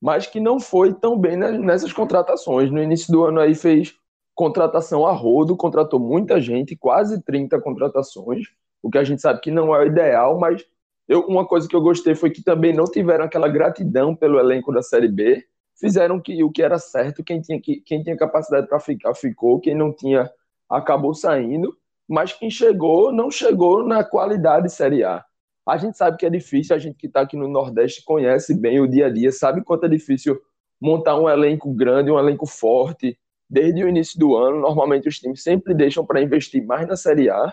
mas 0.00 0.26
que 0.26 0.40
não 0.40 0.58
foi 0.58 0.92
tão 0.92 1.18
bem 1.18 1.36
nessas 1.36 1.92
contratações. 1.92 2.70
No 2.70 2.82
início 2.82 3.12
do 3.12 3.24
ano 3.24 3.40
aí 3.40 3.54
fez 3.54 3.94
contratação 4.34 5.06
a 5.06 5.12
rodo, 5.12 5.56
contratou 5.56 5.98
muita 5.98 6.40
gente, 6.40 6.76
quase 6.76 7.22
30 7.22 7.60
contratações, 7.60 8.46
o 8.82 8.90
que 8.90 8.98
a 8.98 9.04
gente 9.04 9.22
sabe 9.22 9.40
que 9.40 9.50
não 9.50 9.74
é 9.74 9.80
o 9.80 9.86
ideal, 9.86 10.38
mas 10.38 10.64
eu, 11.08 11.20
uma 11.22 11.46
coisa 11.46 11.68
que 11.68 11.74
eu 11.74 11.80
gostei 11.80 12.14
foi 12.14 12.30
que 12.30 12.42
também 12.42 12.74
não 12.74 12.84
tiveram 12.84 13.24
aquela 13.24 13.48
gratidão 13.48 14.14
pelo 14.14 14.38
elenco 14.38 14.72
da 14.72 14.82
Série 14.82 15.08
B, 15.08 15.42
fizeram 15.78 16.20
que 16.20 16.42
o 16.42 16.50
que 16.50 16.62
era 16.62 16.78
certo, 16.78 17.22
quem 17.22 17.40
tinha, 17.40 17.60
quem 17.60 18.02
tinha 18.02 18.16
capacidade 18.16 18.66
para 18.66 18.80
ficar, 18.80 19.14
ficou, 19.14 19.60
quem 19.60 19.74
não 19.74 19.92
tinha, 19.92 20.30
acabou 20.68 21.14
saindo, 21.14 21.76
mas 22.08 22.32
quem 22.32 22.50
chegou, 22.50 23.12
não 23.12 23.30
chegou 23.30 23.86
na 23.86 24.04
qualidade 24.04 24.70
Série 24.70 25.04
A. 25.04 25.24
A 25.66 25.76
gente 25.76 25.96
sabe 25.96 26.16
que 26.16 26.24
é 26.24 26.30
difícil, 26.30 26.76
a 26.76 26.78
gente 26.78 26.96
que 26.96 27.08
está 27.08 27.22
aqui 27.22 27.36
no 27.36 27.48
Nordeste 27.48 28.04
conhece 28.04 28.54
bem 28.54 28.80
o 28.80 28.86
dia 28.86 29.06
a 29.06 29.10
dia, 29.10 29.32
sabe 29.32 29.64
quanto 29.64 29.86
é 29.86 29.88
difícil 29.88 30.40
montar 30.80 31.18
um 31.18 31.28
elenco 31.28 31.72
grande, 31.72 32.10
um 32.10 32.18
elenco 32.18 32.46
forte, 32.46 33.18
desde 33.48 33.82
o 33.82 33.88
início 33.88 34.18
do 34.18 34.36
ano. 34.36 34.60
Normalmente 34.60 35.08
os 35.08 35.18
times 35.18 35.42
sempre 35.42 35.74
deixam 35.74 36.04
para 36.06 36.22
investir 36.22 36.64
mais 36.64 36.86
na 36.86 36.96
Série 36.96 37.28
A, 37.28 37.52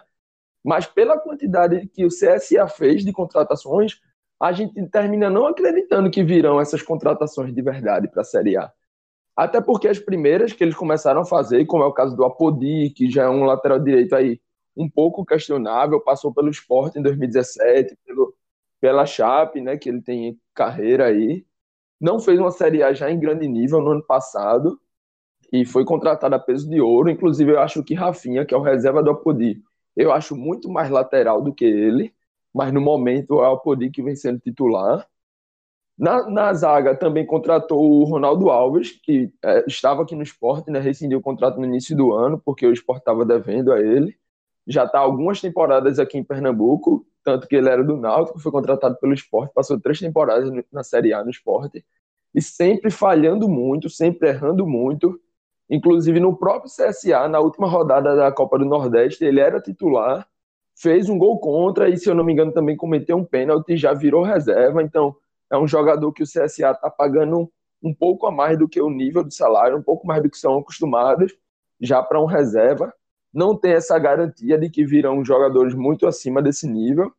mas 0.63 0.85
pela 0.85 1.19
quantidade 1.19 1.87
que 1.87 2.05
o 2.05 2.09
CSA 2.09 2.67
fez 2.67 3.03
de 3.03 3.11
contratações, 3.11 3.99
a 4.39 4.51
gente 4.51 4.85
termina 4.89 5.29
não 5.29 5.47
acreditando 5.47 6.09
que 6.09 6.23
virão 6.23 6.59
essas 6.59 6.81
contratações 6.81 7.53
de 7.53 7.61
verdade 7.61 8.07
para 8.07 8.21
a 8.21 8.25
Série 8.25 8.57
A. 8.57 8.71
Até 9.35 9.61
porque 9.61 9.87
as 9.87 9.99
primeiras 9.99 10.53
que 10.53 10.63
eles 10.63 10.75
começaram 10.75 11.21
a 11.21 11.25
fazer, 11.25 11.65
como 11.65 11.83
é 11.83 11.87
o 11.87 11.93
caso 11.93 12.15
do 12.15 12.23
Apodi, 12.23 12.91
que 12.91 13.09
já 13.09 13.23
é 13.23 13.29
um 13.29 13.45
lateral 13.45 13.79
direito 13.79 14.15
aí 14.15 14.39
um 14.75 14.89
pouco 14.89 15.25
questionável, 15.25 16.01
passou 16.01 16.33
pelo 16.33 16.49
Sport 16.49 16.95
em 16.95 17.01
2017, 17.01 17.97
pelo, 18.05 18.35
pela 18.81 19.05
Chape, 19.05 19.61
né, 19.61 19.77
que 19.77 19.89
ele 19.89 20.01
tem 20.01 20.39
carreira 20.53 21.05
aí. 21.05 21.45
Não 21.99 22.19
fez 22.19 22.39
uma 22.39 22.51
Série 22.51 22.83
A 22.83 22.93
já 22.93 23.09
em 23.09 23.19
grande 23.19 23.47
nível 23.47 23.81
no 23.81 23.91
ano 23.91 24.03
passado, 24.03 24.79
e 25.51 25.65
foi 25.65 25.85
contratado 25.85 26.33
a 26.35 26.39
peso 26.39 26.67
de 26.67 26.81
ouro. 26.81 27.09
Inclusive, 27.09 27.51
eu 27.51 27.59
acho 27.59 27.83
que 27.83 27.93
Rafinha, 27.93 28.45
que 28.45 28.53
é 28.53 28.57
o 28.57 28.61
reserva 28.61 29.03
do 29.03 29.11
Apodi, 29.11 29.61
eu 29.95 30.11
acho 30.11 30.35
muito 30.35 30.69
mais 30.69 30.89
lateral 30.89 31.41
do 31.41 31.53
que 31.53 31.63
ele, 31.63 32.13
mas 32.53 32.73
no 32.73 32.81
momento 32.81 33.41
é 33.41 33.49
o 33.49 33.53
Apodi 33.53 33.89
que 33.89 34.01
vem 34.03 34.15
sendo 34.15 34.39
titular. 34.39 35.07
Na, 35.97 36.29
na 36.29 36.53
zaga 36.53 36.95
também 36.95 37.25
contratou 37.25 38.01
o 38.01 38.03
Ronaldo 38.03 38.49
Alves, 38.49 38.91
que 38.91 39.31
é, 39.43 39.63
estava 39.67 40.03
aqui 40.03 40.15
no 40.15 40.23
esporte, 40.23 40.71
né, 40.71 40.79
rescindiu 40.79 41.19
o 41.19 41.21
contrato 41.21 41.59
no 41.59 41.65
início 41.65 41.95
do 41.95 42.13
ano, 42.13 42.41
porque 42.43 42.65
o 42.65 42.73
esporte 42.73 43.01
estava 43.01 43.25
devendo 43.25 43.71
a 43.71 43.79
ele. 43.79 44.17
Já 44.67 44.85
está 44.85 44.99
algumas 44.99 45.41
temporadas 45.41 45.99
aqui 45.99 46.17
em 46.17 46.23
Pernambuco, 46.23 47.05
tanto 47.23 47.47
que 47.47 47.55
ele 47.55 47.69
era 47.69 47.83
do 47.83 47.97
Náutico, 47.97 48.39
foi 48.39 48.51
contratado 48.51 48.97
pelo 48.99 49.13
esporte, 49.13 49.53
passou 49.53 49.79
três 49.79 49.99
temporadas 49.99 50.49
na 50.71 50.83
Série 50.83 51.13
A 51.13 51.23
no 51.23 51.29
esporte, 51.29 51.85
e 52.33 52.41
sempre 52.41 52.89
falhando 52.91 53.47
muito, 53.47 53.89
sempre 53.89 54.29
errando 54.29 54.65
muito, 54.65 55.19
Inclusive, 55.69 56.19
no 56.19 56.35
próprio 56.37 56.69
CSA, 56.69 57.27
na 57.27 57.39
última 57.39 57.67
rodada 57.67 58.15
da 58.15 58.31
Copa 58.31 58.59
do 58.59 58.65
Nordeste, 58.65 59.23
ele 59.23 59.39
era 59.39 59.61
titular, 59.61 60.27
fez 60.75 61.09
um 61.09 61.17
gol 61.17 61.39
contra 61.39 61.89
e, 61.89 61.97
se 61.97 62.09
eu 62.09 62.15
não 62.15 62.23
me 62.23 62.33
engano, 62.33 62.51
também 62.51 62.75
cometeu 62.75 63.17
um 63.17 63.25
pênalti, 63.25 63.77
já 63.77 63.93
virou 63.93 64.23
reserva. 64.23 64.81
Então, 64.81 65.15
é 65.51 65.57
um 65.57 65.67
jogador 65.67 66.11
que 66.11 66.23
o 66.23 66.25
CSA 66.25 66.71
está 66.71 66.89
pagando 66.89 67.51
um 67.81 67.93
pouco 67.93 68.25
a 68.25 68.31
mais 68.31 68.57
do 68.57 68.67
que 68.67 68.81
o 68.81 68.89
nível 68.89 69.23
de 69.23 69.35
salário, 69.35 69.77
um 69.77 69.83
pouco 69.83 70.07
mais 70.07 70.23
do 70.23 70.29
que 70.29 70.37
são 70.37 70.57
acostumados, 70.57 71.35
já 71.79 72.01
para 72.01 72.21
um 72.21 72.25
reserva. 72.25 72.93
Não 73.33 73.55
tem 73.57 73.73
essa 73.73 73.97
garantia 73.99 74.57
de 74.57 74.69
que 74.69 74.85
virão 74.85 75.23
jogadores 75.23 75.75
muito 75.75 76.07
acima 76.07 76.41
desse 76.41 76.67
nível 76.67 77.11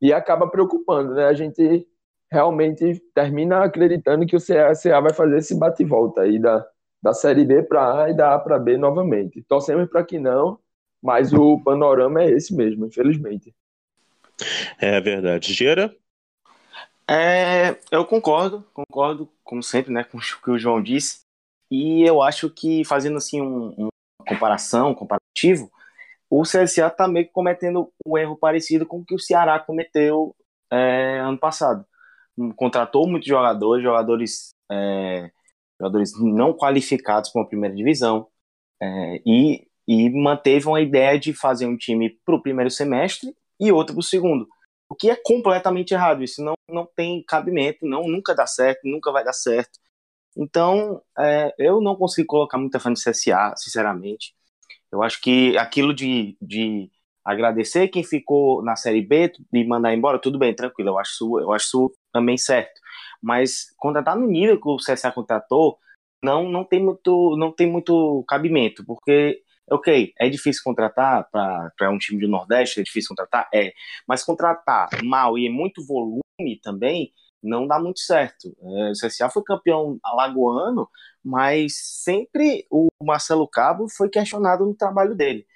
e 0.00 0.12
acaba 0.12 0.48
preocupando, 0.48 1.14
né? 1.14 1.26
A 1.26 1.32
gente 1.32 1.86
realmente 2.30 3.00
termina 3.14 3.62
acreditando 3.64 4.26
que 4.26 4.36
o 4.36 4.40
CSA 4.40 5.00
vai 5.00 5.12
fazer 5.12 5.38
esse 5.38 5.54
bate-volta 5.54 6.22
aí 6.22 6.38
da, 6.38 6.66
da 7.02 7.12
Série 7.12 7.44
B 7.44 7.62
para 7.62 8.04
A 8.04 8.10
e 8.10 8.14
da 8.14 8.34
A 8.34 8.38
para 8.38 8.58
B 8.58 8.76
novamente. 8.76 9.42
Torcemos 9.42 9.88
para 9.88 10.04
que 10.04 10.18
não, 10.18 10.58
mas 11.02 11.32
o 11.32 11.58
panorama 11.60 12.22
é 12.22 12.30
esse 12.30 12.54
mesmo, 12.54 12.86
infelizmente. 12.86 13.54
É 14.78 15.00
verdade. 15.00 15.52
Gera? 15.52 15.94
É, 17.08 17.76
eu 17.90 18.04
concordo, 18.04 18.64
concordo, 18.72 19.28
como 19.42 19.62
sempre, 19.62 19.92
né, 19.92 20.04
com 20.04 20.18
o 20.18 20.20
que 20.20 20.50
o 20.50 20.58
João 20.58 20.82
disse. 20.82 21.20
E 21.70 22.02
eu 22.02 22.22
acho 22.22 22.48
que, 22.48 22.84
fazendo 22.84 23.16
assim 23.16 23.40
um, 23.40 23.74
uma 23.76 23.90
comparação, 24.26 24.90
um 24.90 24.94
comparativo, 24.94 25.70
o 26.30 26.42
CSA 26.42 26.86
está 26.86 27.08
meio 27.08 27.26
que 27.26 27.32
cometendo 27.32 27.92
um 28.06 28.16
erro 28.16 28.36
parecido 28.36 28.86
com 28.86 28.98
o 29.00 29.04
que 29.04 29.14
o 29.14 29.18
Ceará 29.18 29.58
cometeu 29.58 30.34
é, 30.70 31.18
ano 31.20 31.38
passado. 31.38 31.84
Contratou 32.56 33.06
muitos 33.06 33.28
jogadores, 33.28 33.82
jogadores 33.82 34.54
é, 34.70 35.30
jogadores 35.82 36.12
não 36.18 36.54
qualificados 36.54 37.30
para 37.30 37.42
uma 37.42 37.48
primeira 37.48 37.74
divisão, 37.74 38.28
é, 38.80 39.20
e, 39.26 39.68
e 39.86 40.10
manteve 40.10 40.66
uma 40.66 40.80
ideia 40.80 41.18
de 41.18 41.32
fazer 41.32 41.66
um 41.66 41.76
time 41.76 42.10
para 42.24 42.34
o 42.34 42.42
primeiro 42.42 42.70
semestre 42.70 43.34
e 43.60 43.72
outro 43.72 43.94
para 43.94 44.00
o 44.00 44.04
segundo. 44.04 44.46
O 44.88 44.94
que 44.94 45.10
é 45.10 45.16
completamente 45.16 45.92
errado, 45.94 46.22
isso 46.22 46.42
não, 46.44 46.54
não 46.68 46.86
tem 46.96 47.22
cabimento, 47.24 47.86
não 47.86 48.02
nunca 48.08 48.34
dá 48.34 48.46
certo, 48.46 48.80
nunca 48.84 49.10
vai 49.10 49.24
dar 49.24 49.32
certo. 49.32 49.78
Então, 50.36 51.02
é, 51.18 51.54
eu 51.58 51.80
não 51.80 51.96
consigo 51.96 52.26
colocar 52.28 52.58
muita 52.58 52.80
fã 52.80 52.90
no 52.90 52.96
CSA, 52.96 53.54
sinceramente. 53.56 54.34
Eu 54.90 55.02
acho 55.02 55.20
que 55.20 55.56
aquilo 55.58 55.94
de, 55.94 56.36
de 56.40 56.90
agradecer 57.24 57.88
quem 57.88 58.04
ficou 58.04 58.62
na 58.62 58.76
Série 58.76 59.02
B 59.02 59.32
e 59.52 59.64
mandar 59.64 59.94
embora, 59.94 60.18
tudo 60.18 60.38
bem, 60.38 60.54
tranquilo, 60.54 60.90
eu 60.90 60.98
acho, 60.98 61.40
eu 61.40 61.52
acho 61.52 61.66
isso 61.66 61.92
também 62.12 62.36
certo 62.36 62.82
mas 63.22 63.72
contratar 63.76 64.18
no 64.18 64.26
nível 64.26 64.60
que 64.60 64.68
o 64.68 64.76
CSA 64.76 65.12
contratou 65.12 65.78
não 66.22 66.48
não 66.50 66.64
tem 66.64 66.82
muito 66.82 67.36
não 67.38 67.52
tem 67.52 67.70
muito 67.70 68.24
cabimento, 68.28 68.84
porque 68.84 69.42
ok, 69.72 70.12
é 70.18 70.28
difícil 70.28 70.62
contratar 70.64 71.28
para 71.30 71.90
um 71.90 71.98
time 71.98 72.20
do 72.20 72.28
Nordeste, 72.28 72.80
é 72.80 72.82
difícil 72.82 73.08
contratar, 73.08 73.48
é, 73.52 73.72
mas 74.06 74.24
contratar 74.24 74.88
mal 75.02 75.38
e 75.38 75.46
é 75.46 75.50
muito 75.50 75.84
volume 75.86 76.22
também 76.62 77.12
não 77.42 77.66
dá 77.66 77.78
muito 77.78 78.00
certo. 78.00 78.54
É, 78.60 78.90
o 78.90 78.92
CSA 78.92 79.28
foi 79.28 79.42
campeão 79.42 79.98
alagoano, 80.02 80.88
mas 81.24 81.72
sempre 81.76 82.66
o 82.70 82.88
Marcelo 83.02 83.48
Cabo 83.48 83.88
foi 83.88 84.08
questionado 84.08 84.64
no 84.64 84.74
trabalho 84.74 85.14
dele. 85.14 85.46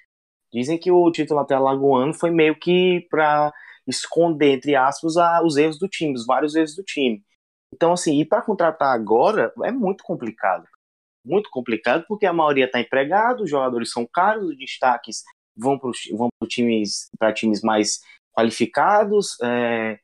Dizem 0.51 0.77
que 0.77 0.91
o 0.91 1.11
título 1.11 1.39
até 1.39 1.55
alagoano 1.55 2.13
foi 2.13 2.31
meio 2.31 2.57
que 2.59 3.07
para 3.09 3.53
esconder, 3.87 4.55
entre 4.57 4.75
aspas, 4.75 5.13
os 5.43 5.57
erros 5.57 5.79
do 5.79 5.87
time, 5.87 6.13
os 6.13 6.25
vários 6.25 6.55
erros 6.55 6.75
do 6.75 6.83
time. 6.83 7.23
Então, 7.73 7.93
assim, 7.93 8.19
e 8.19 8.25
para 8.25 8.41
contratar 8.41 8.93
agora 8.93 9.53
é 9.63 9.71
muito 9.71 10.03
complicado. 10.03 10.65
Muito 11.27 11.49
complicado, 11.49 12.05
porque 12.07 12.25
a 12.25 12.33
maioria 12.33 12.65
está 12.65 12.79
empregado, 12.79 13.43
os 13.43 13.49
jogadores 13.49 13.91
são 13.91 14.05
caros, 14.05 14.49
os 14.49 14.57
destaques 14.57 15.23
vão 15.55 15.77
para 15.77 15.91
vão 16.13 16.29
times, 16.47 17.09
times 17.35 17.61
mais 17.61 17.99
qualificados. 18.31 19.35
É, 19.41 19.99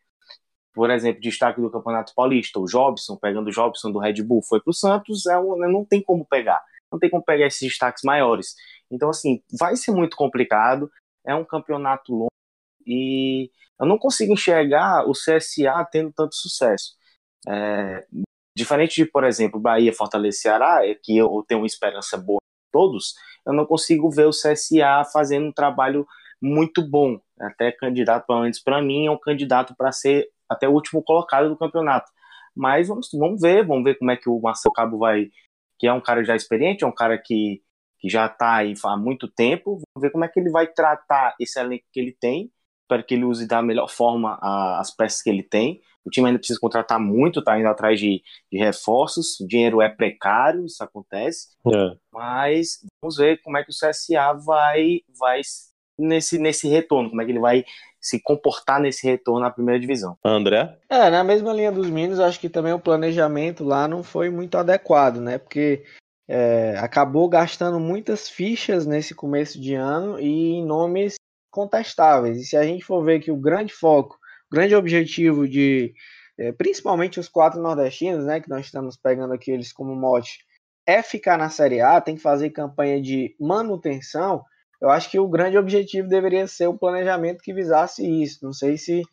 por 0.73 0.89
exemplo, 0.89 1.21
destaque 1.21 1.61
do 1.61 1.71
Campeonato 1.71 2.13
Paulista, 2.15 2.59
o 2.59 2.65
Jobson, 2.65 3.15
pegando 3.15 3.47
o 3.47 3.51
Jobson 3.51 3.91
do 3.91 3.99
Red 3.99 4.21
Bull, 4.23 4.41
foi 4.41 4.59
para 4.59 4.71
o 4.71 4.73
Santos, 4.73 5.25
é 5.27 5.37
um, 5.37 5.55
não 5.71 5.85
tem 5.85 6.01
como 6.01 6.25
pegar. 6.25 6.61
Não 6.91 6.99
tem 6.99 7.09
como 7.09 7.23
pegar 7.23 7.47
esses 7.47 7.61
destaques 7.61 8.03
maiores. 8.03 8.55
Então, 8.91 9.09
assim, 9.09 9.41
vai 9.59 9.75
ser 9.75 9.91
muito 9.91 10.15
complicado. 10.15 10.91
É 11.25 11.33
um 11.33 11.45
campeonato 11.45 12.11
longo 12.11 12.33
e 12.85 13.49
eu 13.79 13.85
não 13.85 13.97
consigo 13.97 14.33
enxergar 14.33 15.07
o 15.07 15.13
CSA 15.13 15.87
tendo 15.91 16.11
tanto 16.11 16.35
sucesso. 16.35 16.95
É, 17.47 18.05
Diferente 18.55 18.95
de, 18.95 19.05
por 19.05 19.23
exemplo, 19.23 19.59
Bahia, 19.59 19.93
Fortaleza 19.93 20.37
Ceará, 20.37 20.85
é 20.85 20.93
que 20.93 21.17
eu 21.17 21.43
tenho 21.47 21.61
uma 21.61 21.67
esperança 21.67 22.17
boa 22.17 22.39
em 22.41 22.71
todos, 22.71 23.15
eu 23.45 23.53
não 23.53 23.65
consigo 23.65 24.09
ver 24.09 24.27
o 24.27 24.31
CSA 24.31 25.03
fazendo 25.11 25.47
um 25.47 25.51
trabalho 25.51 26.07
muito 26.41 26.87
bom. 26.87 27.19
Até 27.39 27.71
candidato, 27.71 28.27
pelo 28.27 28.41
menos 28.41 28.59
para 28.59 28.81
mim, 28.81 29.07
é 29.07 29.11
um 29.11 29.17
candidato 29.17 29.75
para 29.75 29.91
ser 29.91 30.29
até 30.49 30.67
o 30.67 30.73
último 30.73 31.01
colocado 31.03 31.49
do 31.49 31.57
campeonato. 31.57 32.11
Mas 32.55 32.87
vamos, 32.87 33.09
vamos 33.13 33.41
ver, 33.41 33.65
vamos 33.65 33.83
ver 33.83 33.95
como 33.97 34.11
é 34.11 34.17
que 34.17 34.29
o 34.29 34.39
Marcelo 34.39 34.73
Cabo 34.73 34.97
vai, 34.99 35.29
que 35.79 35.87
é 35.87 35.93
um 35.93 36.01
cara 36.01 36.23
já 36.23 36.35
experiente, 36.35 36.83
é 36.83 36.87
um 36.87 36.93
cara 36.93 37.17
que, 37.17 37.61
que 37.99 38.09
já 38.09 38.27
está 38.27 38.55
aí 38.57 38.73
há 38.83 38.97
muito 38.97 39.27
tempo, 39.27 39.81
vamos 39.95 40.01
ver 40.01 40.11
como 40.11 40.23
é 40.25 40.27
que 40.27 40.39
ele 40.39 40.51
vai 40.51 40.67
tratar 40.67 41.35
esse 41.39 41.59
elenco 41.59 41.85
que 41.91 41.99
ele 41.99 42.15
tem, 42.19 42.51
para 42.87 43.01
que 43.01 43.15
ele 43.15 43.25
use 43.25 43.47
da 43.47 43.61
melhor 43.61 43.89
forma 43.89 44.37
as 44.79 44.91
peças 44.95 45.21
que 45.21 45.29
ele 45.29 45.43
tem. 45.43 45.81
O 46.05 46.09
time 46.09 46.27
ainda 46.27 46.39
precisa 46.39 46.59
contratar 46.59 46.99
muito, 46.99 47.39
está 47.39 47.57
indo 47.57 47.67
atrás 47.67 47.99
de, 47.99 48.21
de, 48.51 48.57
reforços, 48.57 49.39
o 49.39 49.47
dinheiro 49.47 49.81
é 49.81 49.89
precário, 49.89 50.65
isso 50.65 50.83
acontece. 50.83 51.49
É. 51.67 51.95
Mas 52.11 52.79
vamos 53.01 53.17
ver 53.17 53.41
como 53.41 53.57
é 53.57 53.63
que 53.63 53.71
o 53.71 53.73
CSA 53.73 54.33
vai, 54.33 54.99
vai 55.17 55.41
nesse, 55.97 56.37
nesse 56.37 56.67
retorno, 56.67 57.09
como 57.09 57.21
é 57.21 57.25
que 57.25 57.31
ele 57.31 57.39
vai 57.39 57.63
se 58.01 58.19
comportar 58.21 58.81
nesse 58.81 59.07
retorno 59.07 59.39
na 59.39 59.49
primeira 59.49 59.79
divisão. 59.79 60.17
André? 60.23 60.77
É, 60.89 61.09
na 61.09 61.23
mesma 61.23 61.53
linha 61.53 61.71
dos 61.71 61.89
Minos, 61.89 62.19
acho 62.19 62.37
que 62.37 62.49
também 62.49 62.73
o 62.73 62.79
planejamento 62.79 63.63
lá 63.63 63.87
não 63.87 64.03
foi 64.03 64.29
muito 64.29 64.57
adequado, 64.57 65.21
né? 65.21 65.37
Porque 65.37 65.83
é, 66.27 66.75
acabou 66.79 67.29
gastando 67.29 67.79
muitas 67.79 68.29
fichas 68.29 68.85
nesse 68.85 69.15
começo 69.15 69.59
de 69.59 69.73
ano 69.73 70.19
e 70.19 70.55
em 70.55 70.65
nomes 70.65 71.15
contestáveis. 71.49 72.37
E 72.37 72.43
se 72.43 72.57
a 72.57 72.63
gente 72.63 72.83
for 72.83 73.03
ver 73.03 73.21
que 73.21 73.31
o 73.31 73.37
grande 73.37 73.71
foco, 73.71 74.17
grande 74.53 74.75
objetivo 74.75 75.47
de 75.47 75.93
é, 76.37 76.51
principalmente 76.51 77.19
os 77.19 77.27
quatro 77.27 77.61
nordestinos, 77.61 78.25
né, 78.25 78.39
que 78.39 78.49
nós 78.49 78.65
estamos 78.65 78.95
pegando 78.95 79.33
aqui 79.33 79.51
eles 79.51 79.73
como 79.73 79.95
mote, 79.95 80.39
é 80.85 81.01
ficar 81.01 81.37
na 81.37 81.49
Série 81.49 81.81
A, 81.81 81.99
tem 81.99 82.15
que 82.15 82.21
fazer 82.21 82.49
campanha 82.49 83.01
de 83.01 83.35
manutenção. 83.39 84.43
Eu 84.81 84.89
acho 84.89 85.09
que 85.09 85.19
o 85.19 85.27
grande 85.27 85.57
objetivo 85.57 86.07
deveria 86.07 86.45
ser 86.45 86.67
o 86.67 86.77
planejamento 86.77 87.41
que 87.41 87.53
visasse 87.53 88.05
isso. 88.05 88.43
Não 88.43 88.51
sei 88.51 88.77
se 88.77 89.01
o 89.01 89.05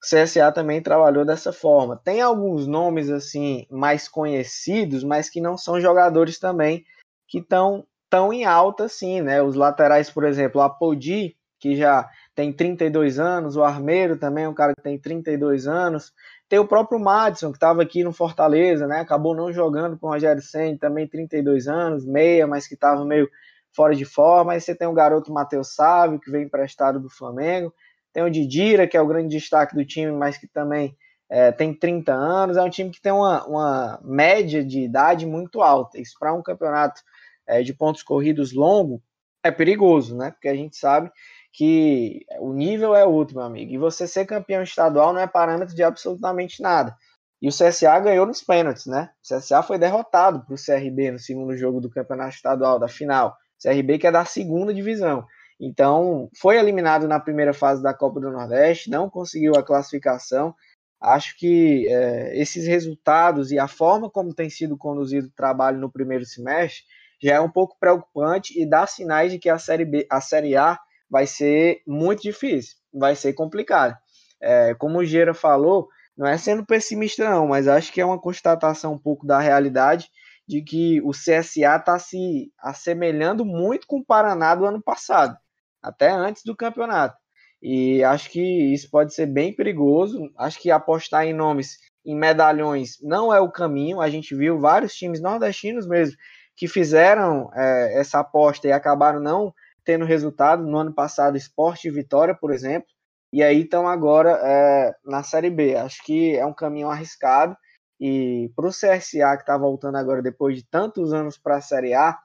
CSA 0.00 0.52
também 0.52 0.80
trabalhou 0.80 1.24
dessa 1.24 1.52
forma. 1.52 2.00
Tem 2.04 2.20
alguns 2.20 2.66
nomes 2.66 3.10
assim 3.10 3.66
mais 3.70 4.08
conhecidos, 4.08 5.02
mas 5.02 5.28
que 5.28 5.40
não 5.40 5.58
são 5.58 5.80
jogadores 5.80 6.38
também 6.38 6.84
que 7.26 7.38
estão 7.38 7.84
tão 8.08 8.32
em 8.32 8.44
alta 8.44 8.84
assim, 8.84 9.20
né? 9.20 9.42
Os 9.42 9.56
laterais, 9.56 10.08
por 10.08 10.24
exemplo, 10.24 10.60
a 10.60 10.66
Apodi, 10.66 11.36
que 11.58 11.74
já 11.74 12.08
tem 12.36 12.52
32 12.52 13.18
anos, 13.18 13.56
o 13.56 13.64
Armeiro 13.64 14.18
também 14.18 14.44
é 14.44 14.48
um 14.48 14.52
cara 14.52 14.74
que 14.76 14.82
tem 14.82 14.98
32 14.98 15.66
anos. 15.66 16.12
Tem 16.46 16.58
o 16.58 16.68
próprio 16.68 17.00
Madison, 17.00 17.50
que 17.50 17.56
estava 17.56 17.80
aqui 17.80 18.04
no 18.04 18.12
Fortaleza, 18.12 18.86
né? 18.86 19.00
Acabou 19.00 19.34
não 19.34 19.50
jogando 19.50 19.98
com 19.98 20.06
o 20.06 20.10
Rogério 20.10 20.42
Senna, 20.42 20.78
também 20.78 21.08
32 21.08 21.66
anos, 21.66 22.04
meia, 22.04 22.46
mas 22.46 22.68
que 22.68 22.74
estava 22.74 23.02
meio 23.06 23.26
fora 23.74 23.94
de 23.94 24.04
forma. 24.04 24.52
Aí 24.52 24.60
você 24.60 24.74
tem 24.74 24.86
o 24.86 24.92
garoto 24.92 25.32
Matheus 25.32 25.74
Sávio, 25.74 26.20
que 26.20 26.30
vem 26.30 26.44
emprestado 26.44 27.00
do 27.00 27.08
Flamengo. 27.08 27.72
Tem 28.12 28.22
o 28.22 28.30
Didira, 28.30 28.86
que 28.86 28.98
é 28.98 29.00
o 29.00 29.06
grande 29.06 29.34
destaque 29.34 29.74
do 29.74 29.86
time, 29.86 30.12
mas 30.12 30.36
que 30.36 30.46
também 30.46 30.94
é, 31.30 31.50
tem 31.50 31.72
30 31.72 32.12
anos. 32.12 32.58
É 32.58 32.62
um 32.62 32.68
time 32.68 32.90
que 32.90 33.00
tem 33.00 33.12
uma, 33.12 33.46
uma 33.46 33.98
média 34.04 34.62
de 34.62 34.82
idade 34.82 35.24
muito 35.24 35.62
alta. 35.62 35.98
Isso 35.98 36.14
para 36.18 36.34
um 36.34 36.42
campeonato 36.42 37.00
é, 37.46 37.62
de 37.62 37.72
pontos 37.72 38.02
corridos 38.02 38.52
longo 38.52 39.02
é 39.42 39.50
perigoso, 39.50 40.14
né? 40.14 40.32
Porque 40.32 40.48
a 40.48 40.54
gente 40.54 40.76
sabe 40.76 41.10
que 41.56 42.26
o 42.38 42.52
nível 42.52 42.94
é 42.94 43.06
outro, 43.06 43.36
meu 43.36 43.46
amigo. 43.46 43.72
E 43.72 43.78
você 43.78 44.06
ser 44.06 44.26
campeão 44.26 44.62
estadual 44.62 45.14
não 45.14 45.20
é 45.20 45.26
parâmetro 45.26 45.74
de 45.74 45.82
absolutamente 45.82 46.60
nada. 46.60 46.94
E 47.40 47.48
o 47.48 47.50
CSA 47.50 47.98
ganhou 47.98 48.26
nos 48.26 48.42
pênaltis, 48.42 48.84
né? 48.84 49.08
O 49.24 49.34
CSA 49.34 49.62
foi 49.62 49.78
derrotado 49.78 50.44
para 50.44 50.54
o 50.54 50.58
CRB 50.58 51.12
no 51.12 51.18
segundo 51.18 51.56
jogo 51.56 51.80
do 51.80 51.88
campeonato 51.88 52.34
estadual, 52.34 52.78
da 52.78 52.88
final. 52.88 53.34
CRB 53.58 53.98
que 53.98 54.06
é 54.06 54.12
da 54.12 54.26
segunda 54.26 54.74
divisão. 54.74 55.26
Então, 55.58 56.28
foi 56.38 56.58
eliminado 56.58 57.08
na 57.08 57.18
primeira 57.18 57.54
fase 57.54 57.82
da 57.82 57.94
Copa 57.94 58.20
do 58.20 58.30
Nordeste, 58.30 58.90
não 58.90 59.08
conseguiu 59.08 59.54
a 59.56 59.62
classificação. 59.62 60.54
Acho 61.00 61.38
que 61.38 61.88
é, 61.88 62.38
esses 62.38 62.66
resultados 62.66 63.50
e 63.50 63.58
a 63.58 63.66
forma 63.66 64.10
como 64.10 64.34
tem 64.34 64.50
sido 64.50 64.76
conduzido 64.76 65.28
o 65.28 65.34
trabalho 65.34 65.78
no 65.78 65.90
primeiro 65.90 66.26
semestre 66.26 66.82
já 67.22 67.36
é 67.36 67.40
um 67.40 67.50
pouco 67.50 67.78
preocupante 67.80 68.60
e 68.60 68.68
dá 68.68 68.86
sinais 68.86 69.32
de 69.32 69.38
que 69.38 69.48
a 69.48 69.58
Série, 69.58 69.86
B, 69.86 70.06
a 70.10 70.20
série 70.20 70.54
A 70.54 70.78
vai 71.10 71.26
ser 71.26 71.82
muito 71.86 72.22
difícil, 72.22 72.76
vai 72.92 73.14
ser 73.14 73.32
complicado. 73.32 73.96
É, 74.40 74.74
como 74.74 74.98
o 74.98 75.04
Gera 75.04 75.34
falou, 75.34 75.88
não 76.16 76.26
é 76.26 76.36
sendo 76.36 76.64
pessimista 76.64 77.28
não, 77.28 77.48
mas 77.48 77.68
acho 77.68 77.92
que 77.92 78.00
é 78.00 78.04
uma 78.04 78.20
constatação 78.20 78.94
um 78.94 78.98
pouco 78.98 79.26
da 79.26 79.38
realidade 79.38 80.08
de 80.46 80.62
que 80.62 81.00
o 81.02 81.10
CSA 81.10 81.76
está 81.76 81.98
se 81.98 82.52
assemelhando 82.58 83.44
muito 83.44 83.86
com 83.86 83.98
o 83.98 84.04
Paraná 84.04 84.54
do 84.54 84.64
ano 84.64 84.80
passado, 84.82 85.36
até 85.82 86.10
antes 86.10 86.42
do 86.44 86.56
campeonato. 86.56 87.16
E 87.60 88.04
acho 88.04 88.30
que 88.30 88.40
isso 88.72 88.88
pode 88.90 89.14
ser 89.14 89.26
bem 89.26 89.52
perigoso. 89.54 90.30
Acho 90.36 90.60
que 90.60 90.70
apostar 90.70 91.24
em 91.26 91.32
nomes, 91.32 91.78
em 92.04 92.14
medalhões, 92.14 92.96
não 93.02 93.34
é 93.34 93.40
o 93.40 93.50
caminho. 93.50 94.00
A 94.00 94.08
gente 94.08 94.34
viu 94.34 94.60
vários 94.60 94.94
times 94.94 95.20
nordestinos 95.20 95.86
mesmo 95.86 96.16
que 96.56 96.66
fizeram 96.66 97.50
é, 97.54 98.00
essa 98.00 98.20
aposta 98.20 98.66
e 98.66 98.72
acabaram 98.72 99.20
não 99.20 99.52
tendo 99.86 100.04
resultado. 100.04 100.66
No 100.66 100.76
ano 100.76 100.92
passado, 100.92 101.36
Esporte 101.38 101.88
e 101.88 101.90
Vitória, 101.90 102.34
por 102.34 102.52
exemplo. 102.52 102.88
E 103.32 103.42
aí 103.42 103.62
estão 103.62 103.88
agora 103.88 104.38
é, 104.42 104.94
na 105.04 105.22
Série 105.22 105.50
B. 105.50 105.76
Acho 105.76 106.04
que 106.04 106.36
é 106.36 106.44
um 106.44 106.52
caminho 106.52 106.90
arriscado 106.90 107.56
e 108.00 108.50
para 108.54 108.66
o 108.66 108.70
CSA, 108.70 109.36
que 109.36 109.42
está 109.42 109.56
voltando 109.56 109.96
agora 109.96 110.20
depois 110.20 110.56
de 110.56 110.64
tantos 110.68 111.12
anos 111.12 111.38
para 111.38 111.56
a 111.56 111.62
Série 111.62 111.94
A, 111.94 112.18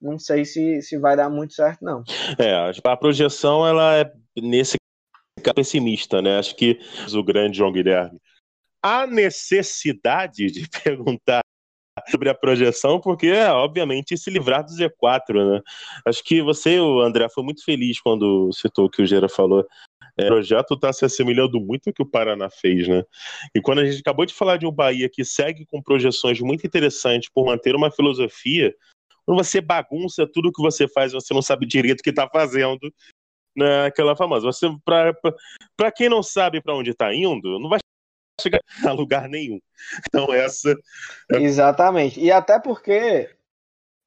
não 0.00 0.18
sei 0.18 0.44
se, 0.44 0.82
se 0.82 0.98
vai 0.98 1.16
dar 1.16 1.30
muito 1.30 1.54
certo, 1.54 1.84
não. 1.84 2.02
É, 2.38 2.72
a 2.84 2.96
projeção 2.96 3.66
ela 3.66 3.96
é 3.96 4.12
nesse 4.36 4.76
pessimista, 5.54 6.20
né? 6.20 6.38
Acho 6.38 6.56
que 6.56 6.78
o 7.14 7.22
grande 7.22 7.58
João 7.58 7.72
Guilherme. 7.72 8.20
Há 8.82 9.06
necessidade 9.06 10.46
de 10.46 10.68
perguntar 10.82 11.42
sobre 12.10 12.28
a 12.28 12.34
projeção, 12.34 13.00
porque 13.00 13.26
é, 13.26 13.50
obviamente, 13.50 14.16
se 14.16 14.30
livrar 14.30 14.64
do 14.64 14.72
Z4, 14.72 15.52
né? 15.52 15.60
Acho 16.06 16.22
que 16.24 16.42
você, 16.42 16.78
o 16.80 17.00
André, 17.00 17.28
foi 17.28 17.44
muito 17.44 17.64
feliz 17.64 18.00
quando 18.00 18.50
citou 18.52 18.86
o 18.86 18.90
que 18.90 19.02
o 19.02 19.06
Gera 19.06 19.28
falou 19.28 19.66
é, 20.16 20.24
o 20.24 20.28
projeto 20.28 20.74
está 20.74 20.92
se 20.92 21.04
assemelhando 21.04 21.60
muito 21.60 21.88
ao 21.88 21.92
que 21.92 22.02
o 22.02 22.06
Paraná 22.06 22.50
fez, 22.50 22.86
né? 22.86 23.02
E 23.54 23.60
quando 23.60 23.80
a 23.80 23.84
gente 23.84 24.00
acabou 24.00 24.26
de 24.26 24.34
falar 24.34 24.58
de 24.58 24.66
um 24.66 24.72
Bahia 24.72 25.08
que 25.10 25.24
segue 25.24 25.64
com 25.66 25.82
projeções 25.82 26.40
muito 26.40 26.66
interessantes 26.66 27.30
por 27.32 27.46
manter 27.46 27.74
uma 27.74 27.90
filosofia, 27.90 28.74
quando 29.24 29.42
você 29.42 29.60
bagunça 29.60 30.26
tudo 30.26 30.52
que 30.52 30.62
você 30.62 30.86
faz, 30.86 31.12
você 31.12 31.32
não 31.32 31.42
sabe 31.42 31.66
direito 31.66 32.00
o 32.00 32.02
que 32.02 32.10
está 32.10 32.28
fazendo, 32.28 32.92
né? 33.56 33.86
Aquela 33.86 34.14
famosa. 34.14 34.44
Você, 34.44 34.68
para 34.84 35.92
quem 35.92 36.08
não 36.08 36.22
sabe 36.22 36.60
para 36.60 36.74
onde 36.74 36.90
está 36.90 37.14
indo, 37.14 37.58
não 37.58 37.68
vai 37.68 37.78
chegar 38.42 38.60
a 38.86 38.92
lugar 38.92 39.28
nenhum. 39.28 39.60
Então 40.08 40.32
essa. 40.32 40.74
É... 41.32 41.36
Exatamente. 41.38 42.20
E 42.20 42.30
até 42.30 42.58
porque 42.58 43.30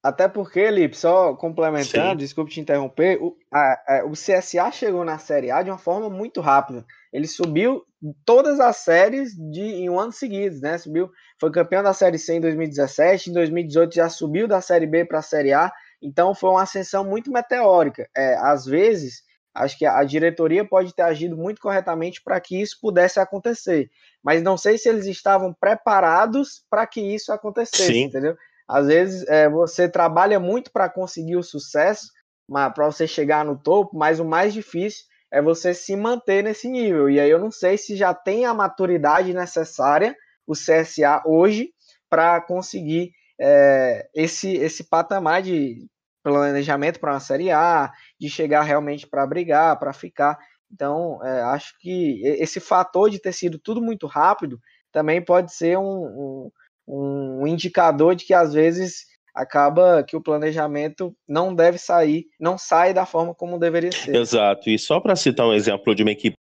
até 0.06 0.28
porque, 0.28 0.70
Lipe, 0.70 0.96
só 0.96 1.34
complementando, 1.34 2.10
Sim. 2.10 2.16
desculpe 2.16 2.52
te 2.52 2.60
interromper, 2.60 3.20
o, 3.20 3.36
a, 3.52 3.96
a, 3.96 4.04
o 4.04 4.12
CSA 4.12 4.70
chegou 4.70 5.04
na 5.04 5.18
Série 5.18 5.50
A 5.50 5.62
de 5.62 5.70
uma 5.70 5.78
forma 5.78 6.08
muito 6.08 6.40
rápida. 6.40 6.86
Ele 7.12 7.26
subiu 7.26 7.82
todas 8.24 8.60
as 8.60 8.76
séries 8.76 9.34
de, 9.34 9.62
em 9.62 9.90
um 9.90 9.98
ano 9.98 10.12
seguido, 10.12 10.60
né? 10.60 10.78
Subiu, 10.78 11.10
foi 11.40 11.50
campeão 11.50 11.82
da 11.82 11.92
Série 11.92 12.20
C 12.20 12.34
em 12.34 12.40
2017, 12.40 13.30
em 13.30 13.32
2018 13.32 13.96
já 13.96 14.08
subiu 14.08 14.46
da 14.46 14.60
Série 14.60 14.86
B 14.86 15.04
para 15.04 15.18
a 15.18 15.22
Série 15.22 15.52
A, 15.52 15.72
então 16.00 16.36
foi 16.36 16.50
uma 16.50 16.62
ascensão 16.62 17.04
muito 17.04 17.32
meteórica. 17.32 18.08
É, 18.16 18.36
às 18.36 18.64
vezes, 18.64 19.24
acho 19.56 19.78
que 19.78 19.86
a 19.86 20.02
diretoria 20.04 20.64
pode 20.64 20.94
ter 20.94 21.02
agido 21.02 21.36
muito 21.36 21.60
corretamente 21.60 22.22
para 22.22 22.40
que 22.40 22.60
isso 22.60 22.78
pudesse 22.80 23.18
acontecer, 23.18 23.90
mas 24.22 24.42
não 24.42 24.56
sei 24.56 24.78
se 24.78 24.88
eles 24.88 25.06
estavam 25.06 25.52
preparados 25.52 26.64
para 26.70 26.86
que 26.86 27.00
isso 27.00 27.32
acontecesse, 27.32 27.92
Sim. 27.92 28.02
entendeu? 28.04 28.36
Às 28.68 28.86
vezes 28.86 29.28
é, 29.28 29.48
você 29.48 29.88
trabalha 29.88 30.40
muito 30.40 30.72
para 30.72 30.88
conseguir 30.88 31.36
o 31.36 31.42
sucesso, 31.42 32.10
para 32.48 32.86
você 32.86 33.06
chegar 33.06 33.44
no 33.44 33.56
topo, 33.56 33.96
mas 33.96 34.20
o 34.20 34.24
mais 34.24 34.52
difícil 34.52 35.04
é 35.30 35.42
você 35.42 35.74
se 35.74 35.96
manter 35.96 36.42
nesse 36.42 36.68
nível. 36.68 37.10
E 37.10 37.18
aí 37.18 37.30
eu 37.30 37.38
não 37.38 37.50
sei 37.50 37.76
se 37.76 37.96
já 37.96 38.14
tem 38.14 38.44
a 38.44 38.54
maturidade 38.54 39.32
necessária 39.32 40.16
o 40.46 40.52
CSA 40.52 41.22
hoje 41.24 41.70
para 42.08 42.40
conseguir 42.40 43.12
é, 43.40 44.08
esse, 44.14 44.54
esse 44.54 44.84
patamar 44.84 45.42
de 45.42 45.86
planejamento 46.32 47.00
para 47.00 47.12
uma 47.12 47.20
Série 47.20 47.50
A, 47.50 47.92
de 48.18 48.28
chegar 48.28 48.62
realmente 48.62 49.06
para 49.06 49.26
brigar, 49.26 49.78
para 49.78 49.92
ficar. 49.92 50.38
Então, 50.72 51.24
é, 51.24 51.42
acho 51.42 51.78
que 51.78 52.20
esse 52.24 52.60
fator 52.60 53.10
de 53.10 53.20
ter 53.20 53.32
sido 53.32 53.58
tudo 53.58 53.80
muito 53.80 54.06
rápido 54.06 54.58
também 54.92 55.22
pode 55.22 55.52
ser 55.52 55.78
um, 55.78 55.82
um 55.84 56.50
um 56.86 57.46
indicador 57.46 58.14
de 58.14 58.24
que 58.24 58.32
às 58.32 58.54
vezes 58.54 59.06
acaba 59.34 60.02
que 60.02 60.16
o 60.16 60.22
planejamento 60.22 61.14
não 61.28 61.54
deve 61.54 61.78
sair, 61.78 62.26
não 62.38 62.56
sai 62.56 62.94
da 62.94 63.04
forma 63.04 63.34
como 63.34 63.58
deveria 63.58 63.92
ser. 63.92 64.14
Exato. 64.14 64.70
E 64.70 64.78
só 64.78 65.00
para 65.00 65.16
citar 65.16 65.46
um 65.46 65.52
exemplo 65.52 65.94
de 65.94 66.02
uma 66.02 66.12
equipe 66.12 66.36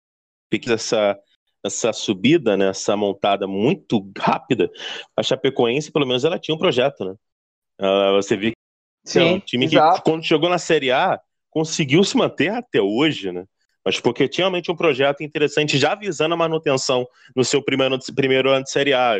que 0.53 0.71
essa 0.71 1.19
essa 1.65 1.95
subida, 1.95 2.59
né, 2.59 2.69
essa 2.69 2.95
montada 2.95 3.47
muito 3.47 4.07
rápida, 4.19 4.71
a 5.17 5.23
Chapecoense, 5.23 5.91
pelo 5.91 6.07
menos, 6.07 6.23
ela 6.23 6.39
tinha 6.39 6.55
um 6.55 6.59
projeto, 6.59 7.07
né? 7.07 7.15
Uh, 7.81 8.13
você 8.17 8.37
viu 8.37 8.53
Sim, 9.05 9.21
é 9.21 9.25
um 9.25 9.41
time 9.41 9.67
exato. 9.67 9.97
que, 9.97 10.11
quando 10.11 10.25
chegou 10.25 10.49
na 10.49 10.59
Série 10.59 10.91
A, 10.91 11.21
conseguiu 11.51 12.03
se 12.03 12.17
manter 12.17 12.51
até 12.51 12.81
hoje, 12.81 13.31
né? 13.31 13.45
Mas 13.85 14.01
porque 14.01 14.27
tinha 14.27 14.45
realmente 14.45 14.71
um 14.71 14.77
projeto 14.77 15.23
interessante, 15.23 15.77
já 15.77 15.95
visando 15.95 16.33
a 16.35 16.39
manutenção 16.39 17.07
no 17.37 17.45
seu 17.45 17.63
primeiro, 17.63 17.99
primeiro 18.15 18.51
ano 18.51 18.65
de 18.65 18.71
Série 18.71 18.95
A. 18.95 19.17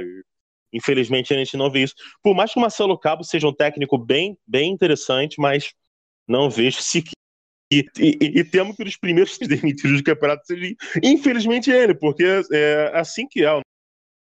Infelizmente, 0.73 1.35
a 1.35 1.37
gente 1.37 1.57
não 1.57 1.71
vê 1.71 1.83
isso. 1.83 1.95
Por 2.23 2.35
mais 2.35 2.53
que 2.53 2.59
o 2.59 2.63
Marcelo 2.63 2.99
Cabo 2.99 3.23
seja 3.23 3.47
um 3.47 3.53
técnico 3.53 3.99
bem, 3.99 4.39
bem 4.47 4.73
interessante, 4.73 5.37
mas 5.39 5.73
não 6.27 6.49
vejo 6.49 6.81
se 6.81 7.05
e, 7.73 7.85
e, 7.99 8.41
e, 8.41 8.45
temo 8.45 8.75
que 8.75 8.83
os 8.83 8.97
primeiros 8.97 9.37
demitidos 9.39 9.99
do 9.99 10.05
campeonato 10.05 10.47
seja, 10.47 10.75
infelizmente, 11.03 11.71
ele, 11.71 11.95
porque 11.95 12.25
é 12.53 12.91
assim 12.95 13.27
que 13.27 13.43
é 13.43 13.53
o 13.53 13.61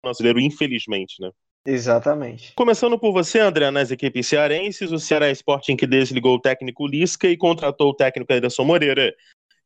brasileiro, 0.05 0.41
infelizmente, 0.41 1.21
né? 1.21 1.31
Exatamente. 1.71 2.55
Começando 2.55 2.99
por 2.99 3.13
você, 3.13 3.41
André, 3.41 3.71
nas 3.71 3.91
equipes 3.91 4.27
cearenses, 4.27 4.91
o 4.91 4.99
Ceará 4.99 5.31
Sporting 5.31 5.77
que 5.77 5.87
desligou 5.87 6.37
o 6.37 6.41
técnico 6.41 6.87
Lisca 6.87 7.29
e 7.29 7.37
contratou 7.37 7.91
o 7.91 7.95
técnico 7.95 8.33
Ederson 8.33 8.65
Moreira. 8.65 9.15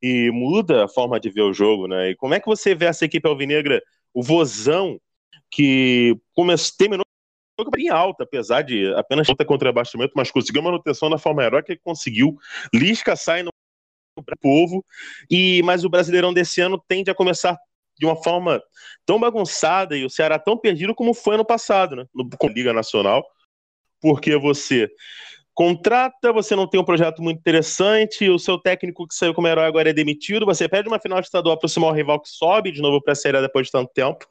E 0.02 0.28
muda 0.32 0.84
a 0.84 0.88
forma 0.88 1.20
de 1.20 1.30
ver 1.30 1.42
o 1.42 1.52
jogo, 1.52 1.86
né? 1.86 2.10
E 2.10 2.16
como 2.16 2.34
é 2.34 2.40
que 2.40 2.46
você 2.46 2.74
vê 2.74 2.86
essa 2.86 3.04
equipe 3.04 3.28
alvinegra, 3.28 3.80
o 4.12 4.20
Vozão, 4.20 5.00
que 5.48 6.18
terminou 6.76 7.04
bem 7.70 7.88
alta, 7.88 8.24
apesar 8.24 8.62
de 8.62 8.92
apenas 8.94 9.28
luta 9.28 9.44
contra 9.44 9.68
abaixamento, 9.68 10.12
mas 10.16 10.28
conseguiu 10.28 10.60
manutenção 10.60 11.08
na 11.08 11.18
forma 11.18 11.44
heróica 11.44 11.72
que 11.72 11.82
conseguiu. 11.84 12.36
Lisca 12.74 13.14
sai 13.14 13.44
no 13.44 13.50
povo, 14.40 14.84
e 15.30 15.62
mas 15.62 15.84
o 15.84 15.88
Brasileirão 15.88 16.34
desse 16.34 16.60
ano 16.60 16.82
tende 16.88 17.12
a 17.12 17.14
começar 17.14 17.56
de 17.98 18.06
uma 18.06 18.16
forma 18.16 18.62
tão 19.04 19.18
bagunçada 19.18 19.96
e 19.96 20.04
o 20.04 20.10
Ceará 20.10 20.38
tão 20.38 20.56
perdido 20.56 20.94
como 20.94 21.14
foi 21.14 21.34
ano 21.34 21.44
passado, 21.44 21.96
né? 21.96 22.06
No, 22.14 22.28
com 22.28 22.46
a 22.46 22.50
Liga 22.50 22.72
Nacional, 22.72 23.24
porque 24.00 24.36
você 24.36 24.90
contrata, 25.54 26.32
você 26.32 26.56
não 26.56 26.66
tem 26.66 26.80
um 26.80 26.84
projeto 26.84 27.22
muito 27.22 27.38
interessante, 27.38 28.28
o 28.28 28.38
seu 28.38 28.58
técnico 28.58 29.06
que 29.06 29.14
saiu 29.14 29.34
como 29.34 29.46
herói 29.46 29.66
agora 29.66 29.90
é 29.90 29.92
demitido, 29.92 30.46
você 30.46 30.68
perde 30.68 30.88
uma 30.88 30.98
final 30.98 31.20
estadual 31.20 31.58
para 31.58 31.66
o 31.66 31.68
seu 31.68 31.90
rival 31.90 32.20
que 32.20 32.28
sobe 32.28 32.72
de 32.72 32.80
novo 32.80 33.02
para 33.02 33.12
a 33.12 33.16
Série 33.16 33.40
depois 33.40 33.66
de 33.66 33.72
tanto 33.72 33.90
tempo. 33.92 34.26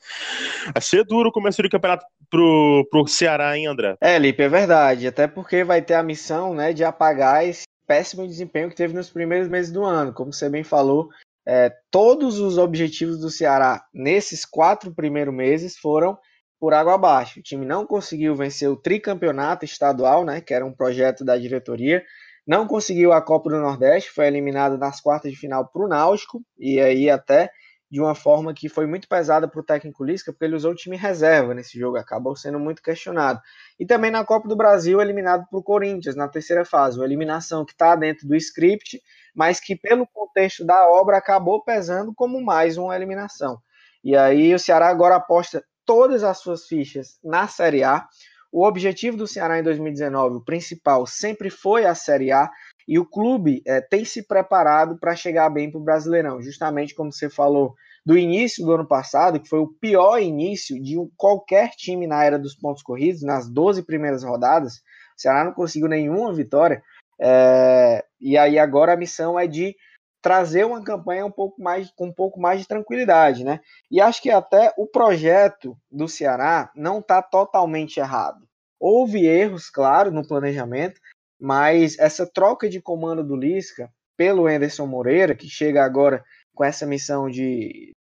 Vai 0.73 0.81
ser 0.81 1.03
duro 1.03 1.29
o 1.29 1.31
começo 1.31 1.61
do 1.61 1.69
campeonato 1.69 2.05
pro, 2.29 2.87
pro 2.89 3.07
Ceará, 3.07 3.53
André? 3.67 3.95
É, 4.01 4.17
Lipe, 4.17 4.41
é 4.41 4.49
verdade, 4.49 5.07
até 5.07 5.27
porque 5.27 5.63
vai 5.63 5.81
ter 5.81 5.93
a 5.93 6.03
missão, 6.03 6.55
né, 6.55 6.73
de 6.73 6.83
apagar 6.83 7.45
esse 7.45 7.63
péssimo 7.85 8.27
desempenho 8.27 8.69
que 8.69 8.75
teve 8.75 8.93
nos 8.93 9.09
primeiros 9.09 9.47
meses 9.47 9.71
do 9.71 9.83
ano, 9.83 10.13
como 10.13 10.33
você 10.33 10.49
bem 10.49 10.63
falou, 10.63 11.09
é, 11.45 11.71
todos 11.89 12.39
os 12.39 12.57
objetivos 12.57 13.19
do 13.19 13.29
Ceará 13.29 13.83
nesses 13.93 14.45
quatro 14.45 14.93
primeiros 14.93 15.33
meses 15.33 15.77
foram 15.77 16.17
por 16.59 16.73
água 16.73 16.93
abaixo. 16.93 17.39
O 17.39 17.43
time 17.43 17.65
não 17.65 17.85
conseguiu 17.85 18.35
vencer 18.35 18.69
o 18.69 18.75
tricampeonato 18.75 19.65
estadual, 19.65 20.23
né, 20.23 20.41
que 20.41 20.53
era 20.53 20.65
um 20.65 20.73
projeto 20.73 21.25
da 21.25 21.37
diretoria, 21.37 22.03
não 22.45 22.67
conseguiu 22.67 23.11
a 23.11 23.21
Copa 23.21 23.49
do 23.49 23.59
Nordeste, 23.59 24.11
foi 24.11 24.27
eliminado 24.27 24.77
nas 24.77 24.99
quartas 24.99 25.31
de 25.31 25.37
final 25.37 25.67
para 25.67 25.83
o 25.83 25.87
Náutico, 25.87 26.43
e 26.57 26.79
aí 26.79 27.09
até 27.09 27.51
de 27.91 27.99
uma 27.99 28.15
forma 28.15 28.53
que 28.53 28.69
foi 28.69 28.87
muito 28.87 29.05
pesada 29.05 29.49
para 29.49 29.59
o 29.59 29.63
técnico 29.63 30.05
Lisca, 30.05 30.31
porque 30.31 30.45
ele 30.45 30.55
usou 30.55 30.71
o 30.71 30.75
time 30.75 30.95
reserva 30.95 31.53
nesse 31.53 31.77
jogo, 31.77 31.97
acabou 31.97 32.37
sendo 32.37 32.57
muito 32.57 32.81
questionado. 32.81 33.41
E 33.77 33.85
também 33.85 34.09
na 34.09 34.23
Copa 34.23 34.47
do 34.47 34.55
Brasil, 34.55 35.01
eliminado 35.01 35.45
para 35.49 35.59
o 35.59 35.63
Corinthians 35.63 36.15
na 36.15 36.29
terceira 36.29 36.63
fase, 36.63 36.97
uma 36.97 37.05
eliminação 37.05 37.65
que 37.65 37.73
está 37.73 37.93
dentro 37.97 38.25
do 38.25 38.35
script, 38.35 39.01
mas 39.35 39.59
que 39.59 39.75
pelo 39.75 40.07
contexto 40.07 40.65
da 40.65 40.87
obra 40.89 41.17
acabou 41.17 41.61
pesando 41.61 42.13
como 42.15 42.41
mais 42.41 42.77
uma 42.77 42.95
eliminação. 42.95 43.59
E 44.01 44.15
aí 44.15 44.55
o 44.55 44.59
Ceará 44.59 44.87
agora 44.87 45.17
aposta 45.17 45.61
todas 45.85 46.23
as 46.23 46.37
suas 46.37 46.65
fichas 46.65 47.19
na 47.21 47.45
Série 47.47 47.83
A. 47.83 48.07
O 48.49 48.65
objetivo 48.65 49.17
do 49.17 49.27
Ceará 49.27 49.59
em 49.59 49.63
2019, 49.63 50.37
o 50.37 50.43
principal, 50.43 51.05
sempre 51.05 51.49
foi 51.49 51.85
a 51.85 51.93
Série 51.93 52.31
A. 52.31 52.49
E 52.87 52.99
o 52.99 53.05
clube 53.05 53.61
é, 53.65 53.81
tem 53.81 54.05
se 54.05 54.23
preparado 54.23 54.97
para 54.97 55.15
chegar 55.15 55.49
bem 55.49 55.69
para 55.69 55.79
o 55.79 55.83
Brasileirão, 55.83 56.41
justamente 56.41 56.95
como 56.95 57.11
você 57.11 57.29
falou 57.29 57.75
do 58.05 58.17
início 58.17 58.65
do 58.65 58.73
ano 58.73 58.87
passado, 58.87 59.39
que 59.39 59.47
foi 59.47 59.59
o 59.59 59.67
pior 59.67 60.19
início 60.19 60.81
de 60.81 60.95
qualquer 61.15 61.69
time 61.71 62.07
na 62.07 62.23
era 62.23 62.39
dos 62.39 62.55
pontos 62.55 62.81
corridos, 62.81 63.21
nas 63.21 63.49
12 63.49 63.83
primeiras 63.83 64.23
rodadas. 64.23 64.77
O 64.77 65.21
Ceará 65.21 65.43
não 65.43 65.53
conseguiu 65.53 65.87
nenhuma 65.87 66.33
vitória. 66.33 66.83
É, 67.19 68.03
e 68.19 68.37
aí 68.37 68.57
agora 68.57 68.93
a 68.93 68.97
missão 68.97 69.39
é 69.39 69.45
de 69.45 69.75
trazer 70.21 70.65
uma 70.65 70.83
campanha 70.83 71.25
um 71.25 71.31
pouco 71.31 71.61
mais 71.61 71.91
com 71.91 72.07
um 72.07 72.13
pouco 72.13 72.39
mais 72.39 72.61
de 72.61 72.67
tranquilidade, 72.67 73.43
né? 73.43 73.59
E 73.89 73.99
acho 73.99 74.21
que 74.21 74.29
até 74.29 74.71
o 74.77 74.85
projeto 74.85 75.75
do 75.91 76.07
Ceará 76.07 76.71
não 76.75 76.99
está 76.99 77.21
totalmente 77.21 77.99
errado. 77.99 78.47
Houve 78.79 79.25
erros, 79.25 79.69
claro, 79.69 80.11
no 80.11 80.27
planejamento, 80.27 80.99
mas 81.41 81.97
essa 81.97 82.27
troca 82.27 82.69
de 82.69 82.79
comando 82.79 83.23
do 83.23 83.35
Lisca 83.35 83.91
pelo 84.15 84.45
Anderson 84.45 84.85
Moreira, 84.85 85.33
que 85.33 85.49
chega 85.49 85.83
agora 85.83 86.23
com 86.53 86.63
essa 86.63 86.85
missão 86.85 87.27
de 87.27 87.95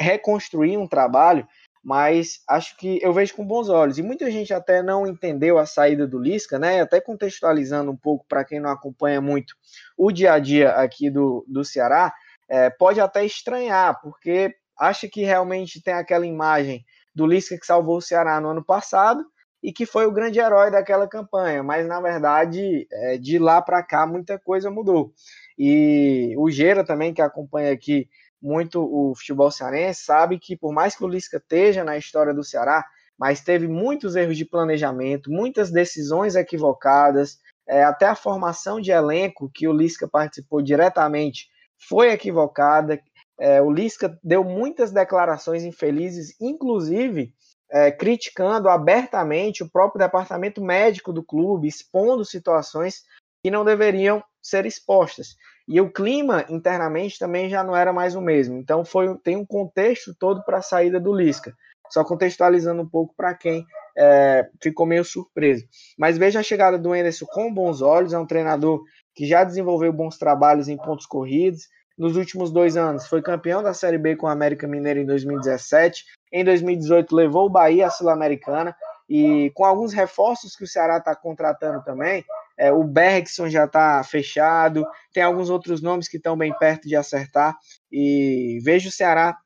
reconstruir 0.00 0.78
um 0.78 0.88
trabalho, 0.88 1.46
mas 1.84 2.40
acho 2.48 2.74
que 2.78 2.98
eu 3.02 3.12
vejo 3.12 3.34
com 3.34 3.44
bons 3.44 3.68
olhos. 3.68 3.98
E 3.98 4.02
muita 4.02 4.30
gente 4.30 4.54
até 4.54 4.82
não 4.82 5.06
entendeu 5.06 5.58
a 5.58 5.66
saída 5.66 6.06
do 6.06 6.18
Lisca, 6.18 6.58
né? 6.58 6.80
Até 6.80 6.98
contextualizando 6.98 7.90
um 7.90 7.96
pouco 7.96 8.24
para 8.26 8.44
quem 8.44 8.58
não 8.58 8.70
acompanha 8.70 9.20
muito 9.20 9.54
o 9.98 10.10
dia 10.10 10.32
a 10.32 10.38
dia 10.38 10.70
aqui 10.70 11.10
do, 11.10 11.44
do 11.46 11.62
Ceará, 11.66 12.14
é, 12.48 12.70
pode 12.70 13.00
até 13.00 13.22
estranhar, 13.22 14.00
porque 14.00 14.54
acha 14.78 15.06
que 15.06 15.22
realmente 15.24 15.82
tem 15.82 15.92
aquela 15.92 16.24
imagem 16.24 16.82
do 17.14 17.26
Lisca 17.26 17.58
que 17.58 17.66
salvou 17.66 17.98
o 17.98 18.02
Ceará 18.02 18.40
no 18.40 18.48
ano 18.48 18.64
passado 18.64 19.22
e 19.62 19.72
que 19.72 19.86
foi 19.86 20.06
o 20.06 20.12
grande 20.12 20.40
herói 20.40 20.70
daquela 20.70 21.06
campanha, 21.06 21.62
mas 21.62 21.86
na 21.86 22.00
verdade, 22.00 22.86
é, 22.90 23.16
de 23.16 23.38
lá 23.38 23.62
para 23.62 23.82
cá, 23.82 24.06
muita 24.06 24.38
coisa 24.38 24.70
mudou. 24.70 25.12
E 25.56 26.34
o 26.36 26.50
Gera 26.50 26.84
também, 26.84 27.14
que 27.14 27.22
acompanha 27.22 27.72
aqui 27.72 28.08
muito 28.40 28.82
o 28.82 29.14
futebol 29.14 29.50
cearense, 29.50 30.04
sabe 30.04 30.38
que 30.38 30.56
por 30.56 30.72
mais 30.72 30.96
que 30.96 31.04
o 31.04 31.08
Lisca 31.08 31.36
esteja 31.36 31.84
na 31.84 31.96
história 31.96 32.34
do 32.34 32.42
Ceará, 32.42 32.84
mas 33.16 33.40
teve 33.40 33.68
muitos 33.68 34.16
erros 34.16 34.36
de 34.36 34.44
planejamento, 34.44 35.30
muitas 35.30 35.70
decisões 35.70 36.34
equivocadas, 36.34 37.38
é, 37.68 37.84
até 37.84 38.06
a 38.06 38.16
formação 38.16 38.80
de 38.80 38.90
elenco 38.90 39.48
que 39.54 39.68
o 39.68 39.72
Lisca 39.72 40.08
participou 40.08 40.60
diretamente 40.60 41.46
foi 41.88 42.10
equivocada. 42.10 43.00
É, 43.38 43.62
o 43.62 43.70
Lisca 43.70 44.18
deu 44.24 44.42
muitas 44.42 44.90
declarações 44.90 45.62
infelizes, 45.62 46.34
inclusive 46.40 47.32
é, 47.72 47.90
criticando 47.90 48.68
abertamente 48.68 49.62
o 49.62 49.70
próprio 49.70 49.98
departamento 49.98 50.62
médico 50.62 51.12
do 51.12 51.24
clube, 51.24 51.66
expondo 51.66 52.24
situações 52.24 53.02
que 53.42 53.50
não 53.50 53.64
deveriam 53.64 54.22
ser 54.42 54.66
expostas. 54.66 55.36
E 55.66 55.80
o 55.80 55.90
clima 55.90 56.44
internamente 56.48 57.18
também 57.18 57.48
já 57.48 57.64
não 57.64 57.74
era 57.74 57.92
mais 57.92 58.14
o 58.14 58.20
mesmo. 58.20 58.58
Então 58.58 58.84
foi 58.84 59.16
tem 59.18 59.36
um 59.36 59.46
contexto 59.46 60.14
todo 60.18 60.44
para 60.44 60.58
a 60.58 60.62
saída 60.62 61.00
do 61.00 61.14
Lisca. 61.14 61.54
Só 61.88 62.04
contextualizando 62.04 62.82
um 62.82 62.88
pouco 62.88 63.14
para 63.16 63.34
quem 63.34 63.64
é, 63.96 64.48
ficou 64.62 64.86
meio 64.86 65.04
surpreso. 65.04 65.64
Mas 65.98 66.18
veja 66.18 66.40
a 66.40 66.42
chegada 66.42 66.78
do 66.78 66.94
Enderson 66.94 67.26
com 67.26 67.52
bons 67.52 67.80
olhos. 67.80 68.12
É 68.12 68.18
um 68.18 68.26
treinador 68.26 68.82
que 69.14 69.26
já 69.26 69.44
desenvolveu 69.44 69.92
bons 69.92 70.18
trabalhos 70.18 70.68
em 70.68 70.76
pontos 70.76 71.06
corridos. 71.06 71.68
Nos 71.98 72.16
últimos 72.16 72.50
dois 72.50 72.76
anos 72.76 73.06
foi 73.06 73.22
campeão 73.22 73.62
da 73.62 73.74
Série 73.74 73.98
B 73.98 74.16
com 74.16 74.26
a 74.26 74.32
América 74.32 74.66
Mineira 74.66 75.00
em 75.00 75.06
2017. 75.06 76.04
Em 76.32 76.44
2018 76.44 77.14
levou 77.14 77.46
o 77.46 77.50
Bahia 77.50 77.86
à 77.86 77.90
Sul-Americana. 77.90 78.74
E 79.08 79.50
com 79.54 79.64
alguns 79.64 79.92
reforços 79.92 80.56
que 80.56 80.64
o 80.64 80.66
Ceará 80.66 80.96
está 80.96 81.14
contratando 81.14 81.82
também, 81.84 82.24
é, 82.56 82.72
o 82.72 82.84
Bergson 82.84 83.48
já 83.48 83.64
está 83.64 84.02
fechado, 84.04 84.86
tem 85.12 85.22
alguns 85.22 85.50
outros 85.50 85.82
nomes 85.82 86.08
que 86.08 86.16
estão 86.16 86.36
bem 86.36 86.56
perto 86.56 86.88
de 86.88 86.96
acertar, 86.96 87.56
e 87.90 88.58
vejo 88.62 88.88
o 88.88 88.92
Ceará 88.92 89.36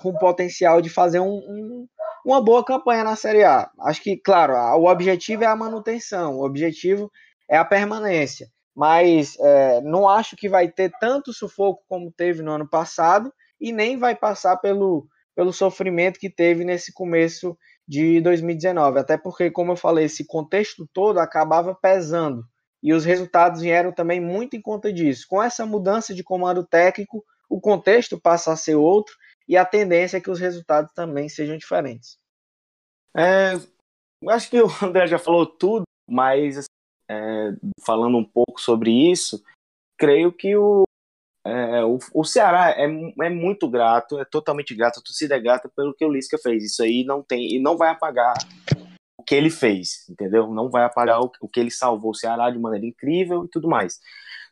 com 0.00 0.12
potencial 0.14 0.80
de 0.80 0.88
fazer 0.88 1.20
um, 1.20 1.34
um, 1.34 1.88
uma 2.24 2.42
boa 2.42 2.64
campanha 2.64 3.04
na 3.04 3.16
Série 3.16 3.44
A. 3.44 3.70
Acho 3.80 4.02
que, 4.02 4.16
claro, 4.16 4.54
o 4.54 4.90
objetivo 4.90 5.44
é 5.44 5.46
a 5.46 5.56
manutenção, 5.56 6.36
o 6.38 6.44
objetivo 6.44 7.10
é 7.48 7.56
a 7.56 7.64
permanência, 7.64 8.48
mas 8.74 9.36
é, 9.38 9.80
não 9.82 10.08
acho 10.08 10.36
que 10.36 10.48
vai 10.48 10.68
ter 10.68 10.90
tanto 10.98 11.32
sufoco 11.32 11.84
como 11.88 12.12
teve 12.12 12.42
no 12.42 12.52
ano 12.52 12.68
passado, 12.68 13.32
e 13.60 13.72
nem 13.72 13.96
vai 13.96 14.14
passar 14.14 14.56
pelo, 14.56 15.06
pelo 15.34 15.52
sofrimento 15.52 16.18
que 16.18 16.28
teve 16.28 16.64
nesse 16.64 16.92
começo 16.92 17.56
de 17.86 18.20
2019. 18.20 18.98
Até 18.98 19.16
porque, 19.16 19.50
como 19.50 19.72
eu 19.72 19.76
falei, 19.76 20.06
esse 20.06 20.26
contexto 20.26 20.88
todo 20.92 21.18
acabava 21.18 21.74
pesando. 21.74 22.44
E 22.82 22.92
os 22.92 23.04
resultados 23.04 23.62
vieram 23.62 23.92
também 23.92 24.20
muito 24.20 24.56
em 24.56 24.60
conta 24.60 24.92
disso. 24.92 25.26
Com 25.28 25.42
essa 25.42 25.64
mudança 25.64 26.14
de 26.14 26.22
comando 26.22 26.66
técnico, 26.66 27.24
o 27.48 27.60
contexto 27.60 28.20
passa 28.20 28.52
a 28.52 28.56
ser 28.56 28.74
outro 28.74 29.14
e 29.48 29.56
a 29.56 29.64
tendência 29.64 30.18
é 30.18 30.20
que 30.20 30.30
os 30.30 30.40
resultados 30.40 30.92
também 30.92 31.28
sejam 31.28 31.56
diferentes. 31.56 32.18
É, 33.16 33.52
acho 34.28 34.50
que 34.50 34.60
o 34.60 34.68
André 34.82 35.06
já 35.06 35.18
falou 35.18 35.46
tudo, 35.46 35.84
mas 36.08 36.64
é, 37.08 37.52
falando 37.84 38.16
um 38.16 38.24
pouco 38.24 38.60
sobre 38.60 38.90
isso, 38.90 39.42
creio 39.98 40.32
que 40.32 40.56
o, 40.56 40.84
é, 41.46 41.84
o, 41.84 41.98
o, 42.14 42.24
Ceará 42.24 42.70
é, 42.70 42.84
é 42.84 43.30
muito 43.30 43.68
grato, 43.68 44.18
é 44.18 44.24
totalmente 44.24 44.74
grato, 44.74 44.98
a 44.98 45.02
torcida 45.02 45.36
é 45.36 45.40
grata 45.40 45.70
pelo 45.74 45.94
que 45.94 46.04
o 46.04 46.12
Lisca 46.12 46.38
fez. 46.38 46.64
Isso 46.64 46.82
aí 46.82 47.04
não 47.04 47.22
tem 47.22 47.54
e 47.54 47.60
não 47.60 47.76
vai 47.76 47.90
apagar 47.90 48.34
o 49.18 49.22
que 49.22 49.34
ele 49.34 49.50
fez, 49.50 50.08
entendeu? 50.08 50.52
Não 50.52 50.70
vai 50.70 50.84
apagar 50.84 51.20
o, 51.20 51.30
o 51.40 51.48
que 51.48 51.60
ele 51.60 51.70
salvou 51.70 52.10
o 52.10 52.14
Ceará 52.14 52.50
de 52.50 52.58
maneira 52.58 52.86
incrível 52.86 53.44
e 53.44 53.48
tudo 53.48 53.68
mais. 53.68 54.00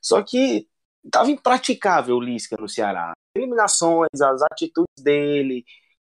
Só 0.00 0.22
que 0.22 0.68
estava 1.04 1.30
impraticável 1.30 2.16
o 2.16 2.20
Lisca 2.20 2.56
no 2.58 2.68
Ceará. 2.68 3.12
Eliminações, 3.34 4.20
as 4.20 4.42
atitudes 4.42 5.02
dele, 5.02 5.64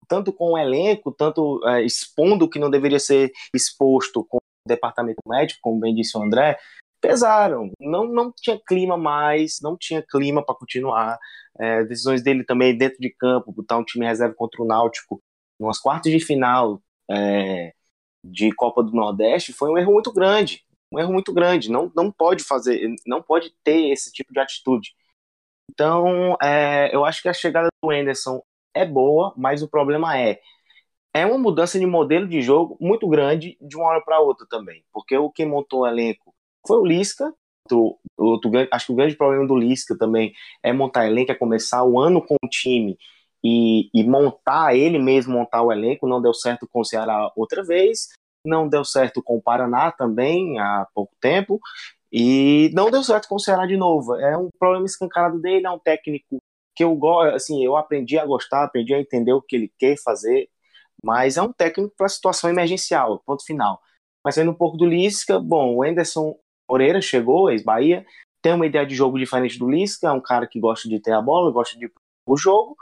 tanto 0.08 0.34
com 0.34 0.54
o 0.54 0.58
elenco, 0.58 1.12
tanto 1.12 1.62
é, 1.68 1.84
expondo 1.84 2.46
o 2.46 2.50
que 2.50 2.60
não 2.60 2.70
deveria 2.70 3.00
ser 3.00 3.32
exposto 3.54 4.26
com 4.26 4.39
departamento 4.70 5.22
médico, 5.28 5.59
como 5.61 5.80
bem 5.80 5.93
disse 5.93 6.17
o 6.17 6.22
André, 6.22 6.57
pesaram. 7.01 7.72
Não, 7.80 8.05
não 8.05 8.32
tinha 8.32 8.59
clima 8.59 8.97
mais, 8.97 9.59
não 9.61 9.78
tinha 9.78 10.01
clima 10.01 10.43
para 10.45 10.55
continuar. 10.55 11.17
É, 11.59 11.84
decisões 11.84 12.22
dele 12.24 12.43
também 12.43 12.78
dentro 12.78 12.99
de 12.99 13.09
campo, 13.09 13.51
botar 13.51 13.78
um 13.78 13.84
time 13.84 14.05
reserva 14.05 14.34
contra 14.36 14.61
o 14.61 14.65
Náutico, 14.65 15.22
nas 15.59 15.80
quartas 15.80 16.11
de 16.11 16.20
final 16.20 16.82
é, 17.11 17.74
de 18.24 18.51
Copa 18.53 18.84
do 18.84 18.91
Nordeste, 18.91 19.53
foi 19.53 19.70
um 19.70 19.78
erro 19.78 19.91
muito 19.93 20.13
grande. 20.13 20.63
Um 20.91 20.99
erro 20.99 21.13
muito 21.13 21.34
grande. 21.34 21.70
Não, 21.70 21.91
não 21.95 22.11
pode 22.11 22.43
fazer, 22.43 22.95
não 23.05 23.22
pode 23.22 23.53
ter 23.63 23.91
esse 23.91 24.11
tipo 24.11 24.34
de 24.34 24.39
atitude. 24.39 24.93
Então, 25.72 26.38
é, 26.41 26.93
eu 26.93 27.05
acho 27.05 27.22
que 27.22 27.30
a 27.30 27.34
chegada 27.34 27.67
do 27.84 27.91
Anderson 27.91 28.41
é 28.74 28.86
boa, 28.86 29.34
mas 29.38 29.61
o 29.61 29.70
problema 29.70 30.17
é 30.17 30.39
é 31.14 31.26
uma 31.26 31.38
mudança 31.38 31.80
de 31.80 31.86
modelo 31.86 32.28
de 32.28 32.41
jogo 32.41 32.78
muito 32.80 33.07
grande 33.07 33.57
de 33.62 33.76
uma 33.76 33.88
hora 33.88 34.01
para 34.01 34.20
outra 34.20 34.45
também, 34.49 34.84
porque 34.93 35.18
o 35.18 35.30
que 35.30 35.45
montou 35.45 35.82
o 35.82 35.88
elenco 35.88 36.34
foi 36.66 36.78
o 36.78 36.86
Lisca. 36.86 37.34
Do, 37.70 37.99
outro, 38.18 38.51
acho 38.72 38.88
que 38.88 38.91
o 38.91 38.95
grande 38.95 39.16
problema 39.16 39.45
do 39.45 39.55
Lisca 39.55 39.95
também 39.97 40.34
é 40.64 40.74
montar 40.74 41.07
elenco, 41.07 41.32
é 41.32 41.36
começar 41.36 41.84
o 41.84 41.99
ano 41.99 42.20
com 42.22 42.36
o 42.43 42.47
time 42.49 42.97
e, 43.43 43.89
e 43.93 44.03
montar 44.03 44.76
ele 44.76 44.97
mesmo, 44.97 45.34
montar 45.34 45.62
o 45.62 45.72
elenco. 45.72 46.07
Não 46.07 46.22
deu 46.22 46.34
certo 46.34 46.68
com 46.68 46.82
o 46.82 46.86
Ceará 46.86 47.32
outra 47.36 47.64
vez, 47.64 48.07
não 48.45 48.68
deu 48.68 48.84
certo 48.84 49.22
com 49.24 49.38
o 49.38 49.41
Paraná 49.41 49.91
também 49.91 50.60
há 50.60 50.88
pouco 50.93 51.14
tempo, 51.20 51.60
e 52.12 52.72
não 52.74 52.89
deu 52.89 53.03
certo 53.03 53.28
com 53.28 53.36
o 53.36 53.39
Ceará 53.39 53.66
de 53.66 53.78
novo. 53.78 54.16
É 54.16 54.38
um 54.38 54.49
problema 54.60 54.86
escancarado 54.86 55.39
dele, 55.39 55.66
é 55.66 55.70
um 55.70 55.80
técnico 55.80 56.39
que 56.76 56.84
eu 56.84 56.97
assim, 57.36 57.64
eu 57.64 57.76
aprendi 57.76 58.18
a 58.18 58.26
gostar, 58.26 58.64
aprendi 58.64 58.93
a 58.93 59.01
entender 59.01 59.34
o 59.34 59.41
que 59.41 59.55
ele 59.55 59.72
quer 59.78 59.97
fazer, 60.03 60.49
mas 61.04 61.38
é 61.38 61.41
um 61.41 61.52
técnico 61.52 61.93
para 61.97 62.10
situação 62.10 62.50
emergencial, 62.50 63.22
ponto 63.26 63.45
final. 63.45 63.82
Mas 64.24 64.36
saindo 64.36 64.52
um 64.52 64.56
pouco 64.56 64.78
do 64.78 64.86
Lisca, 64.86 65.39
bom, 65.39 65.76
o 65.76 65.84
Anderson 65.84 66.36
Moreira 66.70 67.02
chegou, 67.02 67.50
ex-Bahia, 67.50 68.06
tem 68.41 68.54
uma 68.54 68.66
ideia 68.66 68.86
de 68.86 68.95
jogo 68.95 69.18
diferente 69.18 69.58
do 69.58 69.70
Lisca, 69.70 70.08
é 70.08 70.12
um 70.12 70.22
cara 70.22 70.47
que 70.47 70.60
gosta 70.60 70.88
de 70.88 71.00
ter 71.00 71.14
a 71.14 71.22
bola, 71.22 71.52
gosta 71.52 71.78
de 71.78 71.91
o 72.26 72.38
jogo, 72.38 72.78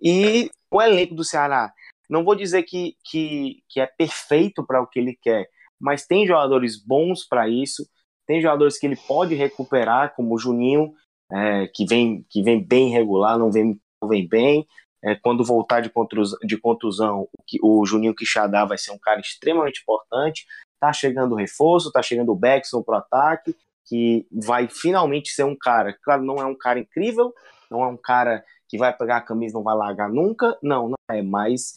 e 0.00 0.50
o 0.70 0.80
elenco 0.80 1.14
do 1.14 1.24
Ceará, 1.24 1.72
não 2.08 2.24
vou 2.24 2.34
dizer 2.34 2.62
que, 2.62 2.96
que, 3.04 3.62
que 3.68 3.80
é 3.80 3.86
perfeito 3.86 4.64
para 4.64 4.80
o 4.80 4.86
que 4.86 4.98
ele 4.98 5.18
quer, 5.20 5.48
mas 5.80 6.06
tem 6.06 6.26
jogadores 6.26 6.76
bons 6.76 7.26
para 7.26 7.48
isso, 7.48 7.88
tem 8.26 8.40
jogadores 8.40 8.78
que 8.78 8.86
ele 8.86 8.96
pode 8.96 9.34
recuperar, 9.34 10.14
como 10.14 10.34
o 10.34 10.38
Juninho, 10.38 10.94
é, 11.32 11.66
que, 11.68 11.84
vem, 11.86 12.24
que 12.30 12.42
vem 12.42 12.62
bem 12.62 12.90
regular, 12.90 13.38
não 13.38 13.50
vem, 13.50 13.78
não 14.00 14.08
vem 14.08 14.26
bem, 14.26 14.66
é, 15.04 15.14
quando 15.14 15.44
voltar 15.44 15.80
de 15.80 15.90
contusão, 15.90 16.38
de 16.42 16.56
contusão 16.56 17.28
o, 17.62 17.80
o 17.80 17.86
Juninho 17.86 18.14
Quixadá 18.14 18.64
vai 18.64 18.78
ser 18.78 18.90
um 18.90 18.98
cara 18.98 19.20
extremamente 19.20 19.82
importante. 19.82 20.46
Tá 20.80 20.92
chegando 20.92 21.32
o 21.32 21.36
reforço, 21.36 21.92
tá 21.92 22.02
chegando 22.02 22.32
o 22.32 22.36
Beckson 22.36 22.82
pro 22.82 22.96
ataque, 22.96 23.54
que 23.84 24.26
vai 24.32 24.66
finalmente 24.66 25.30
ser 25.30 25.44
um 25.44 25.56
cara. 25.56 25.96
Claro, 26.02 26.24
não 26.24 26.36
é 26.36 26.46
um 26.46 26.56
cara 26.56 26.78
incrível, 26.78 27.34
não 27.70 27.84
é 27.84 27.86
um 27.86 27.96
cara 27.96 28.42
que 28.66 28.78
vai 28.78 28.96
pegar 28.96 29.18
a 29.18 29.22
camisa 29.22 29.52
e 29.52 29.56
não 29.56 29.62
vai 29.62 29.76
largar 29.76 30.08
nunca, 30.08 30.58
não, 30.62 30.88
não 30.88 30.96
é, 31.10 31.20
mas 31.22 31.74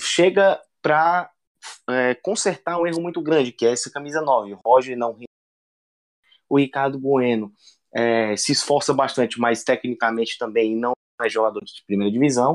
chega 0.00 0.60
para 0.82 1.30
é, 1.88 2.14
consertar 2.14 2.78
um 2.78 2.86
erro 2.86 3.00
muito 3.00 3.22
grande, 3.22 3.52
que 3.52 3.64
é 3.64 3.72
essa 3.72 3.90
camisa 3.90 4.20
9. 4.20 4.52
O 4.52 4.60
Roger 4.64 4.96
não. 4.96 5.16
O 6.48 6.58
Ricardo 6.58 6.98
Bueno 6.98 7.52
é, 7.92 8.36
se 8.36 8.52
esforça 8.52 8.92
bastante, 8.92 9.40
mas 9.40 9.64
tecnicamente 9.64 10.38
também 10.38 10.76
não 10.76 10.92
é 11.22 11.28
jogador 11.28 11.64
de 11.64 11.82
primeira 11.86 12.12
divisão. 12.12 12.54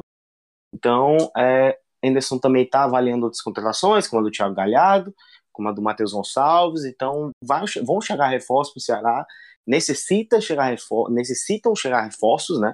Então, 0.73 1.17
é, 1.37 1.77
Anderson 2.03 2.39
também 2.39 2.63
está 2.63 2.83
avaliando 2.83 3.25
outras 3.25 3.41
contratações, 3.41 4.07
como 4.07 4.21
a 4.21 4.23
do 4.23 4.31
Thiago 4.31 4.55
Galhardo, 4.55 5.13
como 5.51 5.69
a 5.69 5.71
do 5.71 5.81
Matheus 5.81 6.13
Gonçalves, 6.13 6.85
então 6.85 7.31
vai, 7.43 7.63
vão 7.83 8.01
chegar 8.01 8.27
reforços 8.29 8.73
para 8.73 8.79
o 8.79 8.83
Ceará, 8.83 9.25
necessita 9.67 10.41
chegar 10.41 10.65
refor 10.65 11.11
necessitam 11.11 11.75
chegar 11.75 12.01
reforços, 12.01 12.59
né? 12.59 12.73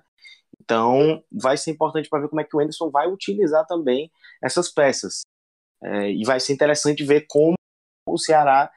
Então 0.62 1.24
vai 1.32 1.58
ser 1.58 1.72
importante 1.72 2.10
para 2.10 2.22
ver 2.22 2.30
como 2.30 2.42
é 2.42 2.44
que 2.44 2.56
o 2.56 2.60
Anderson 2.60 2.90
vai 2.90 3.08
utilizar 3.08 3.66
também 3.66 4.12
essas 4.42 4.70
peças. 4.70 5.22
É, 5.84 6.12
e 6.12 6.24
vai 6.26 6.40
ser 6.40 6.54
interessante 6.54 7.04
ver 7.04 7.26
como 7.28 7.56
o 8.08 8.18
Ceará 8.18 8.72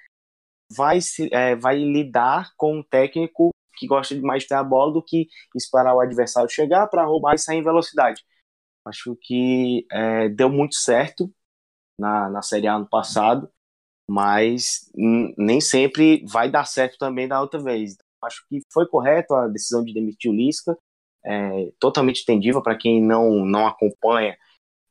vai, 0.71 1.01
se, 1.01 1.29
é, 1.33 1.57
vai 1.57 1.79
lidar 1.79 2.53
com 2.57 2.79
um 2.79 2.83
técnico 2.83 3.51
que 3.77 3.87
gosta 3.87 4.15
de 4.15 4.21
mais 4.21 4.47
ter 4.47 4.55
a 4.55 4.63
bola 4.63 4.93
do 4.93 5.03
que 5.03 5.29
esperar 5.55 5.95
o 5.95 6.01
adversário 6.01 6.51
chegar 6.51 6.87
para 6.89 7.05
roubar 7.05 7.35
e 7.35 7.39
sair 7.39 7.59
em 7.59 7.65
velocidade. 7.65 8.23
Acho 8.85 9.17
que 9.21 9.87
é, 9.91 10.29
deu 10.29 10.51
muito 10.51 10.75
certo 10.75 11.33
na, 11.99 12.31
na 12.31 12.43
Série 12.43 12.67
A 12.67 12.75
ano 12.77 12.89
passado 12.89 13.51
mas 14.11 14.91
nem 15.39 15.61
sempre 15.61 16.25
vai 16.27 16.51
dar 16.51 16.65
certo 16.65 16.99
também 16.99 17.29
da 17.29 17.41
outra 17.41 17.63
vez. 17.63 17.97
Acho 18.25 18.45
que 18.49 18.61
foi 18.73 18.85
correto 18.89 19.33
a 19.35 19.47
decisão 19.47 19.85
de 19.85 19.95
demitir 19.95 20.29
o 20.29 20.35
Lisca, 20.35 20.77
é, 21.25 21.71
totalmente 21.79 22.23
entendível 22.23 22.61
para 22.61 22.77
quem 22.77 23.01
não, 23.01 23.45
não 23.45 23.69
acompanha, 23.69 24.37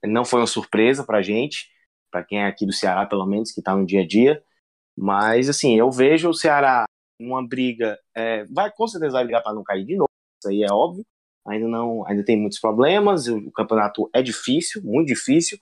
não 0.05 0.23
foi 0.23 0.39
uma 0.39 0.47
surpresa 0.47 1.03
para 1.03 1.21
gente, 1.21 1.69
para 2.09 2.23
quem 2.23 2.39
é 2.39 2.47
aqui 2.47 2.65
do 2.65 2.71
Ceará, 2.71 3.05
pelo 3.05 3.25
menos, 3.25 3.51
que 3.51 3.59
está 3.59 3.75
no 3.75 3.85
dia 3.85 4.03
a 4.03 4.07
dia. 4.07 4.41
Mas, 4.97 5.49
assim, 5.49 5.75
eu 5.75 5.91
vejo 5.91 6.29
o 6.29 6.33
Ceará 6.33 6.85
numa 7.19 7.45
briga, 7.45 7.99
é, 8.15 8.45
vai 8.45 8.71
com 8.71 8.87
certeza 8.87 9.11
vai 9.13 9.25
ligar 9.25 9.41
para 9.41 9.53
não 9.53 9.63
cair 9.63 9.83
de 9.85 9.97
novo, 9.97 10.09
isso 10.41 10.49
aí 10.49 10.63
é 10.63 10.71
óbvio. 10.71 11.05
Ainda 11.49 11.67
não, 11.67 12.05
ainda 12.07 12.23
tem 12.23 12.37
muitos 12.37 12.59
problemas, 12.59 13.27
o, 13.27 13.51
campeonato 13.51 14.09
é 14.13 14.21
difícil, 14.21 14.81
muito 14.83 15.07
difícil, 15.07 15.57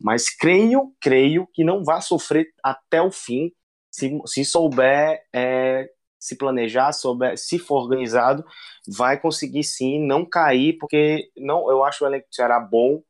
mas 0.00 0.28
creio, 0.30 0.92
creio 1.00 1.46
que 1.52 1.64
não 1.64 1.84
vai 1.84 2.00
sofrer 2.02 2.48
até 2.62 3.00
o 3.00 3.10
fim 3.10 3.52
se, 3.90 4.18
se 4.26 4.44
souber 4.44 5.22
é, 5.32 5.90
se 6.20 6.36
planejar, 6.36 6.92
souber, 6.92 7.36
se 7.38 7.58
for 7.58 7.82
organizado, 7.82 8.44
vai 8.86 9.18
conseguir 9.18 9.64
sim 9.64 9.98
não 10.06 10.24
cair, 10.24 10.76
porque 10.78 11.30
não, 11.36 11.70
eu 11.70 11.82
acho 11.82 12.04
o 12.04 12.06
elenco 12.06 12.28
do 12.28 12.34
Ceará 12.34 12.60
bom, 12.60 13.02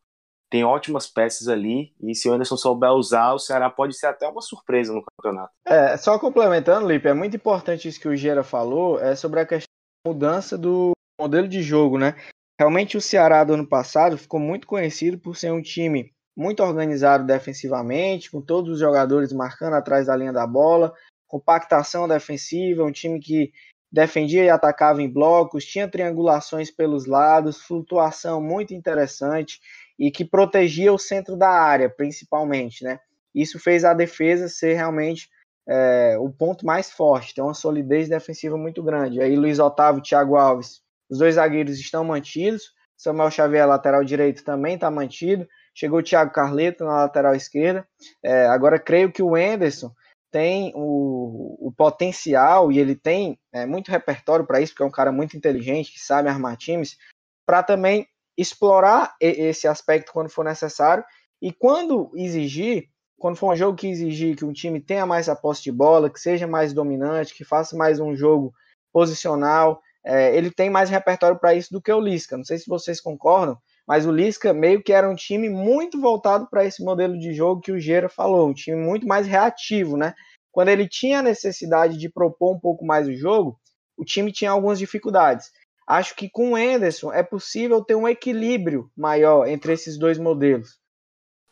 tem 0.48 0.64
ótimas 0.64 1.06
peças 1.06 1.48
ali, 1.48 1.92
e 2.00 2.14
se 2.14 2.28
o 2.28 2.32
Anderson 2.32 2.56
souber 2.56 2.90
usar, 2.92 3.34
o 3.34 3.38
Ceará 3.38 3.68
pode 3.68 3.94
ser 3.96 4.06
até 4.06 4.28
uma 4.28 4.40
surpresa 4.40 4.92
no 4.92 5.02
campeonato. 5.04 5.52
É, 5.66 5.96
só 5.96 6.18
complementando, 6.18 6.88
Lipe, 6.88 7.08
é 7.08 7.14
muito 7.14 7.36
importante 7.36 7.88
isso 7.88 8.00
que 8.00 8.08
o 8.08 8.16
Gera 8.16 8.42
falou, 8.42 8.98
é 9.00 9.14
sobre 9.14 9.40
a 9.40 9.46
questão 9.46 9.66
da 10.04 10.12
mudança 10.12 10.56
do 10.56 10.92
modelo 11.20 11.46
de 11.46 11.62
jogo, 11.62 11.98
né? 11.98 12.14
Realmente 12.58 12.96
o 12.96 13.00
Ceará 13.00 13.44
do 13.44 13.54
ano 13.54 13.66
passado 13.66 14.16
ficou 14.16 14.40
muito 14.40 14.66
conhecido 14.66 15.18
por 15.18 15.36
ser 15.36 15.52
um 15.52 15.62
time 15.62 16.12
muito 16.36 16.62
organizado 16.62 17.26
defensivamente, 17.26 18.30
com 18.30 18.40
todos 18.40 18.74
os 18.74 18.78
jogadores 18.78 19.32
marcando 19.32 19.74
atrás 19.74 20.06
da 20.06 20.16
linha 20.16 20.32
da 20.32 20.46
bola, 20.46 20.92
compactação 21.26 22.08
defensiva, 22.08 22.84
um 22.84 22.92
time 22.92 23.20
que 23.20 23.52
defendia 23.92 24.44
e 24.44 24.48
atacava 24.50 25.02
em 25.02 25.08
blocos, 25.08 25.64
tinha 25.64 25.88
triangulações 25.88 26.70
pelos 26.70 27.06
lados, 27.06 27.60
flutuação 27.60 28.40
muito 28.40 28.72
interessante 28.72 29.60
e 29.98 30.10
que 30.10 30.24
protegia 30.24 30.92
o 30.92 30.98
centro 30.98 31.36
da 31.36 31.50
área, 31.50 31.90
principalmente, 31.90 32.84
né? 32.84 33.00
Isso 33.34 33.58
fez 33.58 33.84
a 33.84 33.92
defesa 33.92 34.48
ser 34.48 34.74
realmente 34.74 35.28
é, 35.68 36.16
o 36.18 36.30
ponto 36.30 36.64
mais 36.64 36.90
forte, 36.90 37.34
tem 37.34 37.44
uma 37.44 37.54
solidez 37.54 38.08
defensiva 38.08 38.56
muito 38.56 38.82
grande. 38.82 39.20
Aí 39.20 39.36
Luiz 39.36 39.58
Otávio 39.58 40.02
Thiago 40.02 40.36
Alves, 40.36 40.80
os 41.10 41.18
dois 41.18 41.34
zagueiros 41.34 41.78
estão 41.78 42.04
mantidos, 42.04 42.72
Samuel 43.00 43.30
Xavier, 43.30 43.66
lateral 43.66 44.04
direito, 44.04 44.44
também 44.44 44.74
está 44.74 44.90
mantido. 44.90 45.48
Chegou 45.74 46.00
o 46.00 46.02
Thiago 46.02 46.32
Carleto 46.32 46.84
na 46.84 46.96
lateral 46.96 47.34
esquerda. 47.34 47.88
É, 48.22 48.46
agora, 48.46 48.78
creio 48.78 49.10
que 49.10 49.22
o 49.22 49.38
Enderson 49.38 49.90
tem 50.30 50.70
o, 50.74 51.68
o 51.68 51.72
potencial 51.72 52.70
e 52.70 52.78
ele 52.78 52.94
tem 52.94 53.38
é, 53.54 53.64
muito 53.64 53.90
repertório 53.90 54.46
para 54.46 54.60
isso, 54.60 54.74
porque 54.74 54.82
é 54.82 54.86
um 54.86 54.90
cara 54.90 55.10
muito 55.10 55.34
inteligente, 55.34 55.92
que 55.92 55.98
sabe 55.98 56.28
armar 56.28 56.58
times, 56.58 56.98
para 57.46 57.62
também 57.62 58.06
explorar 58.36 59.16
esse 59.18 59.66
aspecto 59.66 60.12
quando 60.12 60.28
for 60.28 60.44
necessário. 60.44 61.02
E 61.40 61.50
quando 61.50 62.10
exigir, 62.14 62.90
quando 63.18 63.36
for 63.36 63.54
um 63.54 63.56
jogo 63.56 63.78
que 63.78 63.88
exigir 63.88 64.36
que 64.36 64.44
um 64.44 64.52
time 64.52 64.78
tenha 64.78 65.06
mais 65.06 65.26
a 65.26 65.34
posse 65.34 65.62
de 65.62 65.72
bola, 65.72 66.10
que 66.10 66.20
seja 66.20 66.46
mais 66.46 66.74
dominante, 66.74 67.34
que 67.34 67.44
faça 67.44 67.74
mais 67.74 67.98
um 67.98 68.14
jogo 68.14 68.52
posicional, 68.92 69.80
é, 70.04 70.36
ele 70.36 70.50
tem 70.50 70.70
mais 70.70 70.88
repertório 70.88 71.38
para 71.38 71.54
isso 71.54 71.72
do 71.72 71.80
que 71.80 71.92
o 71.92 72.00
Lisca. 72.00 72.36
Não 72.36 72.44
sei 72.44 72.58
se 72.58 72.68
vocês 72.68 73.00
concordam, 73.00 73.58
mas 73.86 74.06
o 74.06 74.12
Lisca 74.12 74.52
meio 74.52 74.82
que 74.82 74.92
era 74.92 75.08
um 75.08 75.14
time 75.14 75.48
muito 75.48 76.00
voltado 76.00 76.48
para 76.48 76.64
esse 76.64 76.82
modelo 76.82 77.18
de 77.18 77.34
jogo 77.34 77.60
que 77.60 77.72
o 77.72 77.80
Gera 77.80 78.08
falou, 78.08 78.48
um 78.48 78.54
time 78.54 78.76
muito 78.76 79.06
mais 79.06 79.26
reativo, 79.26 79.96
né? 79.96 80.14
Quando 80.52 80.68
ele 80.68 80.88
tinha 80.88 81.20
a 81.20 81.22
necessidade 81.22 81.96
de 81.96 82.08
propor 82.08 82.54
um 82.56 82.58
pouco 82.58 82.84
mais 82.84 83.06
o 83.06 83.14
jogo, 83.14 83.58
o 83.96 84.04
time 84.04 84.32
tinha 84.32 84.50
algumas 84.50 84.78
dificuldades. 84.78 85.50
acho 85.86 86.14
que 86.14 86.30
com 86.30 86.52
o 86.52 86.56
Anderson 86.56 87.12
é 87.12 87.22
possível 87.22 87.84
ter 87.84 87.96
um 87.96 88.08
equilíbrio 88.08 88.90
maior 88.96 89.46
entre 89.48 89.72
esses 89.72 89.98
dois 89.98 90.18
modelos. 90.18 90.78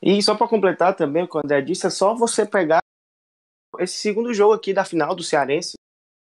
E 0.00 0.22
só 0.22 0.36
para 0.36 0.48
completar 0.48 0.94
também 0.94 1.24
o 1.24 1.28
que 1.28 1.36
o 1.36 1.40
André 1.40 1.60
disse, 1.60 1.86
é 1.86 1.90
só 1.90 2.14
você 2.14 2.46
pegar 2.46 2.78
esse 3.80 3.96
segundo 3.96 4.32
jogo 4.32 4.54
aqui 4.54 4.72
da 4.72 4.84
final 4.84 5.14
do 5.14 5.22
Cearense. 5.22 5.77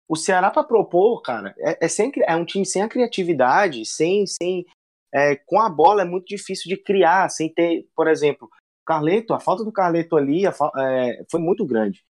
O 0.08 0.16
Ceará 0.16 0.52
para 0.52 0.64
propor, 0.64 1.22
cara, 1.22 1.56
é, 1.58 1.86
é, 1.86 1.88
sem, 1.88 2.12
é 2.24 2.36
um 2.36 2.46
time 2.46 2.66
sem 2.66 2.82
a 2.82 2.90
criatividade, 2.90 3.86
sem, 3.86 4.26
sem 4.28 4.66
é, 5.14 5.36
com 5.36 5.60
a 5.60 5.70
bola 5.70 6.02
é 6.02 6.06
muito 6.06 6.26
difícil 6.26 6.70
de 6.70 6.82
criar, 6.82 7.30
sem 7.30 7.54
ter, 7.54 7.88
por 7.96 8.08
exemplo, 8.08 8.50
Carleto, 8.86 9.34
a 9.34 9.40
falta 9.40 9.64
do 9.64 9.72
Carleto 9.72 10.18
ali 10.18 10.46
a, 10.46 10.54
é, 10.78 11.24
foi 11.32 11.40
muito 11.40 11.66
grande. 11.66 12.04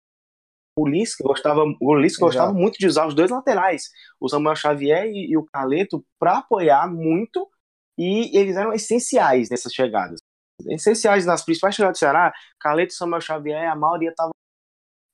O 0.76 0.88
Lisca 0.88 1.22
gostava, 1.22 1.62
o 1.80 1.94
Lisca 1.94 2.24
gostava 2.24 2.52
muito 2.52 2.78
de 2.78 2.86
usar 2.86 3.06
os 3.06 3.14
dois 3.14 3.30
laterais, 3.30 3.90
o 4.18 4.28
Samuel 4.28 4.56
Xavier 4.56 5.06
e, 5.06 5.30
e 5.30 5.36
o 5.36 5.44
Carleto, 5.44 6.04
para 6.18 6.38
apoiar 6.38 6.90
muito, 6.92 7.48
e 7.96 8.36
eles 8.36 8.56
eram 8.56 8.72
essenciais 8.72 9.48
nessas 9.50 9.72
chegadas. 9.72 10.18
Essenciais 10.66 11.24
nas 11.24 11.44
principais 11.44 11.76
chegadas 11.76 11.96
do 11.96 12.00
Ceará, 12.00 12.32
Carleto 12.58 12.92
e 12.92 12.96
Samuel 12.96 13.20
Xavier, 13.20 13.70
a 13.70 13.76
maioria 13.76 14.10
estava 14.10 14.30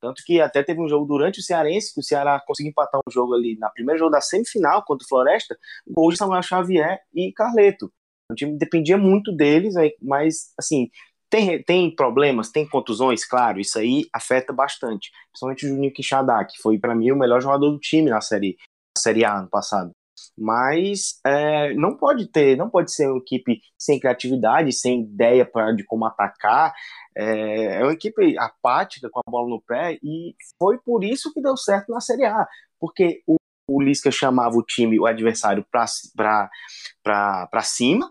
tanto 0.00 0.22
que 0.24 0.40
até 0.40 0.62
teve 0.62 0.80
um 0.80 0.88
jogo 0.88 1.06
durante 1.06 1.40
o 1.40 1.42
Cearense, 1.42 1.92
que 1.92 2.00
o 2.00 2.02
Ceará 2.02 2.42
conseguiu 2.46 2.70
empatar 2.70 3.00
um 3.06 3.10
jogo 3.10 3.34
ali 3.34 3.56
na 3.58 3.68
primeira 3.70 3.98
jogo 3.98 4.10
da 4.10 4.20
semifinal 4.20 4.84
contra 4.84 5.04
o 5.04 5.08
Floresta, 5.08 5.56
gol 5.86 6.10
de 6.10 6.16
Samuel 6.16 6.42
Xavier 6.42 7.00
e 7.14 7.32
Carleto. 7.32 7.92
O 8.30 8.34
time 8.34 8.56
dependia 8.56 8.96
muito 8.96 9.32
deles, 9.34 9.74
mas 10.00 10.52
assim, 10.58 10.88
tem, 11.30 11.62
tem 11.62 11.94
problemas, 11.94 12.50
tem 12.50 12.68
contusões, 12.68 13.24
claro, 13.24 13.60
isso 13.60 13.78
aí 13.78 14.06
afeta 14.12 14.52
bastante. 14.52 15.10
Principalmente 15.30 15.64
o 15.64 15.68
Juninho 15.68 15.92
Quixadá, 15.92 16.44
que 16.44 16.60
foi 16.60 16.78
para 16.78 16.94
mim 16.94 17.12
o 17.12 17.16
melhor 17.16 17.40
jogador 17.40 17.70
do 17.70 17.78
time 17.78 18.10
na 18.10 18.20
série, 18.20 18.56
na 18.96 19.00
série 19.00 19.24
A 19.24 19.38
ano 19.38 19.48
passado. 19.48 19.92
Mas 20.36 21.20
é, 21.24 21.72
não 21.74 21.96
pode 21.96 22.26
ter, 22.26 22.56
não 22.56 22.68
pode 22.68 22.92
ser 22.92 23.08
uma 23.08 23.18
equipe 23.18 23.60
sem 23.78 23.98
criatividade, 23.98 24.72
sem 24.72 25.02
ideia 25.02 25.44
pra, 25.46 25.72
de 25.72 25.84
como 25.84 26.04
atacar. 26.04 26.74
É, 27.16 27.80
é 27.80 27.82
uma 27.82 27.92
equipe 27.92 28.38
apática 28.38 29.08
com 29.10 29.20
a 29.20 29.30
bola 29.30 29.48
no 29.48 29.60
pé 29.60 29.98
e 30.02 30.34
foi 30.58 30.78
por 30.78 31.02
isso 31.02 31.32
que 31.32 31.42
deu 31.42 31.56
certo 31.56 31.90
na 31.90 32.00
Série 32.00 32.24
A, 32.24 32.46
porque 32.78 33.22
o, 33.26 33.36
o 33.68 33.82
Lisca 33.82 34.10
chamava 34.10 34.56
o 34.56 34.62
time, 34.62 34.98
o 34.98 35.06
adversário 35.06 35.64
para 35.70 37.62
cima, 37.62 38.10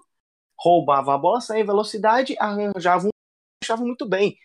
roubava 0.57 1.15
a 1.15 1.17
bola, 1.17 1.41
saía 1.41 1.61
em 1.61 1.65
velocidade, 1.65 2.35
arranjava 2.39 3.07
um, 3.07 3.09
achava 3.63 3.83
muito 3.83 4.07
bem. 4.07 4.37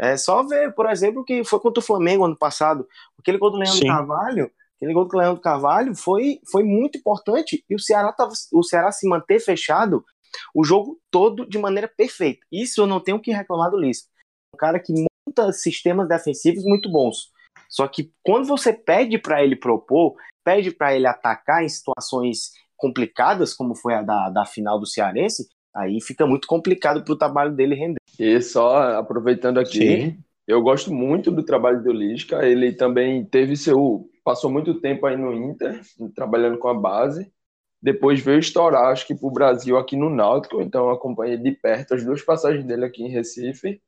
É 0.00 0.16
só 0.16 0.42
ver, 0.42 0.74
por 0.74 0.88
exemplo, 0.88 1.24
que 1.24 1.44
foi 1.44 1.58
contra 1.58 1.80
o 1.80 1.84
Flamengo 1.84 2.24
ano 2.24 2.36
passado. 2.36 2.86
Aquele 3.18 3.38
gol 3.38 3.50
do 3.50 3.56
Leandro 3.56 3.78
Sim. 3.78 3.88
Carvalho, 3.88 4.50
aquele 4.76 4.94
gol 4.94 5.06
do 5.06 5.16
Leandro 5.16 5.42
Carvalho 5.42 5.94
foi, 5.94 6.40
foi 6.50 6.62
muito 6.62 6.98
importante 6.98 7.64
e 7.68 7.74
o 7.74 7.80
Ceará, 7.80 8.12
tava, 8.12 8.32
o 8.52 8.62
Ceará 8.62 8.92
se 8.92 9.08
manter 9.08 9.40
fechado 9.40 10.04
o 10.54 10.64
jogo 10.64 10.98
todo 11.10 11.48
de 11.48 11.58
maneira 11.58 11.88
perfeita. 11.88 12.40
Isso 12.50 12.80
eu 12.80 12.86
não 12.86 13.00
tenho 13.00 13.20
que 13.20 13.32
reclamar 13.32 13.70
do 13.70 13.78
Lisca. 13.78 14.08
Um 14.54 14.58
cara 14.58 14.78
que 14.78 14.92
monta 14.92 15.52
sistemas 15.52 16.08
defensivos 16.08 16.64
muito 16.64 16.90
bons. 16.90 17.30
Só 17.68 17.86
que 17.86 18.10
quando 18.22 18.46
você 18.46 18.72
pede 18.72 19.18
para 19.18 19.42
ele 19.42 19.56
propor, 19.56 20.14
pede 20.44 20.70
para 20.70 20.94
ele 20.94 21.06
atacar 21.06 21.62
em 21.62 21.68
situações 21.68 22.52
complicadas, 22.76 23.52
como 23.52 23.74
foi 23.74 23.94
a 23.94 24.02
da, 24.02 24.30
da 24.30 24.46
final 24.46 24.78
do 24.78 24.86
Cearense, 24.86 25.48
aí 25.74 26.00
fica 26.00 26.26
muito 26.26 26.46
complicado 26.46 27.04
para 27.04 27.12
o 27.12 27.18
trabalho 27.18 27.54
dele 27.54 27.74
render. 27.74 27.98
E 28.18 28.40
só 28.40 28.98
aproveitando 28.98 29.58
aqui, 29.58 29.78
Sim. 29.78 30.18
eu 30.46 30.62
gosto 30.62 30.92
muito 30.92 31.30
do 31.30 31.42
trabalho 31.42 31.82
do 31.82 31.92
Lisca. 31.92 32.46
Ele 32.46 32.72
também 32.72 33.24
teve 33.24 33.56
seu. 33.56 34.08
passou 34.24 34.50
muito 34.50 34.80
tempo 34.80 35.06
aí 35.06 35.16
no 35.16 35.34
Inter, 35.34 35.80
trabalhando 36.14 36.58
com 36.58 36.68
a 36.68 36.74
base. 36.74 37.30
Depois 37.80 38.20
veio 38.20 38.38
estourar, 38.38 38.92
acho 38.92 39.06
que 39.06 39.14
para 39.14 39.28
o 39.28 39.30
Brasil 39.30 39.76
aqui 39.76 39.96
no 39.96 40.10
Náutico, 40.10 40.60
então 40.60 40.86
eu 40.86 40.90
acompanhei 40.90 41.36
de 41.36 41.52
perto 41.52 41.94
as 41.94 42.04
duas 42.04 42.22
passagens 42.22 42.64
dele 42.64 42.84
aqui 42.84 43.02
em 43.02 43.08
Recife. 43.08 43.80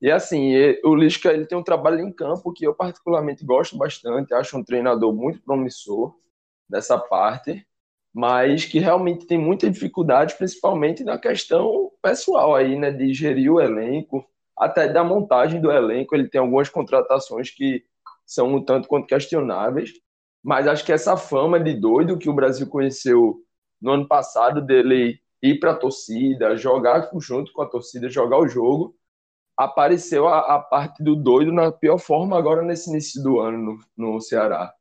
E 0.00 0.10
assim, 0.10 0.52
o 0.84 0.94
Lisca 0.94 1.32
ele 1.32 1.46
tem 1.46 1.58
um 1.58 1.62
trabalho 1.62 2.00
em 2.00 2.12
campo 2.12 2.52
que 2.52 2.66
eu 2.66 2.74
particularmente 2.74 3.44
gosto 3.44 3.76
bastante, 3.76 4.34
acho 4.34 4.56
um 4.56 4.64
treinador 4.64 5.12
muito 5.14 5.40
promissor 5.42 6.14
dessa 6.68 6.98
parte 6.98 7.66
mas 8.18 8.64
que 8.64 8.80
realmente 8.80 9.26
tem 9.26 9.38
muita 9.38 9.70
dificuldade, 9.70 10.34
principalmente 10.36 11.04
na 11.04 11.18
questão 11.18 11.92
pessoal 12.02 12.54
aí, 12.54 12.76
né, 12.76 12.90
de 12.90 13.12
gerir 13.14 13.52
o 13.52 13.60
elenco, 13.60 14.24
até 14.56 14.88
da 14.88 15.04
montagem 15.04 15.60
do 15.60 15.70
elenco. 15.70 16.16
Ele 16.16 16.28
tem 16.28 16.40
algumas 16.40 16.68
contratações 16.68 17.50
que 17.50 17.84
são 18.26 18.56
um 18.56 18.64
tanto 18.64 18.88
quanto 18.88 19.06
questionáveis, 19.06 19.92
mas 20.42 20.66
acho 20.66 20.84
que 20.84 20.92
essa 20.92 21.16
fama 21.16 21.58
de 21.58 21.74
doido 21.74 22.18
que 22.18 22.28
o 22.28 22.34
Brasil 22.34 22.66
conheceu 22.66 23.42
no 23.80 23.92
ano 23.92 24.08
passado 24.08 24.60
dele 24.60 25.20
ir 25.42 25.58
para 25.60 25.72
a 25.72 25.76
torcida, 25.76 26.56
jogar 26.56 27.10
junto 27.20 27.52
com 27.52 27.62
a 27.62 27.66
torcida, 27.66 28.08
jogar 28.08 28.38
o 28.38 28.48
jogo, 28.48 28.96
apareceu 29.56 30.28
a, 30.28 30.56
a, 30.56 30.58
parte 30.60 31.02
do 31.02 31.16
doido 31.16 31.52
na 31.52 31.72
pior 31.72 31.98
forma 31.98 32.38
agora 32.38 32.62
nesse 32.62 32.90
início 32.90 33.22
do 33.22 33.40
ano 33.40 33.78
no, 33.96 34.14
no 34.14 34.20
Ceará. 34.20 34.72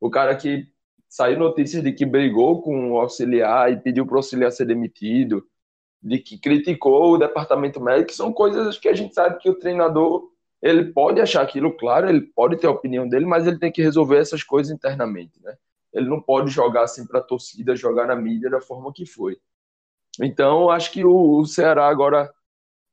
O 0.00 0.10
cara 0.10 0.36
que 0.36 0.66
saiu 1.08 1.38
notícias 1.38 1.82
de 1.82 1.92
que 1.92 2.06
brigou 2.06 2.62
com 2.62 2.92
o 2.92 2.98
auxiliar 2.98 3.72
e 3.72 3.80
pediu 3.80 4.06
para 4.06 4.14
o 4.14 4.18
auxiliar 4.18 4.50
ser 4.50 4.64
demitido, 4.64 5.44
de 6.02 6.18
que 6.18 6.38
criticou 6.38 7.12
o 7.12 7.18
departamento 7.18 7.80
médico, 7.80 8.12
são 8.12 8.32
coisas 8.32 8.78
que 8.78 8.88
a 8.88 8.94
gente 8.94 9.14
sabe 9.14 9.38
que 9.38 9.50
o 9.50 9.58
treinador 9.58 10.31
ele 10.62 10.92
pode 10.92 11.20
achar 11.20 11.42
aquilo 11.42 11.76
claro, 11.76 12.08
ele 12.08 12.20
pode 12.20 12.56
ter 12.56 12.68
a 12.68 12.70
opinião 12.70 13.08
dele, 13.08 13.26
mas 13.26 13.46
ele 13.46 13.58
tem 13.58 13.72
que 13.72 13.82
resolver 13.82 14.18
essas 14.18 14.42
coisas 14.42 14.72
internamente, 14.72 15.42
né? 15.42 15.56
Ele 15.92 16.08
não 16.08 16.20
pode 16.20 16.50
jogar 16.50 16.84
assim 16.84 17.06
para 17.06 17.20
a 17.20 17.22
torcida, 17.22 17.76
jogar 17.76 18.06
na 18.06 18.16
mídia 18.16 18.48
da 18.48 18.60
forma 18.60 18.92
que 18.92 19.04
foi. 19.04 19.38
Então, 20.20 20.70
acho 20.70 20.92
que 20.92 21.04
o, 21.04 21.38
o 21.38 21.44
Ceará 21.44 21.88
agora 21.88 22.32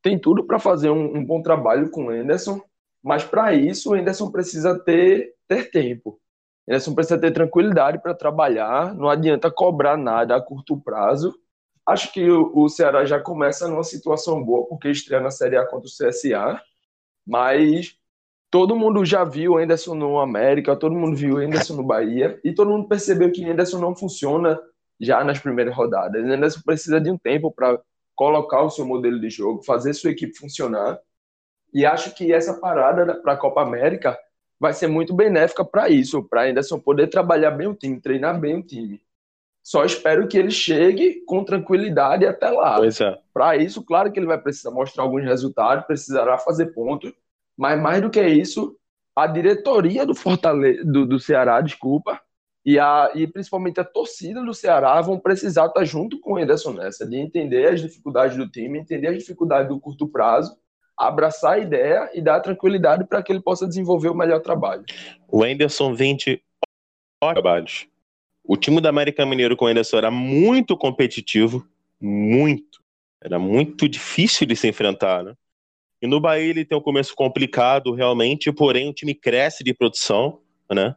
tem 0.01 0.17
tudo 0.17 0.43
para 0.45 0.59
fazer 0.59 0.89
um, 0.89 1.17
um, 1.17 1.25
bom 1.25 1.41
trabalho 1.41 1.91
com 1.91 2.07
o 2.07 2.15
Enderson, 2.15 2.61
mas 3.03 3.23
para 3.23 3.53
isso 3.53 3.91
o 3.91 3.95
Enderson 3.95 4.31
precisa 4.31 4.77
ter, 4.79 5.33
ter 5.47 5.69
tempo. 5.69 6.19
Anderson 6.69 6.93
precisa 6.93 7.19
ter 7.19 7.31
tranquilidade 7.31 7.99
para 7.99 8.13
trabalhar, 8.13 8.93
não 8.93 9.09
adianta 9.09 9.49
cobrar 9.49 9.97
nada 9.97 10.35
a 10.35 10.41
curto 10.41 10.79
prazo. 10.79 11.33
Acho 11.85 12.13
que 12.13 12.29
o, 12.29 12.51
o 12.55 12.69
Ceará 12.69 13.03
já 13.05 13.19
começa 13.19 13.67
numa 13.67 13.83
situação 13.83 14.43
boa, 14.43 14.67
porque 14.67 14.89
estreia 14.89 15.21
na 15.21 15.31
Série 15.31 15.57
A 15.57 15.65
contra 15.65 15.87
o 15.87 15.91
CSA, 15.91 16.61
mas 17.25 17.95
todo 18.49 18.75
mundo 18.75 19.05
já 19.05 19.23
viu 19.23 19.53
o 19.53 19.57
Anderson 19.57 19.95
no 19.95 20.19
América, 20.19 20.75
todo 20.75 20.95
mundo 20.95 21.15
viu 21.15 21.35
o 21.35 21.37
Anderson 21.37 21.75
no 21.75 21.83
Bahia, 21.83 22.39
e 22.43 22.53
todo 22.53 22.71
mundo 22.71 22.87
percebeu 22.87 23.31
que 23.31 23.45
o 23.45 23.51
Anderson 23.51 23.79
não 23.79 23.95
funciona 23.95 24.59
já 24.99 25.23
nas 25.23 25.39
primeiras 25.39 25.75
rodadas. 25.75 26.23
O 26.23 26.31
Anderson 26.31 26.61
precisa 26.65 26.99
de 26.99 27.09
um 27.11 27.17
tempo 27.17 27.51
para 27.51 27.79
colocar 28.15 28.63
o 28.63 28.69
seu 28.69 28.85
modelo 28.85 29.19
de 29.19 29.29
jogo, 29.29 29.63
fazer 29.63 29.93
sua 29.93 30.11
equipe 30.11 30.37
funcionar. 30.37 30.99
E 31.73 31.85
acho 31.85 32.13
que 32.13 32.33
essa 32.33 32.59
parada 32.59 33.15
para 33.21 33.33
a 33.33 33.37
Copa 33.37 33.61
América 33.61 34.17
vai 34.59 34.73
ser 34.73 34.87
muito 34.87 35.13
benéfica 35.13 35.63
para 35.63 35.87
isso, 35.87 36.23
para 36.23 36.49
Anderson 36.49 36.79
poder 36.79 37.07
trabalhar 37.07 37.51
bem 37.51 37.67
o 37.67 37.73
time, 37.73 38.01
treinar 38.01 38.37
bem 38.37 38.57
o 38.57 38.63
time. 38.63 39.01
Só 39.63 39.83
espero 39.83 40.27
que 40.27 40.37
ele 40.37 40.51
chegue 40.51 41.23
com 41.25 41.43
tranquilidade 41.43 42.25
até 42.25 42.49
lá. 42.49 42.77
Pois 42.77 42.99
é. 43.01 43.17
Para 43.33 43.57
isso, 43.57 43.83
claro 43.83 44.11
que 44.11 44.19
ele 44.19 44.25
vai 44.25 44.39
precisar 44.39 44.71
mostrar 44.71 45.03
alguns 45.03 45.23
resultados, 45.23 45.85
precisará 45.85 46.37
fazer 46.37 46.67
pontos, 46.67 47.11
mas 47.57 47.79
mais 47.79 48.01
do 48.01 48.09
que 48.09 48.21
isso, 48.25 48.75
a 49.15 49.27
diretoria 49.27 50.05
do 50.05 50.15
Fortaleza, 50.15 50.83
do, 50.83 51.05
do 51.05 51.19
Ceará, 51.19 51.61
desculpa, 51.61 52.19
e, 52.65 52.79
a, 52.79 53.11
e 53.15 53.27
principalmente 53.27 53.79
a 53.79 53.83
torcida 53.83 54.43
do 54.43 54.53
Ceará 54.53 54.99
vão 55.01 55.19
precisar 55.19 55.67
estar 55.67 55.85
junto 55.85 56.19
com 56.19 56.33
o 56.33 56.37
Anderson 56.37 56.73
nessa, 56.73 57.07
de 57.07 57.17
entender 57.17 57.67
as 57.67 57.81
dificuldades 57.81 58.37
do 58.37 58.49
time, 58.49 58.79
entender 58.79 59.07
as 59.07 59.17
dificuldades 59.17 59.69
do 59.69 59.79
curto 59.79 60.07
prazo 60.07 60.57
abraçar 60.99 61.53
a 61.53 61.59
ideia 61.59 62.09
e 62.13 62.21
dar 62.21 62.41
tranquilidade 62.41 63.05
para 63.05 63.23
que 63.23 63.31
ele 63.31 63.41
possa 63.41 63.65
desenvolver 63.65 64.09
o 64.09 64.13
melhor 64.15 64.41
trabalho. 64.41 64.83
O 65.29 65.43
Anderson 65.43 65.93
vem 65.93 66.17
de 66.17 66.41
trabalhos. 67.21 67.87
O 68.43 68.57
time 68.57 68.81
do 68.81 68.87
América 68.87 69.25
Mineiro 69.25 69.55
com 69.55 69.65
o 69.65 69.67
Anderson 69.67 69.97
era 69.97 70.11
muito 70.11 70.75
competitivo, 70.77 71.67
muito. 71.99 72.79
Era 73.21 73.37
muito 73.37 73.87
difícil 73.87 74.47
de 74.47 74.55
se 74.55 74.67
enfrentar, 74.67 75.23
né? 75.23 75.35
E 76.01 76.07
no 76.07 76.19
Bahia 76.19 76.49
ele 76.49 76.65
tem 76.65 76.77
um 76.77 76.81
começo 76.81 77.13
complicado, 77.13 77.93
realmente, 77.93 78.51
porém 78.51 78.89
o 78.89 78.93
time 78.93 79.13
cresce 79.13 79.63
de 79.63 79.73
produção, 79.73 80.41
né? 80.71 80.95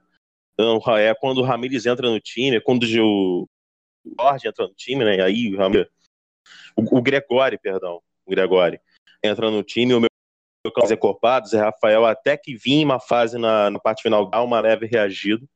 Então, 0.55 0.81
é 0.97 1.15
quando 1.15 1.39
o 1.39 1.43
Ramires 1.43 1.87
entra 1.87 2.09
no 2.09 2.21
time, 2.21 2.57
é 2.57 2.61
quando 2.61 2.85
o 2.85 3.49
Jorge 4.19 4.47
entra 4.47 4.67
no 4.67 4.75
time, 4.75 5.05
né? 5.05 5.17
E 5.17 5.21
aí 5.21 5.57
o, 6.77 6.99
o 6.99 7.03
Gregori, 7.03 7.59
perdão, 7.59 8.01
o 8.25 8.31
Gregori 8.31 8.81
entra 9.25 9.51
no 9.51 9.63
time, 9.63 9.95
o 9.95 10.01
meu 10.01 10.09
mais 10.77 10.91
encorpado, 10.93 11.49
Zé 11.49 11.61
Rafael, 11.61 12.05
até 12.07 12.37
que 12.37 12.55
vinha 12.55 12.85
uma 12.85 13.01
fase 13.01 13.37
na, 13.37 13.71
na 13.71 13.81
parte 13.81 14.03
final, 14.03 14.31
dá 14.31 14.41
uma 14.43 14.61
leve 14.61 14.87
reagido. 14.87 15.49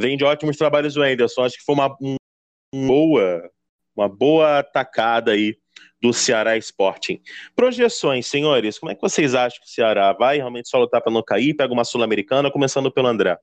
Vem 0.00 0.16
de 0.16 0.24
ótimos 0.24 0.56
trabalhos 0.56 0.96
o 0.96 1.02
Anderson, 1.02 1.44
acho 1.44 1.58
que 1.58 1.64
foi 1.64 1.74
uma, 1.74 1.96
boa 2.74 3.50
uma 3.94 4.08
boa 4.08 4.60
atacada 4.60 5.32
aí 5.32 5.56
do 6.00 6.12
Ceará 6.12 6.56
Sporting. 6.56 7.20
Projeções, 7.54 8.26
senhores, 8.26 8.78
como 8.78 8.90
é 8.90 8.94
que 8.94 9.00
vocês 9.00 9.34
acham 9.34 9.60
que 9.60 9.66
o 9.66 9.70
Ceará 9.70 10.12
vai 10.12 10.38
realmente 10.38 10.68
só 10.68 10.78
lutar 10.78 11.02
para 11.02 11.12
não 11.12 11.22
cair? 11.22 11.54
Pega 11.54 11.72
uma 11.72 11.84
Sul-Americana, 11.84 12.50
começando 12.50 12.90
pelo 12.90 13.08
André. 13.08 13.38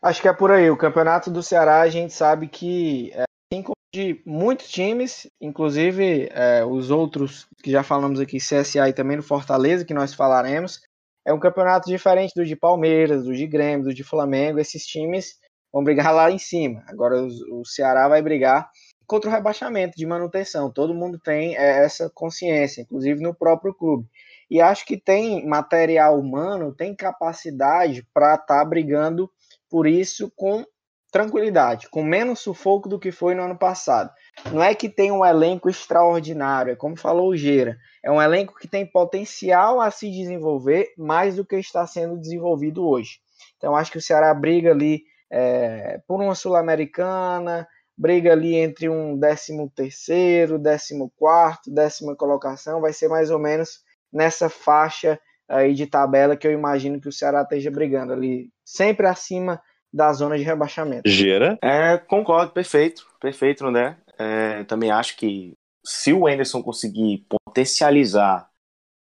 Acho 0.00 0.22
que 0.22 0.28
é 0.28 0.32
por 0.32 0.50
aí. 0.50 0.70
O 0.70 0.76
campeonato 0.76 1.30
do 1.30 1.42
Ceará, 1.42 1.80
a 1.80 1.88
gente 1.88 2.12
sabe 2.12 2.48
que, 2.48 3.12
assim 3.12 3.62
como 3.62 3.76
de 3.94 4.22
muitos 4.24 4.68
times, 4.68 5.28
inclusive 5.40 6.28
é, 6.32 6.64
os 6.64 6.90
outros 6.90 7.46
que 7.62 7.70
já 7.70 7.82
falamos 7.82 8.18
aqui, 8.20 8.38
CSA 8.38 8.88
e 8.88 8.92
também 8.92 9.16
no 9.16 9.22
Fortaleza, 9.22 9.84
que 9.84 9.92
nós 9.92 10.14
falaremos, 10.14 10.80
é 11.24 11.32
um 11.32 11.38
campeonato 11.38 11.88
diferente 11.88 12.34
do 12.34 12.44
de 12.44 12.56
Palmeiras, 12.56 13.24
do 13.24 13.34
de 13.34 13.46
Grêmio, 13.46 13.86
do 13.86 13.94
de 13.94 14.02
Flamengo. 14.02 14.58
Esses 14.58 14.84
times 14.84 15.38
vão 15.72 15.84
brigar 15.84 16.14
lá 16.14 16.30
em 16.30 16.38
cima. 16.38 16.84
Agora 16.88 17.22
o 17.22 17.64
Ceará 17.64 18.08
vai 18.08 18.20
brigar 18.20 18.70
contra 19.06 19.30
o 19.30 19.32
rebaixamento 19.32 19.96
de 19.96 20.06
manutenção. 20.06 20.72
Todo 20.72 20.94
mundo 20.94 21.18
tem 21.18 21.56
é, 21.56 21.84
essa 21.84 22.10
consciência, 22.14 22.82
inclusive 22.82 23.22
no 23.22 23.34
próprio 23.34 23.74
clube. 23.74 24.08
E 24.50 24.60
acho 24.60 24.84
que 24.84 24.98
tem 24.98 25.46
material 25.46 26.18
humano, 26.18 26.74
tem 26.74 26.94
capacidade 26.94 28.06
para 28.12 28.34
estar 28.34 28.58
tá 28.58 28.64
brigando 28.64 29.30
por 29.70 29.86
isso 29.86 30.30
com 30.36 30.64
tranquilidade, 31.12 31.90
com 31.90 32.02
menos 32.02 32.40
sufoco 32.40 32.88
do 32.88 32.98
que 32.98 33.12
foi 33.12 33.34
no 33.34 33.42
ano 33.42 33.56
passado. 33.56 34.10
Não 34.50 34.62
é 34.62 34.74
que 34.74 34.88
tem 34.88 35.12
um 35.12 35.24
elenco 35.24 35.68
extraordinário, 35.68 36.72
é 36.72 36.76
como 36.76 36.96
falou 36.96 37.28
o 37.28 37.36
Geira, 37.36 37.76
é 38.02 38.10
um 38.10 38.20
elenco 38.20 38.54
que 38.58 38.66
tem 38.66 38.86
potencial 38.86 39.78
a 39.78 39.90
se 39.90 40.10
desenvolver 40.10 40.88
mais 40.96 41.36
do 41.36 41.44
que 41.44 41.56
está 41.56 41.86
sendo 41.86 42.18
desenvolvido 42.18 42.88
hoje. 42.88 43.20
Então 43.58 43.76
acho 43.76 43.92
que 43.92 43.98
o 43.98 44.02
Ceará 44.02 44.32
briga 44.32 44.70
ali 44.70 45.02
é, 45.30 46.00
por 46.08 46.20
uma 46.22 46.34
sul-americana, 46.34 47.68
briga 47.96 48.32
ali 48.32 48.56
entre 48.56 48.88
um 48.88 49.20
13 49.20 49.70
terceiro, 49.76 50.58
14 50.58 50.94
quarto, 51.14 51.70
décima 51.70 52.16
colocação, 52.16 52.80
vai 52.80 52.94
ser 52.94 53.08
mais 53.08 53.30
ou 53.30 53.38
menos 53.38 53.80
nessa 54.10 54.48
faixa 54.48 55.20
aí 55.46 55.74
de 55.74 55.86
tabela 55.86 56.38
que 56.38 56.46
eu 56.46 56.52
imagino 56.52 56.98
que 56.98 57.08
o 57.08 57.12
Ceará 57.12 57.42
esteja 57.42 57.70
brigando 57.70 58.14
ali, 58.14 58.50
sempre 58.64 59.06
acima 59.06 59.60
da 59.92 60.12
zona 60.12 60.38
de 60.38 60.44
rebaixamento. 60.44 61.08
Gera? 61.08 61.58
É, 61.62 61.98
concordo, 61.98 62.52
perfeito, 62.52 63.06
perfeito, 63.20 63.70
né? 63.70 63.98
É, 64.18 64.64
também 64.64 64.90
acho 64.90 65.16
que 65.16 65.52
se 65.84 66.12
o 66.12 66.26
Anderson 66.26 66.62
conseguir 66.62 67.26
potencializar 67.28 68.48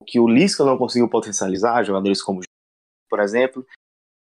o 0.00 0.04
que 0.04 0.18
o 0.18 0.26
Lisca 0.26 0.64
não 0.64 0.78
conseguiu 0.78 1.08
potencializar, 1.08 1.84
jogadores 1.84 2.22
como, 2.22 2.40
por 3.08 3.20
exemplo, 3.20 3.64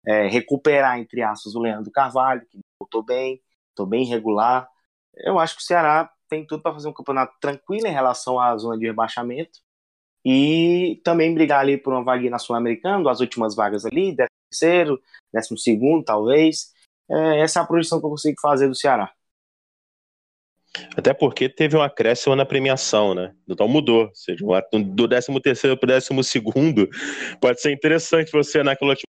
é, 0.06 0.28
recuperar, 0.28 0.98
entre 0.98 1.22
aspas, 1.22 1.54
o 1.54 1.60
Leandro 1.60 1.92
Carvalho, 1.92 2.46
que 2.50 2.60
voltou 2.80 3.04
bem, 3.04 3.42
estou 3.70 3.86
bem 3.86 4.06
regular, 4.06 4.70
eu 5.18 5.38
acho 5.38 5.56
que 5.56 5.62
o 5.62 5.66
Ceará 5.66 6.10
tem 6.30 6.46
tudo 6.46 6.64
para 6.64 6.74
fazer 6.74 6.88
um 6.88 6.94
campeonato 6.94 7.36
tranquilo 7.40 7.88
em 7.88 7.92
relação 7.92 8.40
à 8.40 8.56
zona 8.58 8.78
de 8.78 8.86
rebaixamento 8.86 9.60
e 10.26 11.02
também 11.04 11.34
brigar 11.34 11.60
ali 11.60 11.78
por 11.78 11.94
uma 11.94 12.04
vaga 12.04 12.30
na 12.30 12.40
Sul-Americana, 12.40 13.10
as 13.12 13.20
últimas 13.20 13.56
vagas 13.56 13.86
ali, 13.86 14.16
terceiro, 14.56 15.00
décimo 15.34 15.58
segundo, 15.58 16.04
talvez. 16.04 16.74
É, 17.10 17.42
essa 17.42 17.60
é 17.60 17.64
a 17.64 17.66
projeção 17.66 18.00
que 18.00 18.06
eu 18.06 18.10
consigo 18.10 18.40
fazer 18.42 18.68
do 18.68 18.76
Ceará. 18.76 19.12
Até 20.98 21.14
porque 21.14 21.48
teve 21.48 21.78
um 21.78 21.82
acréscimo 21.82 22.36
na 22.36 22.46
premiação, 22.46 23.16
né? 23.16 23.34
Então 23.48 23.68
mudou. 23.68 24.06
Ou 24.06 24.16
seja, 24.16 24.46
do 24.74 25.08
13 25.08 25.40
terceiro 25.42 25.78
para 25.78 25.98
o 25.98 26.00
12 26.00 26.24
segundo, 26.24 26.90
pode 27.40 27.62
ser 27.62 27.72
interessante 27.72 28.32
você 28.32 28.62
naquela 28.62 28.96
time 28.96 29.06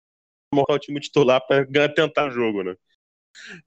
montar 0.53 0.73
o 0.73 0.79
time 0.79 0.99
titular 0.99 1.41
para 1.47 1.65
tentar 1.89 2.27
o 2.27 2.31
jogo, 2.31 2.63
né? 2.63 2.75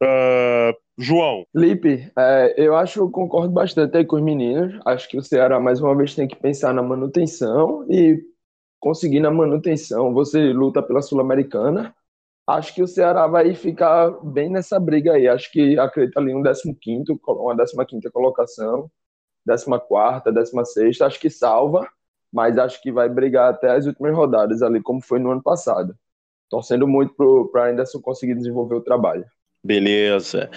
Uh, 0.02 0.76
João. 0.98 1.44
Lipe, 1.54 2.10
é, 2.16 2.54
eu 2.56 2.76
acho, 2.76 3.00
eu 3.00 3.10
concordo 3.10 3.52
bastante 3.52 3.96
aí 3.96 4.04
com 4.04 4.16
os 4.16 4.22
meninos. 4.22 4.78
Acho 4.84 5.08
que 5.08 5.16
o 5.16 5.22
Ceará, 5.22 5.58
mais 5.58 5.80
uma 5.80 5.96
vez, 5.96 6.14
tem 6.14 6.28
que 6.28 6.36
pensar 6.36 6.72
na 6.72 6.82
manutenção 6.82 7.84
e 7.90 8.22
conseguir 8.86 9.18
na 9.18 9.32
manutenção. 9.32 10.14
Você 10.14 10.52
luta 10.52 10.80
pela 10.80 11.02
Sul-Americana. 11.02 11.92
Acho 12.46 12.72
que 12.72 12.80
o 12.84 12.86
Ceará 12.86 13.26
vai 13.26 13.52
ficar 13.52 14.10
bem 14.22 14.48
nessa 14.48 14.78
briga 14.78 15.14
aí. 15.14 15.26
Acho 15.26 15.50
que 15.50 15.76
acredito 15.76 16.16
ali 16.16 16.32
um 16.32 16.40
15, 16.40 17.18
uma 17.74 17.84
15 17.84 18.08
colocação, 18.12 18.88
14, 19.44 20.32
16. 20.32 21.00
Acho 21.00 21.18
que 21.18 21.28
salva, 21.28 21.84
mas 22.32 22.56
acho 22.58 22.80
que 22.80 22.92
vai 22.92 23.08
brigar 23.08 23.50
até 23.52 23.72
as 23.72 23.86
últimas 23.86 24.14
rodadas 24.14 24.62
ali, 24.62 24.80
como 24.80 25.02
foi 25.02 25.18
no 25.18 25.32
ano 25.32 25.42
passado. 25.42 25.96
Torcendo 26.48 26.86
muito 26.86 27.50
para 27.50 27.70
Anderson 27.70 28.00
conseguir 28.00 28.36
desenvolver 28.36 28.76
o 28.76 28.80
trabalho. 28.80 29.24
Beleza. 29.64 30.48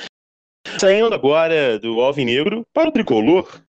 Saindo 0.79 1.15
agora 1.15 1.79
do 1.79 1.99
Alvinegro 1.99 2.63
para 2.71 2.89
o 2.89 2.91
tricolor 2.91 3.59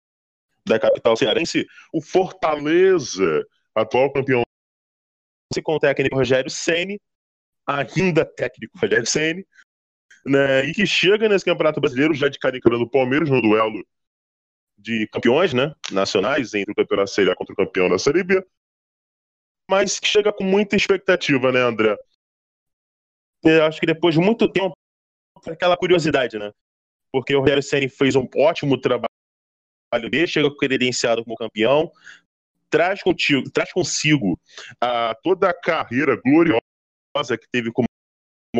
da 0.68 0.78
capital 0.78 1.16
cearense, 1.16 1.66
o 1.94 2.02
Fortaleza, 2.02 3.46
atual 3.74 4.12
campeão 4.12 4.42
com 5.64 5.74
o 5.74 5.80
técnico 5.80 6.14
Rogério 6.14 6.48
Ceni, 6.48 7.00
ainda 7.66 8.24
técnico 8.24 8.78
Rogério 8.78 9.06
Ceni, 9.06 9.44
né, 10.24 10.64
e 10.66 10.72
que 10.72 10.86
chega 10.86 11.28
nesse 11.28 11.44
Campeonato 11.44 11.80
Brasileiro 11.80 12.14
já 12.14 12.28
de 12.28 12.38
cara 12.38 12.60
do 12.60 12.88
Palmeiras 12.88 13.28
no 13.28 13.42
duelo 13.42 13.84
de 14.78 15.08
campeões, 15.08 15.52
né, 15.52 15.74
nacionais 15.90 16.54
entre 16.54 16.72
o 16.72 16.74
campeonato 16.74 17.10
Série 17.10 17.30
A 17.30 17.34
contra 17.34 17.52
o 17.52 17.56
campeão 17.56 17.88
da 17.88 17.98
Série 17.98 18.22
B, 18.22 18.46
mas 19.68 19.98
que 19.98 20.06
chega 20.06 20.32
com 20.32 20.44
muita 20.44 20.76
expectativa, 20.76 21.50
né, 21.50 21.60
André? 21.60 21.96
Eu 23.42 23.64
acho 23.64 23.80
que 23.80 23.86
depois 23.86 24.14
de 24.14 24.20
muito 24.20 24.50
tempo 24.50 24.74
aquela 25.46 25.76
curiosidade, 25.76 26.38
né? 26.38 26.52
Porque 27.12 27.34
o 27.34 27.40
Rogério 27.40 27.62
Senna 27.62 27.88
fez 27.88 28.14
um 28.14 28.28
ótimo 28.36 28.78
trabalho 28.80 29.08
dele, 30.10 30.26
chega 30.26 30.54
credenciado 30.56 31.24
como 31.24 31.36
campeão, 31.36 31.90
traz, 32.70 33.02
contigo, 33.02 33.50
traz 33.50 33.72
consigo 33.72 34.38
a, 34.80 35.14
toda 35.22 35.50
a 35.50 35.54
carreira 35.54 36.18
gloriosa 36.24 36.60
que 37.38 37.46
teve 37.52 37.70
como, 37.72 37.86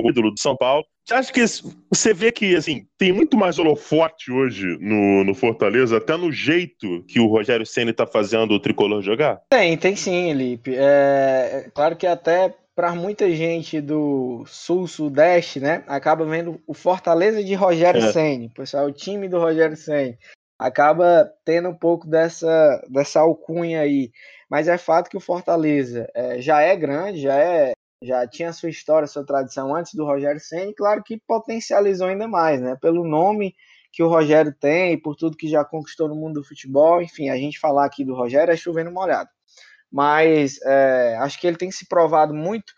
ídolo 0.09 0.31
do 0.31 0.41
São 0.41 0.57
Paulo. 0.57 0.85
Você 1.05 1.15
acha 1.15 1.33
que 1.33 1.45
você 1.91 2.15
vê 2.15 2.31
que 2.31 2.55
assim, 2.55 2.87
tem 2.97 3.13
muito 3.13 3.37
mais 3.37 3.59
holofote 3.59 4.31
hoje 4.31 4.79
no, 4.81 5.25
no 5.25 5.35
Fortaleza, 5.35 5.97
até 5.97 6.17
no 6.17 6.31
jeito 6.31 7.05
que 7.09 7.19
o 7.19 7.27
Rogério 7.27 7.67
Senna 7.67 7.91
está 7.91 8.07
fazendo 8.07 8.53
o 8.53 8.61
tricolor 8.61 9.03
jogar? 9.03 9.41
Tem, 9.49 9.77
tem 9.77 9.97
sim, 9.97 10.29
Felipe. 10.29 10.75
É, 10.77 11.65
é 11.67 11.71
claro 11.75 11.97
que 11.97 12.07
até 12.07 12.55
para 12.81 12.95
muita 12.95 13.31
gente 13.31 13.81
do 13.81 14.45
sul-sudeste, 14.47 15.61
né, 15.61 15.85
acaba 15.87 16.25
vendo 16.25 16.61
o 16.67 16.73
Fortaleza 16.73 17.45
de 17.45 17.55
Rogério 17.55 18.03
é. 18.03 18.13
Ceni, 18.13 18.49
pessoal, 18.49 18.87
o 18.87 18.93
time 18.93 19.29
do 19.29 19.39
Rogério 19.39 19.77
Ceni, 19.77 20.17
acaba 20.61 21.33
tendo 21.43 21.71
um 21.71 21.75
pouco 21.75 22.07
dessa 22.07 22.85
dessa 22.91 23.21
alcunha 23.21 23.81
aí, 23.81 24.13
mas 24.49 24.69
é 24.69 24.77
fato 24.77 25.09
que 25.09 25.17
o 25.17 25.21
Fortaleza 25.21 26.07
é, 26.15 26.39
já 26.43 26.61
é 26.61 26.77
grande, 26.77 27.23
já 27.23 27.35
é 27.35 27.73
já 28.03 28.27
tinha 28.27 28.53
sua 28.53 28.69
história, 28.69 29.09
sua 29.09 29.25
tradição 29.25 29.75
antes 29.75 29.95
do 29.95 30.05
Rogério 30.05 30.41
Ceni, 30.41 30.75
claro 30.75 31.03
que 31.03 31.21
potencializou 31.27 32.09
ainda 32.09 32.29
mais, 32.29 32.61
né, 32.61 32.77
pelo 32.81 33.07
nome 33.07 33.55
que 33.93 34.03
o 34.03 34.09
Rogério 34.09 34.55
tem, 34.55 35.01
por 35.01 35.17
tudo 35.17 35.37
que 35.37 35.49
já 35.49 35.65
conquistou 35.65 36.09
no 36.09 36.15
mundo 36.15 36.41
do 36.41 36.47
futebol, 36.47 37.03
enfim, 37.03 37.31
a 37.31 37.37
gente 37.37 37.59
falar 37.59 37.87
aqui 37.87 38.05
do 38.05 38.15
Rogério 38.15 38.53
é 38.53 38.57
chovendo 38.57 38.93
molhado. 38.93 39.29
Mas 39.91 40.61
é, 40.63 41.17
acho 41.21 41.41
que 41.41 41.47
ele 41.47 41.57
tem 41.57 41.71
se 41.71 41.87
provado 41.89 42.33
muito 42.33 42.73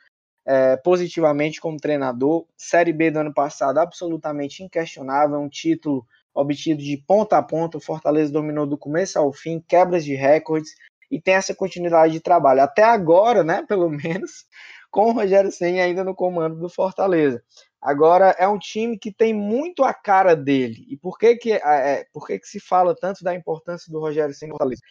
é, 0.47 0.77
positivamente 0.79 1.61
como 1.61 1.77
treinador. 1.77 2.47
Série 2.57 2.93
B 2.93 3.11
do 3.11 3.19
ano 3.21 3.35
passado, 3.35 3.79
absolutamente 3.79 4.63
inquestionável, 4.63 5.39
um 5.39 5.51
título 5.51 6.07
obtido 6.35 6.83
de 6.83 6.97
ponta 6.97 7.39
a 7.39 7.43
ponta. 7.43 7.79
O 7.79 7.81
Fortaleza 7.81 8.33
dominou 8.33 8.67
do 8.67 8.79
começo 8.79 9.19
ao 9.19 9.33
fim, 9.33 9.61
quebras 9.61 10.05
de 10.05 10.15
recordes 10.15 10.75
e 11.11 11.21
tem 11.21 11.35
essa 11.35 11.55
continuidade 11.55 12.15
de 12.15 12.21
trabalho. 12.21 12.63
Até 12.63 12.83
agora, 12.83 13.45
né, 13.45 13.63
pelo 13.69 13.89
menos, 13.89 14.47
com 14.91 15.11
o 15.11 15.13
Rogério 15.13 15.53
Senna 15.53 15.83
ainda 15.83 16.03
no 16.05 16.15
comando 16.15 16.57
do 16.57 16.69
Fortaleza. 16.69 17.43
Agora 17.81 18.31
é 18.39 18.47
um 18.47 18.59
time 18.59 18.97
que 18.97 19.13
tem 19.13 19.35
muito 19.35 19.83
a 19.83 19.93
cara 19.93 20.37
dele. 20.37 20.87
E 20.89 20.97
por 20.97 21.19
que 21.19 21.37
que, 21.37 21.53
é, 21.53 21.61
é 21.65 22.05
por 22.13 22.27
que, 22.27 22.39
que 22.39 22.47
se 22.47 22.61
fala 22.61 22.95
tanto 22.95 23.25
da 23.25 23.35
importância 23.35 23.93
do 23.93 23.99
Rogério 23.99 24.35
Senna 24.35 24.53
no 24.53 24.59
Fortaleza? 24.59 24.83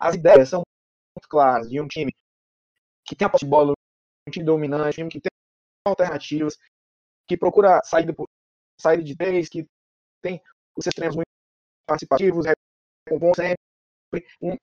As 0.00 0.14
ideias 0.14 0.48
são 0.48 0.62
muito 1.16 1.28
claras 1.28 1.68
de 1.68 1.80
um 1.80 1.86
time 1.86 2.10
que 3.04 3.14
tem 3.14 3.26
a 3.26 3.28
posse 3.28 3.44
de 3.44 3.50
bola, 3.50 3.72
um 4.26 4.30
time 4.30 4.44
dominante, 4.44 5.02
um 5.02 5.08
time 5.08 5.10
que 5.10 5.20
tem 5.20 5.30
alternativas, 5.86 6.56
que 7.28 7.36
procura 7.36 7.82
saída, 7.84 8.14
por, 8.14 8.26
saída 8.80 9.02
de 9.02 9.16
três, 9.16 9.48
que 9.48 9.66
tem 10.22 10.40
os 10.76 10.86
extremos 10.86 11.16
muito 11.16 11.28
participativos, 11.86 12.46
recompõe 13.06 13.32
sempre 13.34 14.26
um 14.40 14.56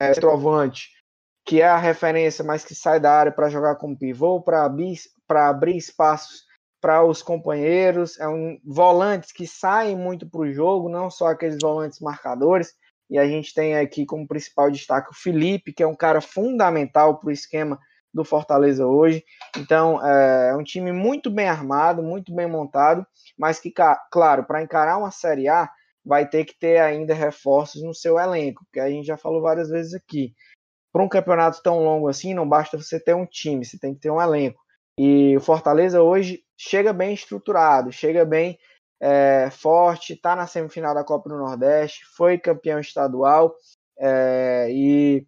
é, 0.00 0.14
centroavante 0.14 1.02
que 1.44 1.60
é 1.60 1.66
a 1.66 1.76
referência, 1.76 2.44
mas 2.44 2.64
que 2.64 2.74
sai 2.74 3.00
da 3.00 3.12
área 3.12 3.32
para 3.32 3.48
jogar 3.48 3.76
como 3.76 3.98
pivô, 3.98 4.40
para 4.40 4.64
abrir, 4.64 4.96
abrir 5.28 5.76
espaços 5.76 6.44
para 6.80 7.04
os 7.04 7.22
companheiros, 7.22 8.18
é 8.18 8.28
um 8.28 8.58
volantes 8.64 9.32
que 9.32 9.46
saem 9.46 9.96
muito 9.96 10.28
para 10.28 10.40
o 10.40 10.52
jogo, 10.52 10.88
não 10.88 11.10
só 11.10 11.28
aqueles 11.28 11.58
volantes 11.60 12.00
marcadores, 12.00 12.72
e 13.08 13.18
a 13.18 13.26
gente 13.26 13.54
tem 13.54 13.76
aqui 13.76 14.04
como 14.04 14.26
principal 14.26 14.70
destaque 14.70 15.10
o 15.10 15.14
Felipe, 15.14 15.72
que 15.72 15.82
é 15.82 15.86
um 15.86 15.94
cara 15.94 16.20
fundamental 16.20 17.18
para 17.18 17.28
o 17.28 17.32
esquema 17.32 17.78
do 18.12 18.24
Fortaleza 18.24 18.86
hoje. 18.86 19.24
Então, 19.56 20.04
é, 20.04 20.50
é 20.50 20.56
um 20.56 20.62
time 20.62 20.92
muito 20.92 21.30
bem 21.30 21.48
armado, 21.48 22.02
muito 22.02 22.34
bem 22.34 22.46
montado, 22.46 23.06
mas 23.38 23.58
que, 23.58 23.72
claro, 24.10 24.44
para 24.44 24.62
encarar 24.62 24.98
uma 24.98 25.10
Série 25.10 25.48
A, 25.48 25.70
vai 26.04 26.28
ter 26.28 26.44
que 26.44 26.58
ter 26.58 26.78
ainda 26.80 27.14
reforços 27.14 27.82
no 27.82 27.94
seu 27.94 28.18
elenco, 28.18 28.66
que 28.72 28.80
a 28.80 28.90
gente 28.90 29.06
já 29.06 29.16
falou 29.16 29.40
várias 29.40 29.68
vezes 29.68 29.94
aqui. 29.94 30.34
Para 30.92 31.02
um 31.02 31.08
campeonato 31.08 31.62
tão 31.62 31.82
longo 31.82 32.08
assim, 32.08 32.34
não 32.34 32.46
basta 32.46 32.76
você 32.76 33.00
ter 33.00 33.14
um 33.14 33.24
time, 33.24 33.64
você 33.64 33.78
tem 33.78 33.94
que 33.94 34.00
ter 34.00 34.10
um 34.10 34.20
elenco. 34.20 34.60
E 34.98 35.36
o 35.36 35.40
Fortaleza 35.40 36.02
hoje 36.02 36.42
chega 36.56 36.92
bem 36.92 37.14
estruturado, 37.14 37.90
chega 37.90 38.24
bem 38.24 38.58
é, 39.00 39.48
forte, 39.50 40.12
está 40.12 40.36
na 40.36 40.46
semifinal 40.46 40.94
da 40.94 41.02
Copa 41.02 41.28
do 41.28 41.38
Nordeste, 41.38 42.04
foi 42.16 42.38
campeão 42.38 42.78
estadual 42.78 43.54
é, 43.98 44.68
e 44.70 45.26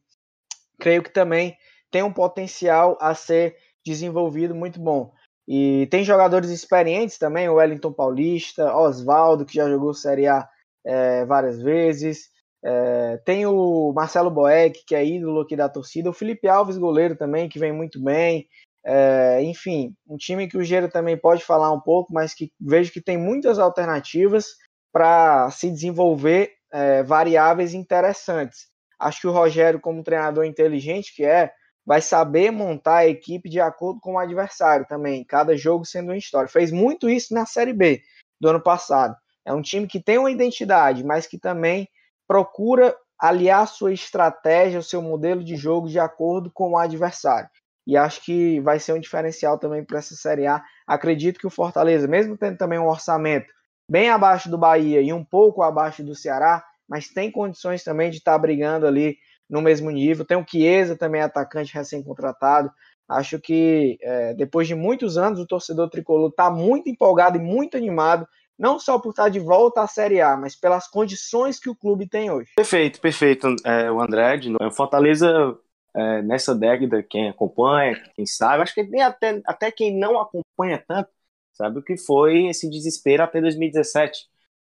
creio 0.78 1.02
que 1.02 1.10
também 1.10 1.56
tem 1.94 2.02
um 2.02 2.12
potencial 2.12 2.98
a 3.00 3.14
ser 3.14 3.56
desenvolvido 3.86 4.52
muito 4.52 4.80
bom. 4.80 5.12
E 5.46 5.86
tem 5.92 6.02
jogadores 6.02 6.50
experientes 6.50 7.18
também, 7.18 7.48
o 7.48 7.54
Wellington 7.54 7.92
Paulista, 7.92 8.76
Oswaldo, 8.76 9.46
que 9.46 9.54
já 9.54 9.68
jogou 9.68 9.94
Série 9.94 10.26
A 10.26 10.48
é, 10.84 11.24
várias 11.24 11.62
vezes. 11.62 12.30
É, 12.64 13.18
tem 13.18 13.46
o 13.46 13.92
Marcelo 13.92 14.28
Boeck, 14.28 14.84
que 14.84 14.92
é 14.92 15.06
ídolo 15.06 15.42
aqui 15.42 15.54
da 15.54 15.68
torcida. 15.68 16.10
O 16.10 16.12
Felipe 16.12 16.48
Alves, 16.48 16.76
goleiro 16.76 17.14
também, 17.14 17.48
que 17.48 17.60
vem 17.60 17.72
muito 17.72 18.02
bem. 18.02 18.48
É, 18.84 19.40
enfim, 19.44 19.94
um 20.08 20.16
time 20.16 20.48
que 20.48 20.58
o 20.58 20.64
Gera 20.64 20.88
também 20.88 21.16
pode 21.16 21.44
falar 21.44 21.70
um 21.70 21.80
pouco, 21.80 22.12
mas 22.12 22.34
que 22.34 22.50
vejo 22.60 22.90
que 22.90 23.00
tem 23.00 23.16
muitas 23.16 23.56
alternativas 23.60 24.46
para 24.92 25.48
se 25.52 25.70
desenvolver 25.70 26.54
é, 26.72 27.04
variáveis 27.04 27.72
interessantes. 27.72 28.66
Acho 28.98 29.20
que 29.20 29.28
o 29.28 29.32
Rogério, 29.32 29.78
como 29.78 30.02
treinador 30.02 30.44
inteligente 30.44 31.14
que 31.14 31.24
é, 31.24 31.52
vai 31.86 32.00
saber 32.00 32.50
montar 32.50 32.98
a 32.98 33.06
equipe 33.06 33.48
de 33.48 33.60
acordo 33.60 34.00
com 34.00 34.14
o 34.14 34.18
adversário 34.18 34.86
também, 34.88 35.24
cada 35.24 35.56
jogo 35.56 35.84
sendo 35.84 36.08
uma 36.08 36.16
história. 36.16 36.48
Fez 36.48 36.70
muito 36.72 37.08
isso 37.08 37.34
na 37.34 37.44
Série 37.44 37.72
B 37.72 38.02
do 38.40 38.48
ano 38.48 38.60
passado. 38.60 39.16
É 39.44 39.52
um 39.52 39.60
time 39.60 39.86
que 39.86 40.00
tem 40.00 40.18
uma 40.18 40.30
identidade, 40.30 41.04
mas 41.04 41.26
que 41.26 41.38
também 41.38 41.88
procura 42.26 42.96
aliar 43.20 43.68
sua 43.68 43.92
estratégia, 43.92 44.80
o 44.80 44.82
seu 44.82 45.02
modelo 45.02 45.44
de 45.44 45.56
jogo 45.56 45.88
de 45.88 45.98
acordo 45.98 46.50
com 46.52 46.72
o 46.72 46.78
adversário. 46.78 47.48
E 47.86 47.96
acho 47.96 48.24
que 48.24 48.60
vai 48.60 48.80
ser 48.80 48.94
um 48.94 49.00
diferencial 49.00 49.58
também 49.58 49.84
para 49.84 49.98
essa 49.98 50.14
Série 50.14 50.46
A. 50.46 50.62
Acredito 50.86 51.38
que 51.38 51.46
o 51.46 51.50
Fortaleza, 51.50 52.08
mesmo 52.08 52.36
tendo 52.36 52.56
também 52.56 52.78
um 52.78 52.88
orçamento 52.88 53.52
bem 53.90 54.08
abaixo 54.08 54.50
do 54.50 54.56
Bahia 54.56 55.02
e 55.02 55.12
um 55.12 55.22
pouco 55.22 55.62
abaixo 55.62 56.02
do 56.02 56.14
Ceará, 56.14 56.64
mas 56.88 57.08
tem 57.08 57.30
condições 57.30 57.84
também 57.84 58.10
de 58.10 58.18
estar 58.18 58.32
tá 58.32 58.38
brigando 58.38 58.86
ali 58.86 59.18
no 59.48 59.60
mesmo 59.60 59.90
nível. 59.90 60.24
Tem 60.24 60.36
o 60.36 60.46
Chiesa 60.46 60.96
também, 60.96 61.20
atacante 61.20 61.74
recém-contratado. 61.74 62.70
Acho 63.08 63.38
que 63.38 63.98
é, 64.00 64.34
depois 64.34 64.66
de 64.66 64.74
muitos 64.74 65.18
anos 65.18 65.38
o 65.38 65.46
torcedor 65.46 65.90
tricolor 65.90 66.30
está 66.30 66.50
muito 66.50 66.88
empolgado 66.88 67.36
e 67.36 67.40
muito 67.40 67.76
animado, 67.76 68.26
não 68.58 68.78
só 68.78 68.98
por 68.98 69.10
estar 69.10 69.28
de 69.28 69.40
volta 69.40 69.82
à 69.82 69.86
Série 69.86 70.20
A, 70.20 70.36
mas 70.36 70.56
pelas 70.56 70.88
condições 70.88 71.58
que 71.58 71.68
o 71.68 71.76
clube 71.76 72.08
tem 72.08 72.30
hoje. 72.30 72.52
Perfeito, 72.56 73.00
perfeito. 73.00 73.54
É, 73.64 73.90
o 73.90 74.00
André, 74.00 74.38
de 74.38 74.50
Fortaleza 74.74 75.58
é, 75.94 76.22
nessa 76.22 76.54
década, 76.54 77.02
quem 77.02 77.28
acompanha, 77.28 78.02
quem 78.14 78.26
sabe, 78.26 78.62
acho 78.62 78.74
que 78.74 78.82
nem 78.82 79.02
até, 79.02 79.40
até 79.46 79.70
quem 79.70 79.96
não 79.96 80.18
acompanha 80.18 80.82
tanto, 80.86 81.10
sabe 81.52 81.78
o 81.78 81.82
que 81.82 81.96
foi 81.96 82.46
esse 82.46 82.68
desespero 82.70 83.22
até 83.22 83.40
2017. 83.40 84.26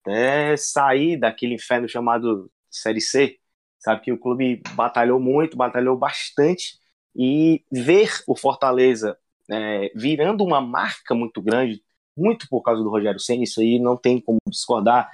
Até 0.01 0.55
sair 0.57 1.18
daquele 1.18 1.55
inferno 1.55 1.88
chamado 1.88 2.51
Série 2.70 3.01
C, 3.01 3.38
Sabe 3.86 4.01
que 4.01 4.11
o 4.11 4.17
clube 4.17 4.63
batalhou 4.73 5.19
muito, 5.19 5.55
batalhou 5.55 5.95
bastante 5.95 6.79
e 7.15 7.63
ver 7.71 8.09
o 8.27 8.36
Fortaleza 8.36 9.15
é, 9.47 9.91
virando 9.93 10.43
uma 10.43 10.59
marca 10.59 11.13
muito 11.13 11.39
grande, 11.39 11.83
muito 12.17 12.47
por 12.49 12.63
causa 12.63 12.81
do 12.81 12.89
Rogério 12.89 13.19
Senna, 13.19 13.43
isso 13.43 13.61
aí 13.61 13.77
não 13.77 13.95
tem 13.95 14.19
como 14.19 14.39
discordar, 14.47 15.07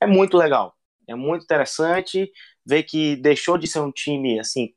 é 0.00 0.08
muito 0.08 0.36
legal. 0.36 0.74
É 1.06 1.14
muito 1.14 1.44
interessante 1.44 2.28
ver 2.66 2.82
que 2.82 3.14
deixou 3.14 3.56
de 3.56 3.68
ser 3.68 3.78
um 3.78 3.92
time, 3.92 4.40
assim, 4.40 4.74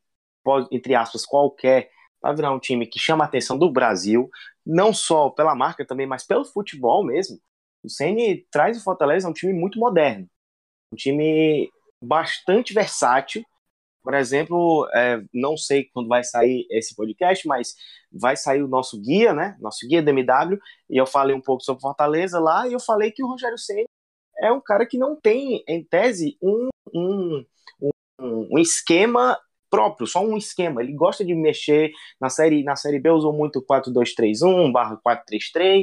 entre 0.70 0.94
aspas, 0.94 1.26
qualquer, 1.26 1.90
para 2.20 2.32
virar 2.32 2.52
um 2.52 2.60
time 2.60 2.86
que 2.86 3.00
chama 3.00 3.24
a 3.24 3.26
atenção 3.26 3.58
do 3.58 3.68
Brasil, 3.68 4.30
não 4.64 4.92
só 4.92 5.28
pela 5.28 5.56
marca 5.56 5.84
também, 5.84 6.06
mas 6.06 6.24
pelo 6.24 6.44
futebol 6.44 7.04
mesmo. 7.04 7.36
O 7.82 7.88
Ceni 7.88 8.46
traz 8.48 8.78
o 8.78 8.84
Fortaleza 8.84 9.28
um 9.28 9.32
time 9.32 9.52
muito 9.52 9.76
moderno, 9.76 10.28
um 10.92 10.96
time 10.96 11.68
bastante 12.02 12.72
versátil. 12.72 13.44
Por 14.02 14.14
exemplo, 14.14 14.88
é, 14.94 15.22
não 15.32 15.56
sei 15.56 15.84
quando 15.92 16.08
vai 16.08 16.24
sair 16.24 16.66
esse 16.70 16.94
podcast, 16.94 17.46
mas 17.46 17.74
vai 18.10 18.36
sair 18.36 18.62
o 18.62 18.68
nosso 18.68 19.00
guia, 19.00 19.34
né? 19.34 19.56
Nosso 19.60 19.86
guia 19.86 20.02
DMW, 20.02 20.58
e 20.88 20.96
eu 20.96 21.06
falei 21.06 21.36
um 21.36 21.40
pouco 21.40 21.62
sobre 21.62 21.82
Fortaleza 21.82 22.40
lá, 22.40 22.66
e 22.66 22.72
eu 22.72 22.80
falei 22.80 23.10
que 23.10 23.22
o 23.22 23.26
Rogério 23.26 23.58
Senna 23.58 23.86
é 24.40 24.50
um 24.50 24.60
cara 24.60 24.86
que 24.86 24.98
não 24.98 25.14
tem, 25.14 25.62
em 25.68 25.84
tese, 25.84 26.36
um, 26.42 26.68
um, 26.94 27.44
um, 28.18 28.48
um 28.52 28.58
esquema 28.58 29.38
próprio, 29.68 30.06
só 30.06 30.24
um 30.24 30.36
esquema. 30.36 30.82
Ele 30.82 30.92
gosta 30.92 31.24
de 31.24 31.34
mexer 31.34 31.92
na 32.20 32.28
série, 32.28 32.64
na 32.64 32.74
série 32.74 32.98
B 32.98 33.10
usou 33.10 33.32
muito 33.32 33.62
4-2-3-1 33.62 34.72
barra 34.72 34.98
4-3-3. 35.06 35.82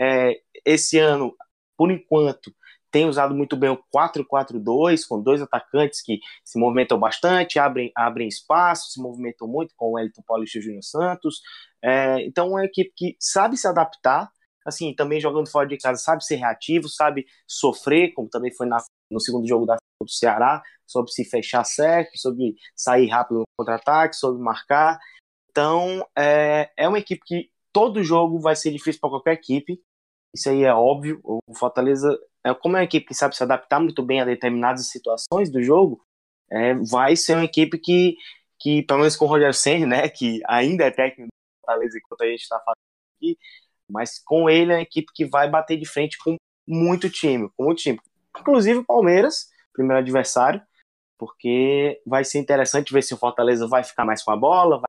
É, 0.00 0.40
esse 0.64 0.98
ano, 0.98 1.34
por 1.76 1.90
enquanto, 1.90 2.52
tem 2.90 3.06
usado 3.06 3.34
muito 3.34 3.56
bem 3.56 3.70
o 3.70 3.82
4-4-2, 3.94 5.06
com 5.06 5.22
dois 5.22 5.42
atacantes 5.42 6.02
que 6.02 6.20
se 6.44 6.58
movimentam 6.58 6.98
bastante, 6.98 7.58
abrem, 7.58 7.92
abrem 7.94 8.28
espaço, 8.28 8.90
se 8.90 9.00
movimentam 9.00 9.46
muito 9.46 9.74
com 9.76 9.92
o 9.92 9.98
Elton 9.98 10.22
Paulista 10.26 10.58
e 10.58 10.60
o 10.60 10.64
Júnior 10.64 10.82
Santos. 10.82 11.40
É, 11.82 12.22
então, 12.24 12.48
é 12.48 12.50
uma 12.50 12.64
equipe 12.64 12.92
que 12.96 13.16
sabe 13.20 13.56
se 13.56 13.66
adaptar, 13.66 14.30
assim, 14.66 14.94
também 14.94 15.20
jogando 15.20 15.50
fora 15.50 15.66
de 15.68 15.76
casa, 15.76 16.00
sabe 16.00 16.24
ser 16.24 16.36
reativo, 16.36 16.88
sabe 16.88 17.26
sofrer, 17.46 18.12
como 18.14 18.28
também 18.28 18.54
foi 18.54 18.66
na, 18.66 18.78
no 19.10 19.20
segundo 19.20 19.46
jogo 19.46 19.66
da 19.66 19.76
do 20.00 20.08
Ceará, 20.08 20.62
sobre 20.86 21.10
se 21.10 21.24
fechar 21.24 21.64
certo, 21.64 22.16
sobre 22.16 22.54
sair 22.76 23.08
rápido 23.08 23.40
no 23.40 23.44
contra-ataque, 23.58 24.14
sobre 24.14 24.40
marcar. 24.40 24.96
Então, 25.50 26.06
é, 26.16 26.70
é 26.76 26.88
uma 26.88 27.00
equipe 27.00 27.20
que 27.26 27.50
todo 27.72 28.04
jogo 28.04 28.38
vai 28.38 28.54
ser 28.54 28.70
difícil 28.70 29.00
para 29.00 29.10
qualquer 29.10 29.32
equipe, 29.32 29.82
isso 30.34 30.48
aí 30.50 30.64
é 30.64 30.72
óbvio. 30.72 31.20
O 31.24 31.54
Fortaleza 31.54 32.16
como 32.60 32.76
é 32.76 32.80
uma 32.80 32.84
equipe 32.84 33.06
que 33.06 33.14
sabe 33.14 33.36
se 33.36 33.42
adaptar 33.42 33.80
muito 33.80 34.02
bem 34.02 34.20
a 34.20 34.24
determinadas 34.24 34.88
situações 34.88 35.50
do 35.50 35.62
jogo, 35.62 36.04
é, 36.50 36.74
vai 36.74 37.16
ser 37.16 37.34
uma 37.34 37.44
equipe 37.44 37.78
que, 37.78 38.16
que, 38.58 38.82
pelo 38.82 39.00
menos 39.00 39.16
com 39.16 39.24
o 39.24 39.28
Roger 39.28 39.54
Senna, 39.54 39.86
né, 39.86 40.08
que 40.08 40.40
ainda 40.46 40.84
é 40.84 40.90
técnico 40.90 41.28
do 41.28 41.60
Fortaleza 41.60 41.98
enquanto 41.98 42.22
a 42.22 42.26
gente 42.26 42.42
está 42.42 42.58
falando 42.60 42.76
aqui, 43.16 43.38
mas 43.90 44.18
com 44.18 44.48
ele 44.48 44.72
é 44.72 44.76
uma 44.76 44.82
equipe 44.82 45.12
que 45.14 45.24
vai 45.24 45.48
bater 45.48 45.76
de 45.76 45.86
frente 45.86 46.18
com 46.18 46.36
muito 46.66 47.10
time, 47.10 47.50
com 47.56 47.64
muito 47.64 47.82
time. 47.82 48.00
Inclusive 48.38 48.80
o 48.80 48.84
Palmeiras, 48.84 49.48
primeiro 49.72 49.98
adversário, 49.98 50.62
porque 51.18 52.00
vai 52.06 52.24
ser 52.24 52.38
interessante 52.38 52.92
ver 52.92 53.02
se 53.02 53.14
o 53.14 53.18
Fortaleza 53.18 53.66
vai 53.66 53.82
ficar 53.82 54.04
mais 54.04 54.22
com 54.22 54.30
a 54.30 54.36
bola, 54.36 54.78
vai 54.78 54.88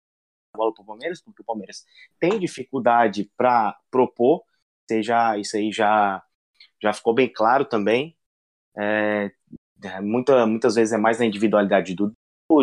a 0.53 0.57
bola 0.57 0.73
para 0.73 0.83
o 0.83 0.85
Palmeiras, 0.85 1.21
porque 1.21 1.41
o 1.41 1.45
Palmeiras 1.45 1.85
tem 2.19 2.39
dificuldade 2.39 3.29
para 3.35 3.77
propor, 3.89 4.43
seja 4.89 5.37
isso 5.37 5.57
aí 5.57 5.71
já 5.71 6.23
já 6.81 6.93
ficou 6.93 7.13
bem 7.13 7.31
claro 7.31 7.65
também. 7.65 8.15
É, 8.77 9.31
é, 9.83 10.01
muita, 10.01 10.45
muitas 10.45 10.75
vezes 10.75 10.93
é 10.93 10.97
mais 10.97 11.19
na 11.19 11.25
individualidade 11.25 11.95
do 11.95 12.13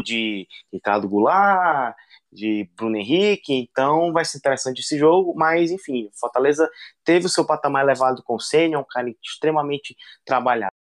de 0.05 0.49
Ricardo 0.73 1.09
Goulart, 1.09 1.95
de 2.33 2.69
Bruno 2.77 2.97
Henrique, 2.97 3.55
então 3.55 4.13
vai 4.13 4.25
ser 4.25 4.39
interessante 4.39 4.81
esse 4.81 4.99
jogo, 4.99 5.33
mas 5.37 5.71
enfim, 5.71 6.11
Fortaleza 6.19 6.69
teve 7.05 7.27
o 7.27 7.29
seu 7.29 7.47
patamar 7.47 7.85
elevado 7.85 8.23
com 8.23 8.35
o 8.35 8.41
Senna, 8.41 8.81
um 8.81 8.85
cara 8.85 9.09
extremamente 9.25 9.97
trabalhador, 10.25 10.71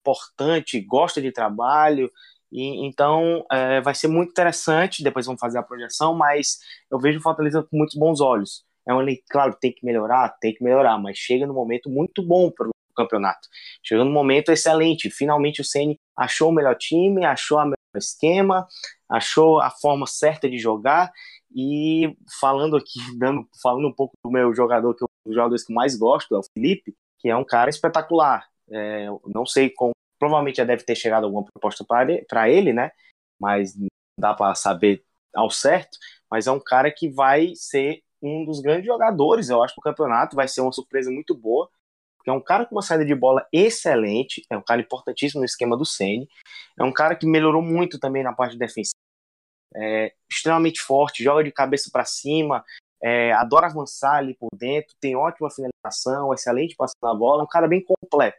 importante, 0.00 0.80
gosta 0.80 1.20
de 1.20 1.32
trabalho, 1.32 2.12
e, 2.52 2.86
então 2.86 3.44
é, 3.50 3.80
vai 3.80 3.94
ser 3.94 4.08
muito 4.08 4.30
interessante, 4.30 5.02
depois 5.02 5.26
vamos 5.26 5.40
fazer 5.40 5.58
a 5.58 5.62
projeção, 5.62 6.14
mas 6.14 6.58
eu 6.90 6.98
vejo 6.98 7.20
Fortaleza 7.20 7.62
com 7.62 7.76
muitos 7.76 7.96
bons 7.96 8.20
olhos. 8.20 8.67
É 8.88 8.94
um 8.94 9.02
elenco, 9.02 9.22
claro, 9.28 9.54
tem 9.60 9.70
que 9.70 9.84
melhorar, 9.84 10.30
tem 10.40 10.54
que 10.54 10.64
melhorar, 10.64 10.96
mas 10.98 11.18
chega 11.18 11.46
no 11.46 11.52
momento 11.52 11.90
muito 11.90 12.22
bom 12.22 12.50
para 12.50 12.68
o 12.68 12.72
campeonato. 12.96 13.46
Chega 13.84 14.02
no 14.02 14.10
momento 14.10 14.50
excelente. 14.50 15.10
Finalmente 15.10 15.60
o 15.60 15.64
Ceni 15.64 16.00
achou 16.16 16.48
o 16.48 16.52
melhor 16.52 16.74
time, 16.74 17.24
achou 17.26 17.58
o 17.58 17.64
melhor 17.64 17.76
esquema, 17.96 18.66
achou 19.06 19.60
a 19.60 19.70
forma 19.70 20.06
certa 20.06 20.48
de 20.48 20.58
jogar. 20.58 21.12
E 21.54 22.16
falando 22.40 22.76
aqui, 22.76 22.98
dando, 23.18 23.46
falando 23.62 23.88
um 23.88 23.92
pouco 23.92 24.14
do 24.24 24.30
meu 24.30 24.54
jogador, 24.54 24.94
que 24.94 25.04
é 25.04 25.06
um 25.06 25.28
dos 25.28 25.34
jogadores 25.34 25.64
que 25.64 25.72
eu 25.72 25.76
mais 25.76 25.94
gosto, 25.94 26.34
é 26.34 26.38
o 26.38 26.42
Felipe, 26.42 26.94
que 27.18 27.28
é 27.28 27.36
um 27.36 27.44
cara 27.44 27.68
espetacular. 27.68 28.46
É, 28.70 29.06
não 29.26 29.44
sei 29.44 29.68
como, 29.68 29.92
provavelmente 30.18 30.56
já 30.56 30.64
deve 30.64 30.82
ter 30.82 30.94
chegado 30.94 31.24
alguma 31.24 31.44
proposta 31.44 31.84
para 31.84 32.48
ele, 32.48 32.72
né? 32.72 32.90
Mas 33.38 33.76
não 33.76 33.88
dá 34.18 34.32
para 34.32 34.54
saber 34.54 35.04
ao 35.34 35.50
certo. 35.50 35.98
Mas 36.30 36.46
é 36.46 36.52
um 36.52 36.60
cara 36.60 36.90
que 36.90 37.10
vai 37.10 37.52
ser 37.54 38.02
um 38.22 38.44
dos 38.44 38.60
grandes 38.60 38.86
jogadores, 38.86 39.48
eu 39.48 39.62
acho, 39.62 39.74
do 39.76 39.82
campeonato. 39.82 40.36
Vai 40.36 40.48
ser 40.48 40.60
uma 40.60 40.72
surpresa 40.72 41.10
muito 41.10 41.34
boa, 41.34 41.68
porque 42.16 42.30
é 42.30 42.32
um 42.32 42.40
cara 42.40 42.66
com 42.66 42.74
uma 42.74 42.82
saída 42.82 43.04
de 43.04 43.14
bola 43.14 43.46
excelente, 43.52 44.42
é 44.50 44.56
um 44.56 44.62
cara 44.62 44.80
importantíssimo 44.80 45.40
no 45.40 45.46
esquema 45.46 45.76
do 45.76 45.84
Ceni, 45.84 46.28
é 46.78 46.84
um 46.84 46.92
cara 46.92 47.16
que 47.16 47.26
melhorou 47.26 47.62
muito 47.62 47.98
também 47.98 48.22
na 48.22 48.32
parte 48.32 48.56
defensiva, 48.58 48.98
é 49.74 50.12
extremamente 50.30 50.80
forte, 50.80 51.22
joga 51.22 51.44
de 51.44 51.52
cabeça 51.52 51.90
para 51.92 52.04
cima, 52.04 52.64
é, 53.02 53.32
adora 53.32 53.66
avançar 53.66 54.16
ali 54.16 54.34
por 54.34 54.48
dentro, 54.56 54.94
tem 55.00 55.16
ótima 55.16 55.50
finalização, 55.50 56.32
excelente 56.34 56.76
passe 56.76 56.94
na 57.02 57.14
bola, 57.14 57.42
é 57.42 57.44
um 57.44 57.48
cara 57.48 57.68
bem 57.68 57.82
completo. 57.82 58.38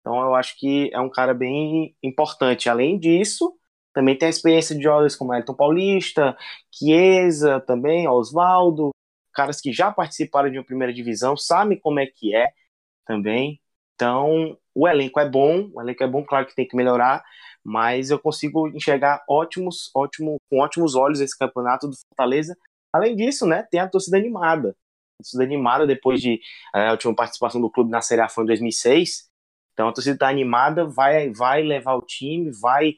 Então 0.00 0.20
eu 0.20 0.34
acho 0.34 0.58
que 0.58 0.90
é 0.92 1.00
um 1.00 1.08
cara 1.08 1.32
bem 1.32 1.96
importante. 2.02 2.68
Além 2.68 2.98
disso, 2.98 3.56
também 3.94 4.16
tem 4.16 4.26
a 4.26 4.30
experiência 4.30 4.76
de 4.76 4.82
jogadores 4.82 5.16
como 5.16 5.32
Elton 5.32 5.54
Paulista, 5.54 6.36
Chiesa 6.70 7.60
também, 7.60 8.06
Oswaldo, 8.06 8.90
caras 9.34 9.60
que 9.60 9.72
já 9.72 9.92
participaram 9.92 10.50
de 10.50 10.58
uma 10.58 10.64
primeira 10.64 10.94
divisão, 10.94 11.36
sabem 11.36 11.78
como 11.78 12.00
é 12.00 12.06
que 12.06 12.34
é 12.34 12.52
também. 13.06 13.60
Então, 13.94 14.58
o 14.74 14.88
elenco 14.88 15.20
é 15.20 15.28
bom, 15.28 15.70
o 15.74 15.80
elenco 15.80 16.02
é 16.02 16.08
bom, 16.08 16.24
claro 16.24 16.46
que 16.46 16.54
tem 16.54 16.66
que 16.66 16.76
melhorar, 16.76 17.22
mas 17.62 18.10
eu 18.10 18.18
consigo 18.18 18.68
enxergar 18.68 19.22
ótimos, 19.28 19.90
ótimo, 19.94 20.40
com 20.50 20.58
ótimos 20.60 20.94
olhos 20.94 21.20
esse 21.20 21.36
campeonato 21.38 21.88
do 21.88 21.96
Fortaleza. 22.08 22.56
Além 22.92 23.16
disso, 23.16 23.46
né, 23.46 23.62
tem 23.70 23.80
a 23.80 23.88
torcida 23.88 24.16
animada. 24.16 24.70
A 25.18 25.22
torcida 25.22 25.44
animada 25.44 25.86
depois 25.86 26.20
de 26.20 26.40
é, 26.74 26.88
a 26.88 26.92
última 26.92 27.14
participação 27.14 27.60
do 27.60 27.70
clube 27.70 27.90
na 27.90 28.00
Série 28.00 28.20
A 28.22 28.28
foi 28.28 28.44
em 28.44 28.46
2006. 28.48 29.28
Então 29.72 29.88
a 29.88 29.92
torcida 29.92 30.14
está 30.16 30.28
animada, 30.28 30.86
vai, 30.86 31.32
vai 31.32 31.62
levar 31.62 31.94
o 31.94 32.02
time, 32.02 32.50
vai 32.60 32.94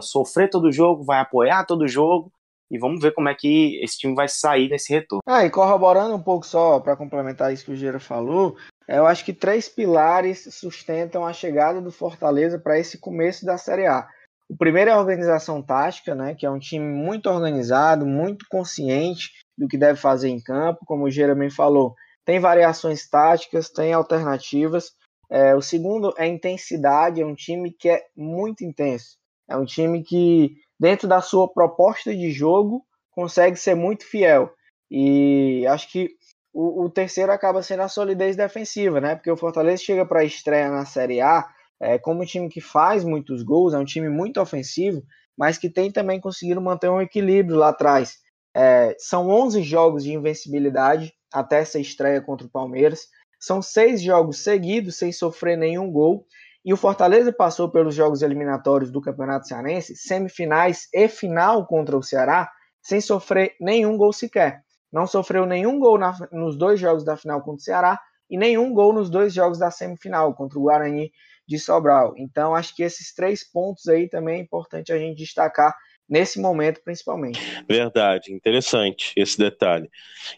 sofrer 0.00 0.48
todo 0.48 0.72
jogo, 0.72 1.04
vai 1.04 1.20
apoiar 1.20 1.64
todo 1.64 1.86
jogo 1.86 2.32
e 2.70 2.78
vamos 2.78 3.00
ver 3.00 3.12
como 3.12 3.28
é 3.28 3.34
que 3.34 3.80
esse 3.82 3.98
time 3.98 4.14
vai 4.14 4.28
sair 4.28 4.68
nesse 4.68 4.92
retorno. 4.92 5.22
Ah, 5.26 5.44
e 5.44 5.50
corroborando 5.50 6.14
um 6.14 6.22
pouco 6.22 6.46
só 6.46 6.80
para 6.80 6.96
complementar 6.96 7.52
isso 7.52 7.64
que 7.64 7.72
o 7.72 7.76
Gera 7.76 8.00
falou, 8.00 8.56
eu 8.88 9.06
acho 9.06 9.24
que 9.24 9.32
três 9.32 9.68
pilares 9.68 10.48
sustentam 10.52 11.24
a 11.24 11.32
chegada 11.32 11.80
do 11.80 11.90
Fortaleza 11.90 12.58
para 12.58 12.78
esse 12.78 12.98
começo 12.98 13.44
da 13.44 13.58
Série 13.58 13.86
A. 13.86 14.08
O 14.48 14.56
primeiro 14.56 14.90
é 14.90 14.92
a 14.92 15.00
organização 15.00 15.60
tática, 15.60 16.14
né, 16.14 16.34
que 16.34 16.46
é 16.46 16.50
um 16.50 16.58
time 16.58 16.86
muito 16.86 17.28
organizado, 17.28 18.06
muito 18.06 18.46
consciente 18.48 19.30
do 19.58 19.66
que 19.66 19.76
deve 19.76 19.98
fazer 19.98 20.28
em 20.28 20.40
campo, 20.40 20.84
como 20.86 21.04
o 21.04 21.10
Jeremy 21.10 21.50
falou. 21.50 21.94
Tem 22.24 22.38
variações 22.38 23.08
táticas, 23.08 23.70
tem 23.70 23.92
alternativas. 23.92 24.92
É, 25.28 25.54
o 25.54 25.60
segundo 25.60 26.14
é 26.16 26.26
intensidade, 26.26 27.20
é 27.20 27.26
um 27.26 27.34
time 27.34 27.72
que 27.72 27.88
é 27.88 28.04
muito 28.16 28.64
intenso. 28.64 29.16
É 29.48 29.56
um 29.56 29.64
time 29.64 30.02
que, 30.02 30.56
dentro 30.78 31.08
da 31.08 31.20
sua 31.20 31.52
proposta 31.52 32.14
de 32.14 32.30
jogo, 32.30 32.84
consegue 33.10 33.56
ser 33.56 33.74
muito 33.74 34.04
fiel. 34.06 34.50
E 34.90 35.66
acho 35.68 35.90
que 35.90 36.10
o, 36.52 36.84
o 36.84 36.90
terceiro 36.90 37.32
acaba 37.32 37.62
sendo 37.62 37.82
a 37.82 37.88
solidez 37.88 38.36
defensiva, 38.36 39.00
né? 39.00 39.14
Porque 39.14 39.30
o 39.30 39.36
Fortaleza 39.36 39.82
chega 39.82 40.06
para 40.06 40.20
a 40.20 40.24
estreia 40.24 40.70
na 40.70 40.84
Série 40.84 41.20
A 41.20 41.46
é, 41.80 41.98
como 41.98 42.22
um 42.22 42.26
time 42.26 42.48
que 42.48 42.60
faz 42.60 43.04
muitos 43.04 43.42
gols, 43.42 43.74
é 43.74 43.78
um 43.78 43.84
time 43.84 44.08
muito 44.08 44.40
ofensivo, 44.40 45.02
mas 45.36 45.58
que 45.58 45.68
tem 45.68 45.90
também 45.92 46.20
conseguido 46.20 46.60
manter 46.60 46.88
um 46.88 47.00
equilíbrio 47.00 47.56
lá 47.56 47.68
atrás. 47.68 48.18
É, 48.54 48.94
são 48.98 49.28
11 49.28 49.62
jogos 49.62 50.04
de 50.04 50.12
invencibilidade 50.12 51.12
até 51.32 51.58
essa 51.60 51.78
estreia 51.78 52.20
contra 52.22 52.46
o 52.46 52.50
Palmeiras. 52.50 53.08
São 53.38 53.60
seis 53.60 54.00
jogos 54.00 54.38
seguidos 54.38 54.96
sem 54.96 55.12
sofrer 55.12 55.58
nenhum 55.58 55.90
gol. 55.92 56.26
E 56.66 56.72
o 56.72 56.76
Fortaleza 56.76 57.32
passou 57.32 57.70
pelos 57.70 57.94
jogos 57.94 58.22
eliminatórios 58.22 58.90
do 58.90 59.00
Campeonato 59.00 59.46
Cearense, 59.46 59.94
semifinais 59.94 60.88
e 60.92 61.06
final 61.06 61.64
contra 61.64 61.96
o 61.96 62.02
Ceará, 62.02 62.50
sem 62.82 63.00
sofrer 63.00 63.54
nenhum 63.60 63.96
gol 63.96 64.12
sequer. 64.12 64.62
Não 64.92 65.06
sofreu 65.06 65.46
nenhum 65.46 65.78
gol 65.78 65.96
na, 65.96 66.12
nos 66.32 66.58
dois 66.58 66.80
jogos 66.80 67.04
da 67.04 67.16
final 67.16 67.40
contra 67.40 67.60
o 67.60 67.60
Ceará 67.60 68.00
e 68.28 68.36
nenhum 68.36 68.74
gol 68.74 68.92
nos 68.92 69.08
dois 69.08 69.32
jogos 69.32 69.60
da 69.60 69.70
semifinal 69.70 70.34
contra 70.34 70.58
o 70.58 70.62
Guarani 70.62 71.12
de 71.46 71.56
Sobral. 71.56 72.14
Então, 72.16 72.52
acho 72.52 72.74
que 72.74 72.82
esses 72.82 73.14
três 73.14 73.48
pontos 73.48 73.86
aí 73.86 74.08
também 74.08 74.40
é 74.40 74.42
importante 74.42 74.92
a 74.92 74.98
gente 74.98 75.18
destacar 75.18 75.72
nesse 76.08 76.40
momento, 76.40 76.80
principalmente. 76.82 77.40
Verdade, 77.68 78.32
interessante 78.32 79.12
esse 79.16 79.38
detalhe. 79.38 79.88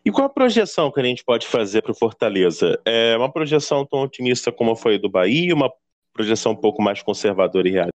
E 0.05 0.11
qual 0.11 0.26
a 0.26 0.31
projeção 0.31 0.93
que 0.93 1.01
a 1.01 1.05
gente 1.05 1.24
pode 1.24 1.47
fazer 1.47 1.81
para 1.81 1.93
o 1.93 1.99
Fortaleza? 1.99 2.79
É 2.85 3.16
uma 3.16 3.33
projeção 3.33 3.87
tão 3.87 4.01
otimista 4.01 4.53
como 4.53 4.76
foi 4.76 4.99
do 4.99 5.09
Bahia, 5.09 5.55
uma 5.55 5.72
projeção 6.19 6.51
um 6.51 6.57
pouco 6.57 6.83
mais 6.83 7.01
conservadora 7.01 7.69
e 7.69 7.71
realista? 7.71 7.93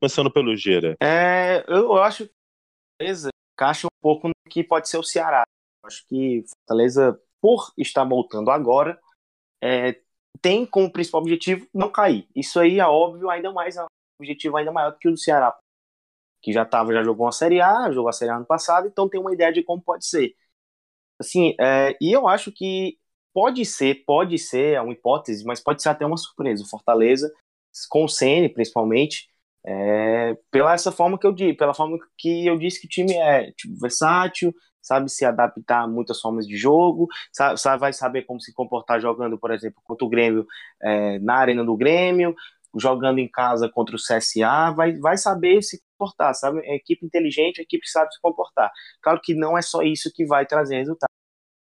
Começando 0.00 0.30
pelo 0.32 0.56
Gira. 0.56 0.96
É, 1.00 1.62
eu 1.68 1.96
acho 1.98 2.26
que 2.26 2.32
Fortaleza 2.98 3.28
encaixa 3.54 3.86
um 3.86 4.00
pouco 4.00 4.28
no 4.28 4.34
que 4.48 4.64
pode 4.64 4.88
ser 4.88 4.96
o 4.96 5.02
Ceará. 5.02 5.44
Acho 5.84 6.04
que 6.08 6.42
Fortaleza, 6.48 7.20
por 7.40 7.72
estar 7.76 8.02
voltando 8.04 8.50
agora, 8.50 8.98
é, 9.62 10.00
tem 10.40 10.66
como 10.66 10.90
principal 10.90 11.20
objetivo 11.20 11.68
não 11.72 11.90
cair. 11.90 12.26
Isso 12.34 12.58
aí 12.58 12.80
é 12.80 12.86
óbvio, 12.86 13.30
ainda 13.30 13.52
mais 13.52 13.76
é 13.76 13.82
um 13.82 13.86
objetivo 14.20 14.56
ainda 14.56 14.72
maior 14.72 14.96
que 14.98 15.06
o 15.06 15.12
do 15.12 15.18
Ceará, 15.18 15.56
que 16.42 16.52
já 16.52 16.64
tava, 16.64 16.92
já 16.92 17.02
jogou 17.02 17.26
uma 17.26 17.32
Série 17.32 17.60
A, 17.60 17.92
jogou 17.92 18.08
a 18.08 18.12
Série 18.12 18.30
A 18.30 18.36
ano 18.36 18.46
passado, 18.46 18.88
então 18.88 19.08
tem 19.08 19.20
uma 19.20 19.32
ideia 19.32 19.52
de 19.52 19.62
como 19.62 19.82
pode 19.82 20.06
ser. 20.06 20.34
Assim, 21.18 21.54
é, 21.60 21.96
e 22.00 22.10
eu 22.10 22.26
acho 22.26 22.50
que 22.50 22.98
pode 23.32 23.64
ser, 23.64 24.04
pode 24.04 24.38
ser, 24.38 24.74
é 24.74 24.80
uma 24.80 24.92
hipótese, 24.92 25.44
mas 25.44 25.60
pode 25.60 25.82
ser 25.82 25.90
até 25.90 26.04
uma 26.06 26.16
surpresa. 26.16 26.62
O 26.64 26.68
Fortaleza, 26.68 27.32
com 27.88 28.04
o 28.04 28.08
Ceni 28.08 28.48
principalmente, 28.48 29.28
é, 29.64 30.36
pela 30.50 30.74
essa 30.74 30.90
forma 30.90 31.18
que 31.18 31.26
eu 31.26 31.32
disse, 31.32 31.54
pela 31.54 31.74
forma 31.74 31.98
que 32.16 32.46
eu 32.46 32.58
disse 32.58 32.80
que 32.80 32.86
o 32.86 32.90
time 32.90 33.14
é 33.14 33.52
tipo, 33.52 33.78
versátil, 33.78 34.54
sabe 34.82 35.10
se 35.10 35.24
adaptar 35.24 35.82
a 35.82 35.88
muitas 35.88 36.20
formas 36.20 36.46
de 36.46 36.56
jogo, 36.56 37.06
sabe, 37.32 37.60
sabe, 37.60 37.80
vai 37.80 37.92
saber 37.92 38.22
como 38.22 38.40
se 38.40 38.52
comportar 38.54 39.00
jogando, 39.00 39.38
por 39.38 39.50
exemplo, 39.50 39.80
contra 39.84 40.06
o 40.06 40.08
Grêmio 40.08 40.46
é, 40.82 41.18
na 41.18 41.36
arena 41.36 41.64
do 41.64 41.76
Grêmio, 41.76 42.34
jogando 42.78 43.18
em 43.18 43.28
casa 43.28 43.68
contra 43.68 43.96
o 43.96 43.98
CSA, 43.98 44.72
vai, 44.74 44.96
vai 44.98 45.16
saber 45.18 45.62
se 45.62 45.82
comportar, 45.98 46.34
sabe? 46.34 46.60
É 46.64 46.76
equipe 46.76 47.04
inteligente, 47.04 47.60
a 47.60 47.62
equipe 47.62 47.88
sabe 47.88 48.12
se 48.12 48.20
comportar. 48.20 48.70
Claro 49.02 49.20
que 49.22 49.34
não 49.34 49.58
é 49.58 49.62
só 49.62 49.82
isso 49.82 50.10
que 50.14 50.24
vai 50.24 50.46
trazer 50.46 50.78
resultado. 50.78 51.10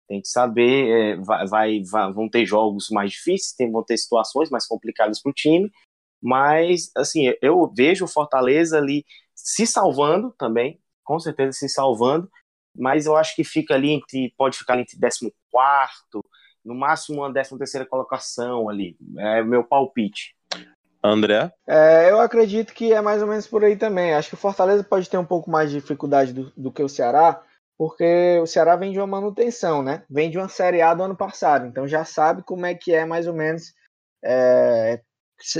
Tem 0.09 0.21
que 0.21 0.29
saber, 0.29 0.89
é, 0.89 1.17
vai, 1.17 1.47
vai, 1.47 1.83
vai, 1.83 2.13
vão 2.13 2.29
ter 2.29 2.45
jogos 2.45 2.89
mais 2.91 3.13
difíceis, 3.13 3.55
tem, 3.57 3.71
vão 3.71 3.83
ter 3.83 3.97
situações 3.97 4.51
mais 4.51 4.67
complicadas 4.67 5.21
para 5.21 5.31
o 5.31 5.35
time, 5.35 5.71
mas 6.23 6.91
assim, 6.97 7.33
eu 7.41 7.73
vejo 7.75 8.05
o 8.05 8.09
Fortaleza 8.09 8.79
ali 8.79 9.05
se 9.35 9.67
salvando 9.67 10.35
também, 10.39 10.81
com 11.05 11.19
certeza 11.19 11.53
se 11.53 11.69
salvando, 11.69 12.31
mas 12.77 13.07
eu 13.07 13.17
acho 13.17 13.35
que 13.35 13.45
fica 13.45 13.75
ali 13.75 13.91
entre, 13.91 14.33
pode 14.37 14.59
ficar 14.59 14.79
entre 14.79 14.99
14 14.99 15.33
no 16.65 16.75
máximo 16.75 17.19
uma 17.19 17.33
13 17.33 17.59
terceira 17.59 17.87
colocação 17.87 18.69
ali, 18.69 18.97
é 19.19 19.43
o 19.43 19.47
meu 19.47 19.65
palpite. 19.65 20.35
André? 21.05 21.53
É, 21.67 22.11
eu 22.11 22.21
acredito 22.21 22.73
que 22.73 22.93
é 22.93 23.01
mais 23.01 23.21
ou 23.21 23.27
menos 23.27 23.47
por 23.47 23.65
aí 23.65 23.77
também. 23.77 24.15
Acho 24.15 24.29
que 24.29 24.35
o 24.35 24.39
Fortaleza 24.39 24.85
pode 24.85 25.11
ter 25.11 25.19
um 25.19 25.25
pouco 25.25 25.51
mais 25.51 25.71
de 25.71 25.81
dificuldade 25.81 26.33
do, 26.33 26.53
do, 26.57 26.71
que 26.71 26.83
o 26.83 26.89
Ceará, 26.89 27.43
porque 27.83 28.39
o 28.41 28.47
Ceará 28.47 28.77
vem 28.77 28.93
de 28.93 28.99
uma 29.01 29.09
manutenção, 29.09 29.83
né? 29.83 30.05
Vem 30.09 30.31
de 30.31 30.39
uma 30.39 30.49
Série 30.49 30.81
A 30.81 30.95
do 30.95 31.03
ano 31.03 31.17
passado, 31.17 31.67
então 31.67 31.85
já 31.89 32.05
sabe 32.05 32.45
como 32.45 32.65
é 32.65 32.77
que 32.77 32.95
é 32.95 33.05
mais 33.05 33.27
ou 33.27 33.35
menos. 33.35 33.75
É, 34.25 35.01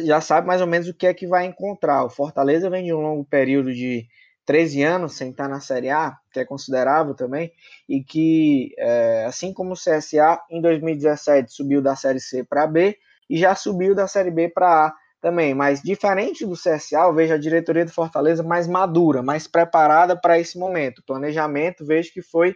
já 0.05 0.21
sabe 0.21 0.47
mais 0.47 0.61
ou 0.61 0.69
menos 0.69 0.87
o 0.87 0.95
que 0.95 1.09
é 1.09 1.13
que 1.13 1.27
vai 1.27 1.47
encontrar. 1.47 2.05
O 2.05 2.09
Fortaleza 2.09 2.71
vem 2.71 2.85
de 2.85 2.95
um 2.95 3.01
longo 3.01 3.25
período 3.25 3.75
de 3.75 4.07
13 4.47 4.85
anos 4.85 5.17
sem 5.17 5.31
estar 5.31 5.49
na 5.49 5.59
Série 5.59 5.91
A, 5.91 6.17
que 6.33 6.39
é 6.39 6.45
considerável 6.45 7.13
também, 7.13 7.51
e 7.89 8.05
que, 8.05 8.73
é, 8.79 9.25
assim 9.27 9.53
como 9.53 9.73
o 9.73 9.77
CSA, 9.77 10.41
em 10.49 10.61
2017 10.63 11.53
subiu 11.53 11.83
da 11.83 11.97
Série 11.97 12.21
C 12.21 12.45
para 12.45 12.69
B 12.69 12.97
e 13.29 13.37
já 13.37 13.57
subiu 13.57 13.97
da 13.97 14.07
Série 14.07 14.31
B 14.31 14.49
para 14.49 14.87
A 14.87 14.95
também. 15.23 15.55
Mas, 15.55 15.81
diferente 15.81 16.45
do 16.45 16.55
CSA, 16.55 17.05
eu 17.05 17.15
vejo 17.15 17.33
a 17.33 17.39
diretoria 17.39 17.85
do 17.85 17.93
Fortaleza 17.93 18.43
mais 18.43 18.67
madura, 18.67 19.23
mais 19.23 19.47
preparada 19.47 20.21
para 20.21 20.39
esse 20.39 20.59
momento. 20.59 20.99
O 20.99 21.05
planejamento, 21.05 21.87
vejo 21.87 22.13
que 22.13 22.21
foi 22.21 22.55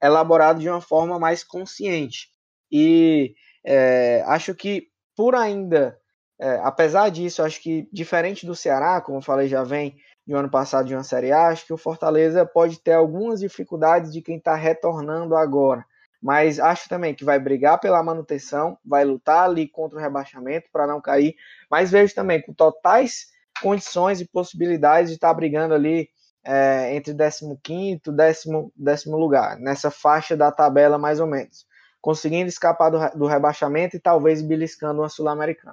elaborado 0.00 0.60
de 0.60 0.68
uma 0.68 0.82
forma 0.82 1.18
mais 1.18 1.42
consciente. 1.42 2.28
E 2.70 3.34
é, 3.64 4.22
acho 4.26 4.54
que, 4.54 4.88
por 5.16 5.34
ainda, 5.34 5.98
é, 6.38 6.60
apesar 6.62 7.08
disso, 7.08 7.42
acho 7.42 7.60
que, 7.60 7.88
diferente 7.90 8.46
do 8.46 8.54
Ceará, 8.54 9.00
como 9.00 9.18
eu 9.18 9.22
falei, 9.22 9.48
já 9.48 9.64
vem 9.64 9.96
de 10.26 10.34
um 10.34 10.38
ano 10.38 10.50
passado 10.50 10.86
de 10.86 10.94
uma 10.94 11.02
Série 11.02 11.32
A, 11.32 11.48
acho 11.48 11.66
que 11.66 11.72
o 11.72 11.78
Fortaleza 11.78 12.44
pode 12.44 12.80
ter 12.80 12.92
algumas 12.92 13.40
dificuldades 13.40 14.12
de 14.12 14.20
quem 14.20 14.36
está 14.36 14.54
retornando 14.54 15.34
agora. 15.34 15.84
Mas 16.24 16.58
acho 16.58 16.88
também 16.88 17.14
que 17.14 17.22
vai 17.22 17.38
brigar 17.38 17.78
pela 17.78 18.02
manutenção, 18.02 18.78
vai 18.82 19.04
lutar 19.04 19.44
ali 19.44 19.68
contra 19.68 19.98
o 19.98 20.00
rebaixamento 20.00 20.70
para 20.72 20.86
não 20.86 20.98
cair. 20.98 21.36
Mas 21.70 21.90
vejo 21.90 22.14
também 22.14 22.40
com 22.40 22.54
totais 22.54 23.26
condições 23.60 24.22
e 24.22 24.24
possibilidades 24.26 25.10
de 25.10 25.16
estar 25.16 25.28
tá 25.28 25.34
brigando 25.34 25.74
ali 25.74 26.08
é, 26.42 26.96
entre 26.96 27.14
15 27.62 28.00
e 28.06 28.10
décimo, 28.10 28.72
décimo 28.74 29.18
lugar, 29.18 29.58
nessa 29.58 29.90
faixa 29.90 30.34
da 30.34 30.50
tabela 30.50 30.96
mais 30.96 31.20
ou 31.20 31.26
menos. 31.26 31.66
Conseguindo 32.00 32.48
escapar 32.48 32.88
do, 32.88 33.18
do 33.18 33.26
rebaixamento 33.26 33.94
e 33.94 34.00
talvez 34.00 34.40
beliscando 34.40 35.02
uma 35.02 35.10
Sul-Americana. 35.10 35.72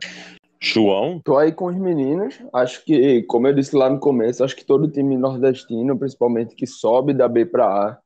João? 0.60 1.18
Tô 1.18 1.38
aí 1.38 1.54
com 1.54 1.68
os 1.68 1.78
meninos. 1.78 2.38
Acho 2.54 2.84
que, 2.84 3.24
como 3.24 3.48
eu 3.48 3.54
disse 3.54 3.74
lá 3.74 3.90
no 3.90 4.02
começo, 4.02 4.44
acho 4.44 4.58
que 4.58 4.66
todo 4.66 4.92
time 4.92 5.16
nordestino, 5.16 5.98
principalmente 5.98 6.56
que 6.56 6.68
sobe 6.68 7.14
da 7.14 7.30
B 7.30 7.46
para 7.46 7.66
A, 7.66 7.98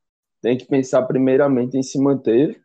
tem 0.45 0.55
que 0.55 0.67
pensar 0.67 1.01
primeiramente 1.01 1.75
em 1.75 1.81
se 1.81 1.99
manter. 1.99 2.61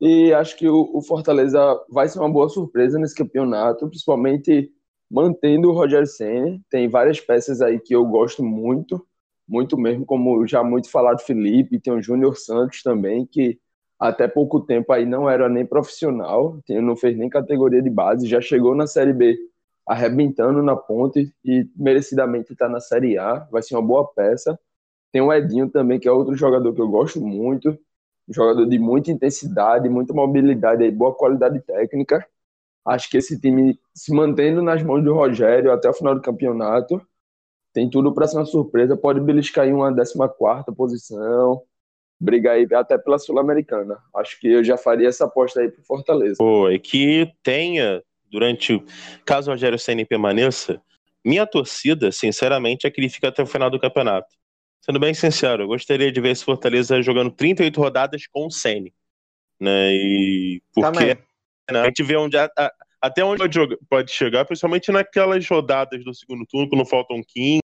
E 0.00 0.32
acho 0.32 0.56
que 0.56 0.68
o, 0.68 1.02
Fortaleza 1.02 1.58
vai 1.90 2.08
ser 2.08 2.20
uma 2.20 2.30
boa 2.30 2.48
surpresa 2.48 3.00
nesse 3.00 3.16
campeonato, 3.16 3.88
principalmente 3.88 4.70
mantendo 5.10 5.68
o 5.68 5.72
Roger 5.72 6.06
Senna. 6.06 6.60
Tem 6.70 6.88
várias 6.88 7.20
peças 7.20 7.60
aí 7.60 7.80
que 7.80 7.96
eu 7.96 8.06
gosto 8.06 8.44
muito, 8.44 9.04
muito 9.48 9.76
mesmo, 9.76 10.06
como 10.06 10.46
já 10.46 10.62
muito 10.62 10.88
falado 10.88 11.18
Felipe, 11.18 11.80
tem 11.80 11.92
o 11.92 12.00
Júnior 12.00 12.36
Santos 12.36 12.80
também, 12.80 13.26
que 13.26 13.58
até 13.98 14.28
pouco 14.28 14.60
tempo 14.60 14.92
aí 14.92 15.04
não 15.04 15.28
era 15.28 15.48
nem 15.48 15.66
profissional, 15.66 16.60
não 16.68 16.94
fez 16.94 17.18
nem 17.18 17.28
categoria 17.28 17.82
de 17.82 17.90
base, 17.90 18.28
já 18.28 18.40
chegou 18.40 18.72
na 18.72 18.86
Série 18.86 19.12
B 19.12 19.36
arrebentando 19.84 20.62
na 20.62 20.76
ponte 20.76 21.34
e 21.44 21.68
merecidamente 21.74 22.52
está 22.52 22.68
na 22.68 22.78
Série 22.78 23.18
A, 23.18 23.48
vai 23.50 23.62
ser 23.62 23.74
uma 23.74 23.82
boa 23.82 24.06
peça. 24.14 24.56
Tem 25.16 25.22
o 25.22 25.32
Edinho 25.32 25.66
também, 25.70 25.98
que 25.98 26.06
é 26.06 26.12
outro 26.12 26.36
jogador 26.36 26.74
que 26.74 26.80
eu 26.80 26.88
gosto 26.88 27.18
muito. 27.22 27.74
jogador 28.28 28.66
de 28.66 28.78
muita 28.78 29.10
intensidade, 29.10 29.88
muita 29.88 30.12
mobilidade 30.12 30.84
e 30.84 30.90
boa 30.90 31.14
qualidade 31.14 31.58
técnica. 31.60 32.22
Acho 32.84 33.08
que 33.08 33.16
esse 33.16 33.40
time 33.40 33.80
se 33.94 34.12
mantendo 34.12 34.60
nas 34.60 34.82
mãos 34.82 35.02
do 35.02 35.14
Rogério 35.14 35.72
até 35.72 35.88
o 35.88 35.94
final 35.94 36.14
do 36.14 36.20
campeonato 36.20 37.00
tem 37.72 37.88
tudo 37.88 38.12
para 38.12 38.26
ser 38.26 38.36
uma 38.36 38.44
surpresa, 38.44 38.94
pode 38.94 39.18
beliscar 39.20 39.66
em 39.66 39.72
uma 39.72 39.90
14 39.90 40.64
posição, 40.76 41.62
brigar 42.20 42.56
aí 42.56 42.68
até 42.74 42.98
pela 42.98 43.18
Sul-Americana. 43.18 43.96
Acho 44.16 44.38
que 44.38 44.48
eu 44.48 44.62
já 44.62 44.76
faria 44.76 45.08
essa 45.08 45.24
aposta 45.24 45.60
aí 45.60 45.70
pro 45.70 45.82
Fortaleza. 45.82 46.36
Pô, 46.36 46.68
e 46.68 46.78
que 46.78 47.32
tenha, 47.42 48.02
durante, 48.30 48.84
caso 49.24 49.50
o 49.50 49.54
Rogério 49.54 49.78
Senna 49.78 50.04
permaneça, 50.04 50.78
minha 51.24 51.46
torcida, 51.46 52.12
sinceramente, 52.12 52.86
é 52.86 52.90
que 52.90 53.00
ele 53.00 53.08
fique 53.08 53.26
até 53.26 53.42
o 53.42 53.46
final 53.46 53.70
do 53.70 53.80
campeonato. 53.80 54.28
Sendo 54.86 55.00
bem 55.00 55.12
sincero, 55.12 55.64
eu 55.64 55.66
gostaria 55.66 56.12
de 56.12 56.20
ver 56.20 56.30
esse 56.30 56.44
Fortaleza 56.44 57.02
jogando 57.02 57.32
38 57.32 57.80
rodadas 57.80 58.26
com 58.28 58.46
o 58.46 58.50
Senna. 58.52 58.88
Né? 59.60 59.92
E 59.92 60.62
porque 60.72 61.18
né, 61.68 61.80
a 61.80 61.84
gente 61.86 62.04
vê 62.04 62.16
onde 62.16 62.38
a, 62.38 62.48
a, 62.56 62.72
até 63.00 63.24
onde 63.24 63.38
pode, 63.38 63.54
jogar, 63.54 63.76
pode 63.90 64.12
chegar, 64.12 64.44
principalmente 64.44 64.92
naquelas 64.92 65.44
rodadas 65.48 66.04
do 66.04 66.14
segundo 66.14 66.46
turno, 66.46 66.68
quando 66.68 66.86
faltam 66.86 67.20
15 67.26 67.58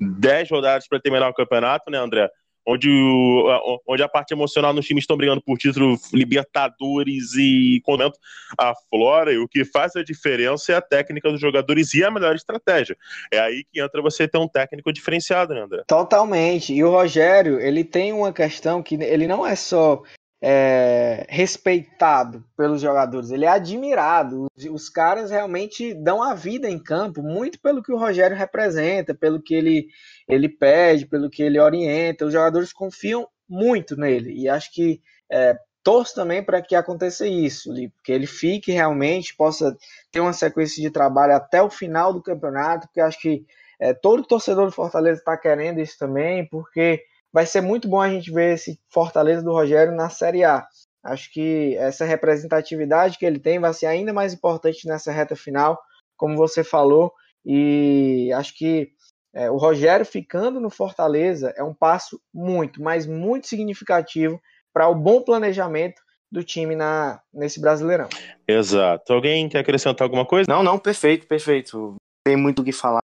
10 0.00 0.50
rodadas 0.50 0.88
para 0.88 1.00
terminar 1.00 1.28
o 1.28 1.34
campeonato, 1.34 1.90
né, 1.90 1.98
André? 1.98 2.30
Onde, 2.66 2.88
o, 2.90 3.80
onde 3.86 4.02
a 4.02 4.08
parte 4.08 4.32
emocional 4.32 4.72
nos 4.72 4.86
times 4.86 5.02
estão 5.02 5.16
brigando 5.16 5.42
por 5.42 5.58
título, 5.58 5.98
Libertadores 6.12 7.34
e 7.36 7.80
comento 7.84 8.18
a 8.58 8.72
Flora, 8.88 9.32
e 9.32 9.38
o 9.38 9.48
que 9.48 9.64
faz 9.64 9.94
a 9.96 10.02
diferença 10.02 10.72
é 10.72 10.76
a 10.76 10.80
técnica 10.80 11.30
dos 11.30 11.40
jogadores 11.40 11.92
e 11.94 12.02
a 12.02 12.10
melhor 12.10 12.34
estratégia. 12.34 12.96
É 13.32 13.38
aí 13.38 13.64
que 13.70 13.80
entra 13.80 14.00
você 14.00 14.26
ter 14.26 14.38
um 14.38 14.48
técnico 14.48 14.92
diferenciado, 14.92 15.54
né, 15.54 15.62
André? 15.62 15.82
Totalmente. 15.86 16.72
E 16.72 16.82
o 16.82 16.90
Rogério, 16.90 17.60
ele 17.60 17.84
tem 17.84 18.12
uma 18.12 18.32
questão 18.32 18.82
que 18.82 18.94
ele 18.94 19.26
não 19.26 19.46
é 19.46 19.54
só 19.54 20.02
é, 20.46 21.24
respeitado 21.26 22.44
pelos 22.54 22.82
jogadores, 22.82 23.30
ele 23.30 23.46
é 23.46 23.48
admirado. 23.48 24.46
Os, 24.54 24.64
os, 24.66 24.88
caras 24.90 25.30
realmente 25.30 25.94
dão 25.94 26.22
a 26.22 26.34
vida 26.34 26.68
em 26.68 26.78
campo, 26.78 27.22
muito 27.22 27.58
pelo 27.58 27.82
que 27.82 27.90
o 27.90 27.96
Rogério 27.96 28.36
representa, 28.36 29.14
pelo 29.14 29.40
que 29.40 29.54
ele, 29.54 29.88
ele 30.28 30.46
pede, 30.46 31.06
pelo 31.06 31.30
que 31.30 31.42
ele 31.42 31.58
orienta. 31.58 32.26
Os 32.26 32.32
jogadores 32.34 32.74
confiam 32.74 33.26
muito 33.48 33.96
nele 33.96 34.34
e 34.38 34.46
acho 34.46 34.70
que 34.70 35.00
é, 35.32 35.56
torço 35.82 36.14
também 36.14 36.42
para 36.42 36.60
que 36.60 36.74
aconteça 36.74 37.26
isso, 37.26 37.72
que 38.04 38.12
ele 38.12 38.26
fique 38.26 38.70
realmente, 38.70 39.34
possa 39.34 39.74
ter 40.12 40.20
uma 40.20 40.34
sequência 40.34 40.82
de 40.82 40.90
trabalho 40.90 41.34
até 41.34 41.62
o 41.62 41.70
final 41.70 42.12
do 42.12 42.22
campeonato, 42.22 42.86
porque 42.86 43.00
acho 43.00 43.18
que 43.18 43.46
é, 43.80 43.94
todo 43.94 44.22
torcedor 44.22 44.66
do 44.66 44.72
Fortaleza 44.72 45.20
está 45.20 45.38
querendo 45.38 45.80
isso 45.80 45.98
também, 45.98 46.46
porque 46.46 47.02
vai 47.34 47.44
ser 47.44 47.60
muito 47.60 47.88
bom 47.88 48.00
a 48.00 48.08
gente 48.08 48.30
ver 48.30 48.54
esse 48.54 48.78
Fortaleza 48.88 49.42
do 49.42 49.50
Rogério 49.50 49.92
na 49.92 50.08
Série 50.08 50.44
A. 50.44 50.64
Acho 51.02 51.32
que 51.32 51.76
essa 51.76 52.04
representatividade 52.04 53.18
que 53.18 53.26
ele 53.26 53.40
tem 53.40 53.58
vai 53.58 53.74
ser 53.74 53.86
ainda 53.86 54.12
mais 54.12 54.32
importante 54.32 54.86
nessa 54.86 55.10
reta 55.10 55.34
final, 55.34 55.82
como 56.16 56.36
você 56.36 56.62
falou, 56.62 57.12
e 57.44 58.32
acho 58.34 58.56
que 58.56 58.92
é, 59.34 59.50
o 59.50 59.56
Rogério 59.56 60.06
ficando 60.06 60.60
no 60.60 60.70
Fortaleza 60.70 61.52
é 61.56 61.62
um 61.64 61.74
passo 61.74 62.20
muito, 62.32 62.80
mas 62.80 63.04
muito 63.04 63.48
significativo 63.48 64.40
para 64.72 64.88
o 64.88 64.94
bom 64.94 65.20
planejamento 65.20 66.00
do 66.30 66.44
time 66.44 66.76
na, 66.76 67.20
nesse 67.32 67.60
Brasileirão. 67.60 68.08
Exato. 68.46 69.12
Alguém 69.12 69.48
quer 69.48 69.58
acrescentar 69.58 70.06
alguma 70.06 70.24
coisa? 70.24 70.46
Não, 70.48 70.62
não, 70.62 70.78
perfeito, 70.78 71.26
perfeito. 71.26 71.96
Tem 72.24 72.36
muito 72.36 72.62
o 72.62 72.64
que 72.64 72.72
falar, 72.72 73.02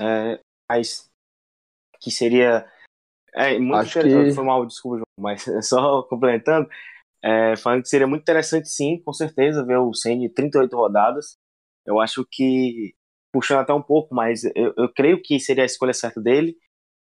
é, 0.00 0.40
mas 0.68 1.08
que 2.00 2.10
seria 2.10 2.66
é, 3.38 3.56
muito 3.58 3.76
Acho 3.76 3.98
interessante. 4.00 4.28
Que... 4.30 4.34
Foi 4.34 4.44
mal, 4.44 4.66
desculpa, 4.66 4.96
João, 4.96 5.06
mas 5.16 5.44
só 5.66 6.02
complementando, 6.02 6.68
é, 7.22 7.56
falando 7.56 7.82
que 7.82 7.88
seria 7.88 8.06
muito 8.06 8.22
interessante, 8.22 8.68
sim, 8.68 9.00
com 9.04 9.12
certeza, 9.12 9.64
ver 9.64 9.78
o 9.78 9.94
Senna 9.94 10.28
38 10.34 10.76
rodadas. 10.76 11.38
Eu 11.86 12.00
acho 12.00 12.26
que, 12.30 12.94
puxando 13.32 13.60
até 13.60 13.72
um 13.72 13.82
pouco, 13.82 14.14
mas 14.14 14.44
eu, 14.56 14.74
eu 14.76 14.92
creio 14.92 15.22
que 15.22 15.38
seria 15.38 15.62
a 15.62 15.66
escolha 15.66 15.94
certa 15.94 16.20
dele 16.20 16.56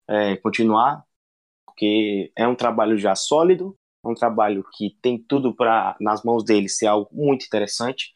é, 0.08 0.36
continuar, 0.38 1.04
porque 1.66 2.32
é 2.36 2.46
um 2.48 2.56
trabalho 2.56 2.98
já 2.98 3.14
sólido, 3.14 3.76
é 4.04 4.08
um 4.08 4.14
trabalho 4.14 4.64
que 4.76 4.98
tem 5.00 5.18
tudo 5.18 5.54
para 5.54 5.96
nas 6.00 6.24
mãos 6.24 6.44
dele 6.44 6.68
ser 6.68 6.86
algo 6.86 7.08
muito 7.12 7.46
interessante 7.46 8.12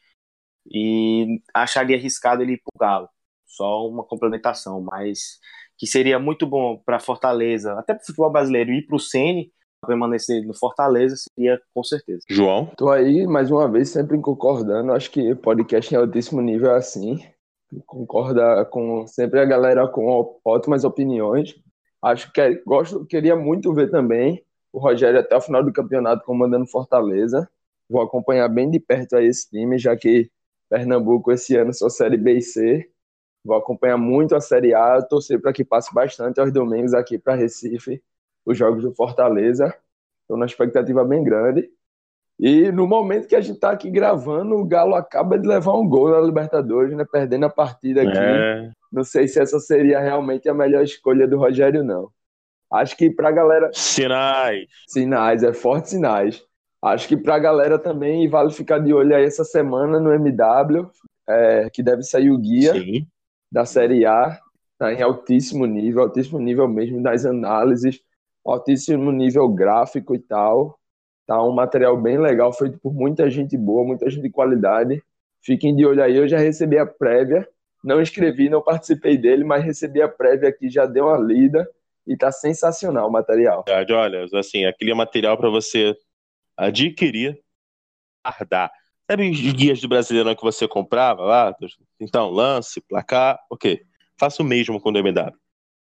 e 0.71 1.41
acharia 1.53 1.97
arriscado 1.97 2.43
ele 2.43 2.53
ir 2.53 2.61
pro 2.61 2.79
Galo. 2.79 3.09
Só 3.47 3.87
uma 3.87 4.03
complementação, 4.03 4.81
mas 4.81 5.39
que 5.79 5.87
seria 5.87 6.19
muito 6.19 6.45
bom 6.45 6.77
para 6.85 6.99
Fortaleza, 6.99 7.73
até 7.73 7.93
para 7.93 8.03
o 8.03 8.05
futebol 8.05 8.29
brasileiro, 8.29 8.71
ir 8.71 8.85
para 8.85 8.97
o 8.97 8.99
Sene, 8.99 9.49
permanecer 9.87 10.45
no 10.45 10.53
Fortaleza, 10.53 11.15
seria 11.15 11.59
com 11.73 11.81
certeza. 11.83 12.19
João? 12.29 12.65
Tô 12.77 12.89
aí, 12.89 13.25
mais 13.25 13.49
uma 13.49 13.71
vez, 13.71 13.89
sempre 13.89 14.19
concordando. 14.19 14.91
Acho 14.91 15.09
que 15.09 15.33
podcast 15.35 15.93
em 15.93 15.97
altíssimo 15.97 16.41
nível 16.41 16.71
é 16.71 16.75
assim. 16.75 17.23
Concorda 17.85 18.65
com 18.65 19.07
sempre 19.07 19.39
a 19.39 19.45
galera 19.45 19.87
com 19.87 20.37
ótimas 20.43 20.83
opiniões. 20.83 21.55
Acho 22.01 22.31
que 22.33 22.41
é, 22.41 22.55
gosto, 22.65 23.05
queria 23.05 23.37
muito 23.37 23.73
ver 23.73 23.89
também 23.89 24.43
o 24.73 24.79
Rogério 24.79 25.19
até 25.19 25.35
o 25.37 25.41
final 25.41 25.63
do 25.63 25.71
campeonato 25.71 26.25
comandando 26.25 26.67
Fortaleza. 26.67 27.49
Vou 27.89 28.01
acompanhar 28.01 28.49
bem 28.49 28.69
de 28.69 28.79
perto 28.79 29.15
aí 29.15 29.27
esse 29.27 29.49
time, 29.49 29.77
já 29.77 29.95
que 29.95 30.29
Pernambuco 30.69 31.31
esse 31.31 31.55
ano 31.55 31.73
só 31.73 31.89
Série 31.89 32.17
B 32.17 32.33
e 32.33 32.41
C. 32.41 32.89
Vou 33.43 33.55
acompanhar 33.55 33.97
muito 33.97 34.35
a 34.35 34.41
Série 34.41 34.73
A, 34.73 35.01
torcer 35.01 35.41
para 35.41 35.53
que 35.53 35.63
passe 35.63 35.93
bastante 35.93 36.39
aos 36.39 36.51
domingos 36.51 36.93
aqui 36.93 37.17
para 37.17 37.35
Recife, 37.35 38.01
os 38.45 38.57
jogos 38.57 38.83
do 38.83 38.93
Fortaleza. 38.93 39.73
Estou 40.21 40.37
numa 40.37 40.45
expectativa 40.45 41.03
bem 41.05 41.23
grande. 41.23 41.69
E 42.39 42.71
no 42.71 42.87
momento 42.87 43.27
que 43.27 43.35
a 43.35 43.41
gente 43.41 43.55
está 43.55 43.71
aqui 43.71 43.89
gravando, 43.89 44.55
o 44.55 44.65
Galo 44.65 44.95
acaba 44.95 45.37
de 45.37 45.47
levar 45.47 45.73
um 45.73 45.87
gol 45.87 46.09
na 46.09 46.21
Libertadores, 46.21 46.95
né? 46.95 47.05
Perdendo 47.09 47.45
a 47.45 47.49
partida 47.49 48.01
aqui. 48.01 48.17
É. 48.17 48.71
Não 48.91 49.03
sei 49.03 49.27
se 49.27 49.41
essa 49.41 49.59
seria 49.59 49.99
realmente 49.99 50.47
a 50.47 50.53
melhor 50.53 50.83
escolha 50.83 51.27
do 51.27 51.37
Rogério, 51.37 51.83
não. 51.83 52.09
Acho 52.71 52.95
que 52.95 53.09
para 53.09 53.29
a 53.29 53.31
galera. 53.31 53.69
Sinais. 53.73 54.67
Sinais, 54.87 55.43
é 55.43 55.53
forte 55.53 55.89
sinais. 55.89 56.41
Acho 56.81 57.07
que 57.07 57.17
para 57.17 57.35
a 57.35 57.39
galera 57.39 57.77
também 57.77 58.29
vale 58.29 58.51
ficar 58.51 58.79
de 58.79 58.93
olho 58.93 59.13
aí 59.13 59.25
essa 59.25 59.43
semana 59.43 59.99
no 59.99 60.13
MW, 60.13 60.89
é, 61.27 61.69
que 61.69 61.83
deve 61.83 62.03
sair 62.03 62.31
o 62.31 62.37
guia. 62.37 62.73
Sim 62.73 63.05
da 63.51 63.65
Série 63.65 64.05
A, 64.05 64.39
tá 64.77 64.93
em 64.93 65.01
altíssimo 65.01 65.65
nível, 65.65 66.03
altíssimo 66.03 66.39
nível 66.39 66.67
mesmo 66.67 67.01
das 67.01 67.25
análises, 67.25 68.01
altíssimo 68.45 69.11
nível 69.11 69.47
gráfico 69.49 70.15
e 70.15 70.19
tal. 70.19 70.79
Tá 71.25 71.43
um 71.43 71.51
material 71.51 71.95
bem 71.95 72.17
legal, 72.17 72.51
feito 72.53 72.79
por 72.79 72.93
muita 72.93 73.29
gente 73.29 73.55
boa, 73.57 73.85
muita 73.85 74.09
gente 74.09 74.23
de 74.23 74.29
qualidade. 74.29 75.01
Fiquem 75.41 75.75
de 75.75 75.85
olho 75.85 76.03
aí, 76.03 76.15
eu 76.15 76.27
já 76.27 76.37
recebi 76.37 76.77
a 76.77 76.85
prévia, 76.85 77.47
não 77.83 78.01
escrevi, 78.01 78.49
não 78.49 78.61
participei 78.61 79.17
dele, 79.17 79.43
mas 79.43 79.63
recebi 79.63 80.01
a 80.01 80.09
prévia 80.09 80.49
aqui, 80.49 80.69
já 80.69 80.85
deu 80.85 81.05
uma 81.05 81.17
lida 81.17 81.69
e 82.05 82.17
tá 82.17 82.31
sensacional 82.31 83.07
o 83.07 83.11
material. 83.11 83.63
Olha, 83.67 84.25
assim, 84.33 84.65
aquele 84.65 84.93
material 84.93 85.37
para 85.37 85.49
você 85.49 85.95
adquirir, 86.57 87.39
guardar. 88.25 88.71
Sabe 89.09 89.31
os 89.31 89.53
guias 89.53 89.81
do 89.81 89.87
Brasileirão 89.87 90.35
que 90.35 90.43
você 90.43 90.67
comprava 90.67 91.23
lá? 91.23 91.55
Então, 91.99 92.29
lance, 92.29 92.79
placar, 92.81 93.39
ok. 93.49 93.81
Faça 94.19 94.43
o 94.43 94.45
mesmo 94.45 94.79
com 94.79 94.91
o 94.91 94.97
MW. 94.97 95.33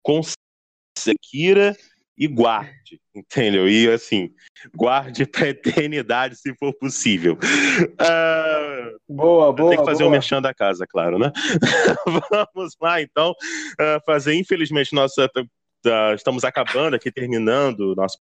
Consequira 0.01 1.77
e 2.17 2.29
guarde, 2.29 3.01
entendeu? 3.13 3.69
E 3.69 3.91
assim, 3.91 4.31
guarde 4.77 5.27
pra 5.27 5.49
eternidade 5.49 6.37
se 6.37 6.55
for 6.55 6.73
possível. 6.75 7.37
Uh, 8.01 8.97
boa, 9.09 9.53
boa. 9.53 9.71
Tem 9.71 9.79
que 9.81 9.85
fazer 9.85 10.05
boa. 10.05 10.09
um 10.09 10.13
merchan 10.13 10.41
da 10.41 10.55
casa, 10.55 10.87
claro, 10.87 11.19
né? 11.19 11.33
Vamos 12.55 12.77
lá, 12.81 13.03
então, 13.03 13.33
uh, 13.33 14.01
fazer, 14.07 14.35
infelizmente, 14.35 14.95
nossa. 14.95 15.29
Uh, 15.37 16.15
estamos 16.15 16.45
acabando 16.45 16.95
aqui, 16.95 17.11
terminando 17.11 17.95
nosso 17.97 18.19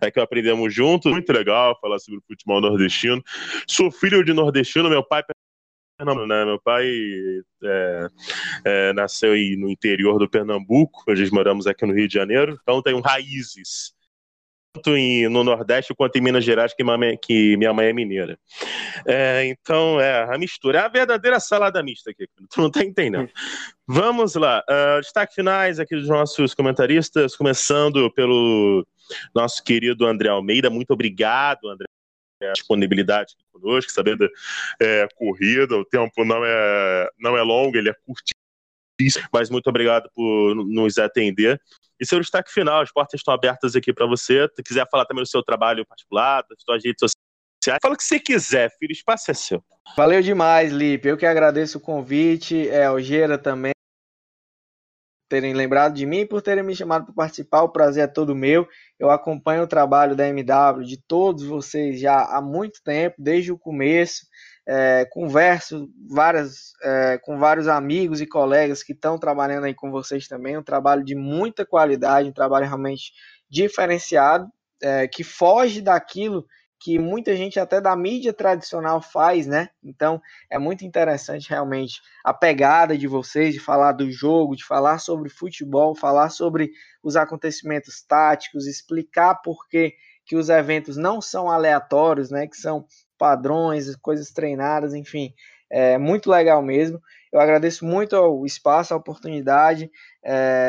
é 0.00 0.10
que 0.10 0.20
aprendemos 0.20 0.74
juntos. 0.74 1.10
Muito 1.10 1.32
legal 1.32 1.78
falar 1.80 1.98
sobre 1.98 2.20
o 2.20 2.22
futebol 2.26 2.60
nordestino. 2.60 3.22
Sou 3.66 3.90
filho 3.90 4.24
de 4.24 4.32
nordestino, 4.32 4.88
meu 4.88 5.02
pai 5.02 5.22
Pernambuco, 5.98 6.26
né? 6.26 6.44
Meu 6.44 6.60
pai 6.60 6.90
é, 7.62 8.06
é, 8.64 8.92
nasceu 8.92 9.34
no 9.58 9.70
interior 9.70 10.18
do 10.18 10.28
Pernambuco, 10.28 11.04
nós 11.06 11.30
moramos 11.30 11.66
aqui 11.66 11.86
no 11.86 11.94
Rio 11.94 12.08
de 12.08 12.14
Janeiro, 12.14 12.58
então 12.62 12.82
tenho 12.82 13.00
raízes 13.00 13.94
tanto 14.72 14.96
em, 14.96 15.28
no 15.28 15.44
Nordeste 15.44 15.94
quanto 15.94 16.16
em 16.16 16.20
Minas 16.20 16.44
Gerais, 16.44 16.72
que, 16.72 16.82
que 17.18 17.56
minha 17.56 17.72
mãe 17.72 17.88
é 17.88 17.92
mineira. 17.92 18.38
É, 19.06 19.44
então, 19.46 20.00
é 20.00 20.22
a 20.24 20.38
mistura, 20.38 20.78
é 20.78 20.82
a 20.82 20.88
verdadeira 20.88 21.38
salada 21.38 21.82
mista 21.82 22.10
aqui, 22.10 22.26
tu 22.50 22.60
não 22.60 22.70
tá 22.70 22.82
entendendo. 22.82 23.28
Vamos 23.86 24.34
lá, 24.34 24.64
uh, 24.68 25.00
destaque 25.00 25.34
finais 25.34 25.78
aqui 25.78 25.94
dos 25.94 26.08
nossos 26.08 26.54
comentaristas, 26.54 27.36
começando 27.36 28.10
pelo 28.12 28.86
nosso 29.34 29.62
querido 29.62 30.06
André 30.06 30.30
Almeida. 30.30 30.70
Muito 30.70 30.92
obrigado, 30.92 31.68
André, 31.68 31.84
a 32.42 32.52
disponibilidade 32.52 33.34
conosco, 33.52 33.92
sabendo 33.92 34.26
é, 34.80 35.06
corrida, 35.16 35.76
o 35.76 35.84
tempo 35.84 36.24
não 36.24 36.42
é, 36.44 37.10
não 37.18 37.36
é 37.36 37.42
longo, 37.42 37.76
ele 37.76 37.90
é 37.90 37.94
curtinho 38.06 38.41
mas 39.32 39.50
muito 39.50 39.68
obrigado 39.68 40.08
por 40.14 40.54
nos 40.54 40.98
atender. 40.98 41.60
E 42.00 42.06
seu 42.06 42.18
destaque 42.20 42.50
final, 42.52 42.80
as 42.80 42.92
portas 42.92 43.20
estão 43.20 43.32
abertas 43.32 43.76
aqui 43.76 43.92
para 43.92 44.06
você. 44.06 44.48
Se 44.56 44.62
quiser 44.62 44.86
falar 44.90 45.04
também 45.04 45.22
do 45.22 45.28
seu 45.28 45.42
trabalho 45.42 45.86
particular, 45.86 46.42
das 46.48 46.58
suas 46.64 46.82
redes 46.84 46.98
sociais, 46.98 47.78
fala 47.80 47.94
o 47.94 47.96
que 47.96 48.04
você 48.04 48.18
quiser, 48.18 48.70
filho, 48.78 48.90
o 48.90 48.92
espaço 48.92 49.30
é 49.30 49.34
seu. 49.34 49.62
Valeu 49.96 50.20
demais, 50.20 50.72
Lipe. 50.72 51.08
Eu 51.08 51.16
que 51.16 51.26
agradeço 51.26 51.78
o 51.78 51.80
convite, 51.80 52.68
é, 52.68 52.86
Algeira 52.86 53.38
também 53.38 53.72
terem 55.32 55.54
lembrado 55.54 55.94
de 55.94 56.04
mim 56.04 56.20
e 56.20 56.26
por 56.26 56.42
terem 56.42 56.62
me 56.62 56.76
chamado 56.76 57.06
para 57.06 57.14
participar. 57.14 57.62
O 57.62 57.70
prazer 57.70 58.04
é 58.04 58.06
todo 58.06 58.34
meu. 58.34 58.68
Eu 58.98 59.10
acompanho 59.10 59.62
o 59.62 59.66
trabalho 59.66 60.14
da 60.14 60.28
MW 60.28 60.84
de 60.84 60.98
todos 61.08 61.44
vocês 61.44 61.98
já 61.98 62.22
há 62.22 62.42
muito 62.42 62.82
tempo, 62.84 63.16
desde 63.18 63.50
o 63.50 63.58
começo. 63.58 64.26
É, 64.66 65.04
converso 65.10 65.88
várias, 66.08 66.72
é, 66.82 67.18
com 67.18 67.38
vários 67.38 67.66
amigos 67.66 68.20
e 68.20 68.26
colegas 68.26 68.82
que 68.82 68.92
estão 68.92 69.18
trabalhando 69.18 69.64
aí 69.64 69.74
com 69.74 69.90
vocês 69.90 70.28
também. 70.28 70.56
Um 70.56 70.62
trabalho 70.62 71.04
de 71.04 71.14
muita 71.14 71.66
qualidade, 71.66 72.28
um 72.28 72.32
trabalho 72.32 72.66
realmente 72.66 73.12
diferenciado, 73.50 74.46
é, 74.82 75.08
que 75.08 75.24
foge 75.24 75.80
daquilo 75.80 76.46
que 76.82 76.98
muita 76.98 77.36
gente 77.36 77.60
até 77.60 77.80
da 77.80 77.94
mídia 77.94 78.32
tradicional 78.32 79.00
faz, 79.00 79.46
né? 79.46 79.68
Então 79.84 80.20
é 80.50 80.58
muito 80.58 80.84
interessante 80.84 81.48
realmente 81.48 82.00
a 82.24 82.34
pegada 82.34 82.98
de 82.98 83.06
vocês 83.06 83.54
de 83.54 83.60
falar 83.60 83.92
do 83.92 84.10
jogo, 84.10 84.56
de 84.56 84.64
falar 84.64 84.98
sobre 84.98 85.28
futebol, 85.28 85.94
falar 85.94 86.28
sobre 86.30 86.72
os 87.02 87.14
acontecimentos 87.14 88.02
táticos, 88.02 88.66
explicar 88.66 89.36
por 89.36 89.68
que, 89.68 89.94
que 90.26 90.34
os 90.34 90.48
eventos 90.48 90.96
não 90.96 91.20
são 91.20 91.48
aleatórios, 91.48 92.30
né? 92.30 92.48
Que 92.48 92.56
são 92.56 92.84
padrões, 93.22 93.94
coisas 93.94 94.32
treinadas, 94.32 94.94
enfim, 94.94 95.32
é 95.70 95.96
muito 95.96 96.28
legal 96.28 96.60
mesmo. 96.60 97.00
Eu 97.32 97.38
agradeço 97.38 97.84
muito 97.84 98.16
o 98.16 98.44
espaço, 98.44 98.92
a 98.92 98.96
oportunidade. 98.96 99.88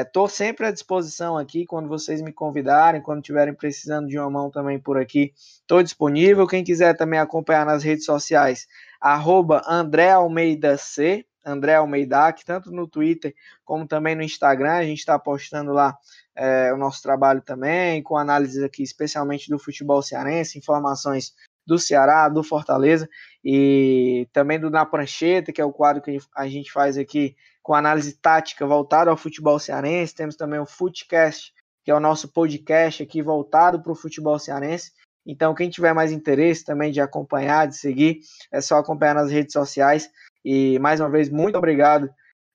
Estou 0.05 0.27
é, 0.27 0.29
sempre 0.29 0.67
à 0.67 0.71
disposição 0.71 1.35
aqui 1.35 1.65
quando 1.65 1.89
vocês 1.89 2.21
me 2.21 2.31
convidarem, 2.31 3.01
quando 3.01 3.21
estiverem 3.21 3.55
precisando 3.55 4.07
de 4.07 4.19
uma 4.19 4.29
mão 4.29 4.51
também 4.51 4.79
por 4.79 4.99
aqui. 4.99 5.33
Estou 5.35 5.81
disponível. 5.81 6.45
Quem 6.45 6.63
quiser 6.63 6.95
também 6.95 7.19
acompanhar 7.19 7.65
nas 7.65 7.81
redes 7.81 8.05
sociais, 8.05 8.67
arroba 9.01 9.63
André 9.67 10.11
Almeida 10.11 10.77
C, 10.77 11.25
André 11.43 11.73
Almeida, 11.73 12.31
que 12.33 12.45
tanto 12.45 12.69
no 12.69 12.87
Twitter 12.87 13.33
como 13.65 13.87
também 13.87 14.13
no 14.13 14.21
Instagram. 14.21 14.73
A 14.73 14.85
gente 14.85 14.99
está 14.99 15.17
postando 15.17 15.73
lá 15.73 15.97
é, 16.35 16.71
o 16.71 16.77
nosso 16.77 17.01
trabalho 17.01 17.41
também, 17.41 18.03
com 18.03 18.15
análises 18.15 18.61
aqui, 18.61 18.83
especialmente 18.83 19.49
do 19.49 19.57
futebol 19.57 20.03
cearense, 20.03 20.59
informações 20.59 21.33
do 21.65 21.79
Ceará, 21.79 22.27
do 22.29 22.43
Fortaleza 22.43 23.09
e 23.43 24.27
também 24.31 24.59
do 24.59 24.69
Na 24.69 24.85
Prancheta, 24.85 25.51
que 25.51 25.61
é 25.61 25.65
o 25.65 25.73
quadro 25.73 26.01
que 26.01 26.17
a 26.35 26.47
gente 26.47 26.71
faz 26.71 26.97
aqui 26.97 27.35
com 27.61 27.73
análise 27.73 28.13
tática 28.13 28.65
voltada 28.65 29.09
ao 29.09 29.17
futebol 29.17 29.57
cearense. 29.59 30.15
Temos 30.15 30.35
também 30.35 30.59
o 30.59 30.65
Footcast, 30.65 31.53
que 31.83 31.91
é 31.91 31.95
o 31.95 31.99
nosso 31.99 32.27
podcast 32.27 33.03
aqui 33.03 33.21
voltado 33.21 33.81
para 33.81 33.91
o 33.91 33.95
futebol 33.95 34.37
cearense. 34.37 34.91
Então, 35.25 35.55
quem 35.55 35.69
tiver 35.69 35.93
mais 35.93 36.11
interesse 36.11 36.65
também 36.65 36.91
de 36.91 36.99
acompanhar, 36.99 37.67
de 37.67 37.77
seguir, 37.77 38.19
é 38.51 38.59
só 38.59 38.77
acompanhar 38.77 39.15
nas 39.15 39.31
redes 39.31 39.53
sociais. 39.53 40.09
E 40.43 40.77
mais 40.79 40.99
uma 40.99 41.09
vez, 41.09 41.29
muito 41.29 41.57
obrigado 41.57 42.09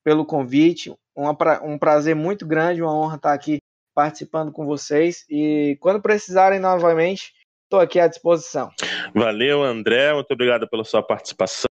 pelo 0.05 0.27
convite. 0.27 0.95
um 1.17 1.79
prazer 1.79 2.15
muito 2.15 2.47
grande, 2.47 2.83
uma 2.83 2.95
honra 2.95 3.17
estar 3.17 3.33
aqui 3.33 3.59
participando 3.95 4.53
com 4.53 4.67
vocês. 4.67 5.25
E 5.31 5.79
quando 5.81 6.03
precisarem 6.03 6.61
novamente, 6.61 7.33
Estou 7.69 7.81
aqui 7.81 8.01
à 8.01 8.07
disposição. 8.07 8.71
Valeu, 9.15 9.63
André. 9.63 10.13
Muito 10.15 10.33
obrigado 10.33 10.69
pela 10.69 10.85
sua 10.85 11.03
participação. 11.03 11.69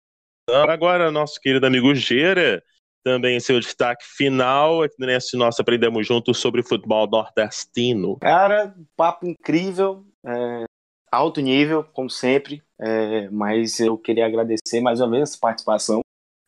Agora, 0.51 1.11
nosso 1.11 1.41
querido 1.41 1.67
amigo 1.67 1.95
Gera, 1.95 2.63
também 3.05 3.41
seu 3.41 3.59
destaque 3.59 4.05
final 4.05 4.83
aqui 4.83 4.97
nesse 4.99 5.37
nosso 5.37 5.61
Aprendemos 5.61 6.07
Juntos 6.07 6.39
sobre 6.39 6.63
futebol 6.63 7.09
nordestino. 7.09 8.19
Cara, 8.19 8.75
papo 8.97 9.27
incrível, 9.27 10.05
é, 10.25 10.65
alto 11.11 11.41
nível, 11.41 11.85
como 11.85 12.09
sempre, 12.09 12.63
é, 12.81 13.29
mas 13.31 13.79
eu 13.81 13.99
queria 13.99 14.27
agradecer 14.27 14.81
mais 14.81 15.01
uma 15.01 15.11
vez 15.11 15.35
a 15.35 15.41
participação, 15.41 16.01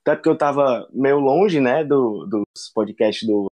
até 0.02 0.16
porque 0.16 0.28
eu 0.28 0.34
estava 0.34 0.88
meio 0.92 1.18
longe, 1.18 1.60
né, 1.60 1.84
do, 1.84 2.26
dos 2.26 2.70
podcasts 2.74 3.26
do, 3.26 3.46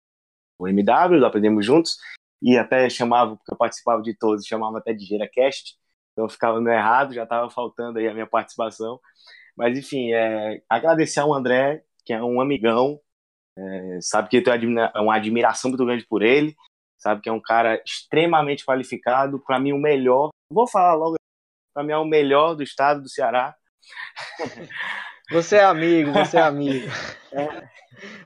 do 0.60 0.68
MW, 0.68 1.18
do 1.18 1.26
Aprendemos 1.26 1.64
Juntos, 1.64 1.96
e 2.42 2.56
até 2.56 2.88
chamava, 2.88 3.36
porque 3.36 3.52
eu 3.52 3.56
participava 3.56 4.02
de 4.02 4.14
todos, 4.16 4.46
chamava 4.46 4.78
até 4.78 4.92
de 4.92 5.04
GeraCast, 5.04 5.76
então 6.18 6.24
eu 6.24 6.28
ficava 6.28 6.60
no 6.60 6.68
errado, 6.68 7.14
já 7.14 7.22
estava 7.22 7.48
faltando 7.48 8.00
aí 8.00 8.08
a 8.08 8.12
minha 8.12 8.26
participação. 8.26 8.98
Mas 9.56 9.78
enfim, 9.78 10.12
é, 10.12 10.60
agradecer 10.68 11.20
ao 11.20 11.32
André, 11.32 11.84
que 12.04 12.12
é 12.12 12.20
um 12.20 12.40
amigão, 12.40 13.00
é, 13.56 13.98
sabe 14.00 14.28
que 14.28 14.38
eu 14.38 14.42
tenho 14.42 14.74
uma 14.96 15.14
admiração 15.14 15.70
muito 15.70 15.86
grande 15.86 16.04
por 16.08 16.22
ele, 16.22 16.56
sabe 16.98 17.20
que 17.20 17.28
é 17.28 17.32
um 17.32 17.40
cara 17.40 17.80
extremamente 17.86 18.64
qualificado, 18.66 19.38
para 19.38 19.60
mim 19.60 19.72
o 19.72 19.78
melhor, 19.78 20.30
vou 20.50 20.66
falar 20.66 20.94
logo, 20.94 21.14
para 21.72 21.84
mim 21.84 21.92
é 21.92 21.98
o 21.98 22.04
melhor 22.04 22.56
do 22.56 22.64
estado 22.64 23.00
do 23.00 23.08
Ceará. 23.08 23.54
Você 25.30 25.56
é 25.56 25.64
amigo, 25.64 26.10
você 26.10 26.38
é 26.38 26.40
amigo. 26.40 26.86
É. 27.32 27.68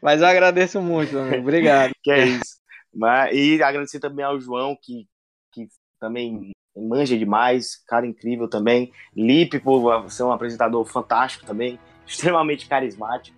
Mas 0.00 0.20
eu 0.20 0.28
agradeço 0.28 0.80
muito, 0.80 1.18
amigo. 1.18 1.42
Obrigado. 1.42 1.90
Que 2.00 2.12
é 2.12 2.26
isso. 2.26 2.60
Mas, 2.94 3.34
e 3.34 3.60
agradecer 3.60 3.98
também 3.98 4.24
ao 4.24 4.38
João, 4.38 4.78
que, 4.80 5.08
que 5.52 5.66
também 5.98 6.52
manja 6.76 7.16
demais, 7.16 7.76
cara 7.86 8.06
incrível 8.06 8.48
também. 8.48 8.92
Lipe, 9.14 9.58
por 9.58 10.10
ser 10.10 10.24
um 10.24 10.32
apresentador 10.32 10.84
fantástico 10.84 11.44
também, 11.44 11.78
extremamente 12.06 12.66
carismático. 12.66 13.36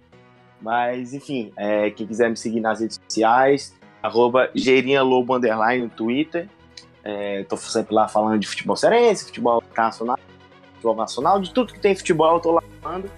Mas, 0.61 1.13
enfim, 1.13 1.53
é, 1.57 1.91
quem 1.91 2.07
quiser 2.07 2.31
me 2.31 2.37
seguir 2.37 2.61
nas 2.61 2.81
redes 2.81 2.99
sociais, 3.05 3.75
arroba 4.03 4.51
Lobo 5.03 5.35
Underline 5.35 5.85
no 5.85 5.91
Twitter. 5.91 6.49
É, 7.03 7.45
tô 7.45 7.57
sempre 7.57 7.95
lá 7.95 8.09
falando 8.09 8.39
de 8.39 8.47
futebol 8.47 8.77
serense, 8.77 9.27
futebol 9.27 9.63
nacional, 9.77 10.19
futebol 10.75 10.97
nacional, 10.97 11.39
de 11.39 11.53
tudo 11.53 11.75
que 11.75 11.81
tem 11.81 11.95
futebol 11.95 12.37
eu 12.37 12.41
tô 12.41 12.53
lá 12.53 12.63
falando. 12.81 13.11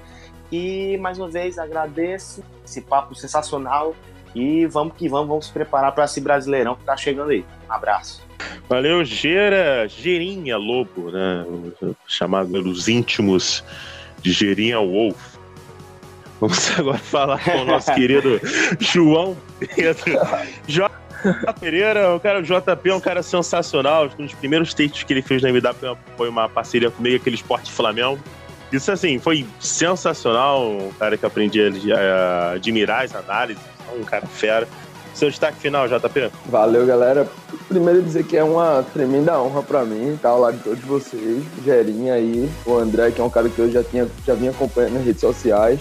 E, 0.50 0.96
mais 0.98 1.18
uma 1.18 1.28
vez, 1.28 1.58
agradeço 1.58 2.42
esse 2.64 2.80
papo 2.80 3.14
sensacional 3.14 3.94
e 4.34 4.66
vamos 4.66 4.94
que 4.96 5.08
vamos, 5.08 5.28
vamos 5.28 5.46
se 5.46 5.52
preparar 5.52 5.92
para 5.92 6.04
esse 6.04 6.20
Brasileirão 6.20 6.74
que 6.74 6.84
tá 6.84 6.96
chegando 6.96 7.30
aí. 7.30 7.44
Um 7.68 7.72
abraço. 7.72 8.26
Valeu, 8.68 9.04
Gera, 9.04 9.88
Gerinha 9.88 10.56
Lobo, 10.56 11.10
né? 11.10 11.44
Chamado 12.06 12.50
pelos 12.50 12.88
íntimos 12.88 13.64
de 14.20 14.32
Gerinha 14.32 14.78
Wolf. 14.78 15.36
Vamos 16.40 16.70
agora 16.78 16.98
falar 16.98 17.42
com 17.42 17.62
o 17.62 17.64
nosso 17.64 17.92
querido 17.94 18.40
João 18.80 19.36
Pedro. 19.58 20.18
J. 20.66 20.90
Pereira, 21.58 22.14
o 22.14 22.20
cara, 22.20 22.40
o 22.40 22.42
JP 22.42 22.90
é 22.90 22.94
um 22.94 23.00
cara 23.00 23.22
sensacional. 23.22 24.10
Um 24.18 24.26
dos 24.26 24.34
primeiros 24.34 24.74
textos 24.74 25.02
que 25.02 25.12
ele 25.12 25.22
fez 25.22 25.42
na 25.42 25.48
MW 25.48 25.96
foi 26.16 26.28
uma 26.28 26.48
parceria 26.48 26.90
comigo, 26.90 27.16
aquele 27.16 27.36
Esporte 27.36 27.72
Flamengo. 27.72 28.20
Isso, 28.72 28.90
assim, 28.90 29.18
foi 29.18 29.46
sensacional. 29.60 30.68
Um 30.70 30.92
cara 30.98 31.16
que 31.16 31.24
aprendi 31.24 31.60
a 31.92 32.52
admirar 32.52 33.04
as 33.04 33.14
análises 33.14 33.62
um 33.94 34.04
cara 34.04 34.26
fera. 34.26 34.68
Seu 35.14 35.30
destaque 35.30 35.58
final, 35.58 35.88
JP? 35.88 36.30
Valeu, 36.46 36.84
galera. 36.86 37.26
Primeiro 37.68 38.02
dizer 38.02 38.24
que 38.24 38.36
é 38.36 38.44
uma 38.44 38.84
tremenda 38.92 39.40
honra 39.40 39.62
para 39.62 39.84
mim 39.84 40.14
estar 40.14 40.28
ao 40.28 40.40
lado 40.40 40.58
de 40.58 40.62
todos 40.62 40.84
vocês. 40.84 41.42
Gerinha 41.64 42.14
aí, 42.14 42.50
o 42.66 42.76
André, 42.76 43.10
que 43.10 43.20
é 43.20 43.24
um 43.24 43.30
cara 43.30 43.48
que 43.48 43.58
eu 43.58 43.70
já, 43.70 43.82
tinha, 43.82 44.06
já 44.26 44.34
vinha 44.34 44.50
acompanhando 44.50 44.94
nas 44.94 45.04
redes 45.04 45.22
sociais, 45.22 45.80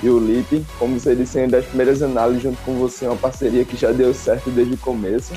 e 0.00 0.08
o 0.08 0.18
Lipe, 0.20 0.64
como 0.78 0.98
você 0.98 1.16
disse, 1.16 1.44
das 1.48 1.64
primeiras 1.64 2.02
análises 2.02 2.44
junto 2.44 2.58
com 2.62 2.74
você, 2.78 3.06
uma 3.06 3.16
parceria 3.16 3.64
que 3.64 3.76
já 3.76 3.90
deu 3.90 4.14
certo 4.14 4.48
desde 4.48 4.74
o 4.74 4.78
começo. 4.78 5.32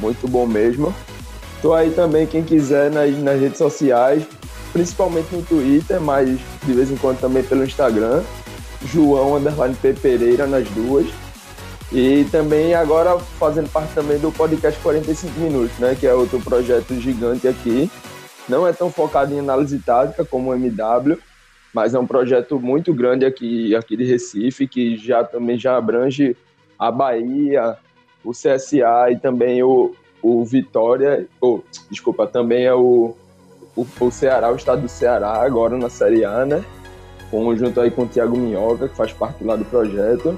Muito 0.00 0.26
bom 0.26 0.46
mesmo. 0.46 0.94
Tô 1.60 1.74
aí 1.74 1.90
também, 1.90 2.26
quem 2.26 2.42
quiser, 2.42 2.90
nas, 2.90 3.14
nas 3.18 3.38
redes 3.38 3.58
sociais, 3.58 4.22
principalmente 4.72 5.34
no 5.34 5.42
Twitter, 5.42 6.00
mas 6.00 6.38
de 6.64 6.72
vez 6.72 6.90
em 6.90 6.96
quando 6.96 7.20
também 7.20 7.42
pelo 7.42 7.64
Instagram. 7.64 8.22
João 8.84 9.36
Underline 9.36 9.74
P. 9.74 9.92
Pereira 9.94 10.46
nas 10.46 10.68
duas. 10.70 11.06
E 11.90 12.24
também 12.30 12.74
agora 12.74 13.18
fazendo 13.18 13.68
parte 13.70 13.94
também 13.94 14.18
do 14.18 14.30
podcast 14.30 14.78
45 14.80 15.40
Minutos, 15.40 15.78
né? 15.78 15.96
Que 15.98 16.06
é 16.06 16.14
outro 16.14 16.38
projeto 16.40 16.94
gigante 17.00 17.48
aqui. 17.48 17.90
Não 18.48 18.66
é 18.66 18.72
tão 18.72 18.90
focado 18.90 19.34
em 19.34 19.38
análise 19.38 19.78
tática 19.78 20.24
como 20.24 20.50
o 20.50 20.54
MW, 20.54 21.18
mas 21.72 21.94
é 21.94 21.98
um 21.98 22.06
projeto 22.06 22.58
muito 22.60 22.94
grande 22.94 23.24
aqui, 23.24 23.74
aqui 23.74 23.96
de 23.96 24.04
Recife, 24.04 24.66
que 24.66 24.96
já 24.96 25.24
também 25.24 25.58
já 25.58 25.76
abrange 25.76 26.36
a 26.78 26.90
Bahia, 26.90 27.76
o 28.24 28.32
CSA 28.32 29.10
e 29.10 29.18
também 29.18 29.62
o, 29.62 29.94
o 30.22 30.44
Vitória, 30.44 31.26
ou, 31.40 31.64
desculpa, 31.90 32.26
também 32.26 32.64
é 32.64 32.74
o, 32.74 33.14
o, 33.78 33.86
o 34.00 34.10
Ceará, 34.10 34.50
o 34.50 34.56
estado 34.56 34.82
do 34.82 34.88
Ceará, 34.88 35.42
agora 35.42 35.76
na 35.76 35.88
Série 35.88 36.24
A, 36.24 36.44
né? 36.44 36.64
junto 37.56 37.80
aí 37.80 37.90
com 37.90 38.02
o 38.02 38.06
Thiago 38.06 38.36
Minhoca, 38.36 38.88
que 38.88 38.96
faz 38.96 39.12
parte 39.12 39.44
lá 39.44 39.54
do 39.54 39.64
projeto. 39.64 40.36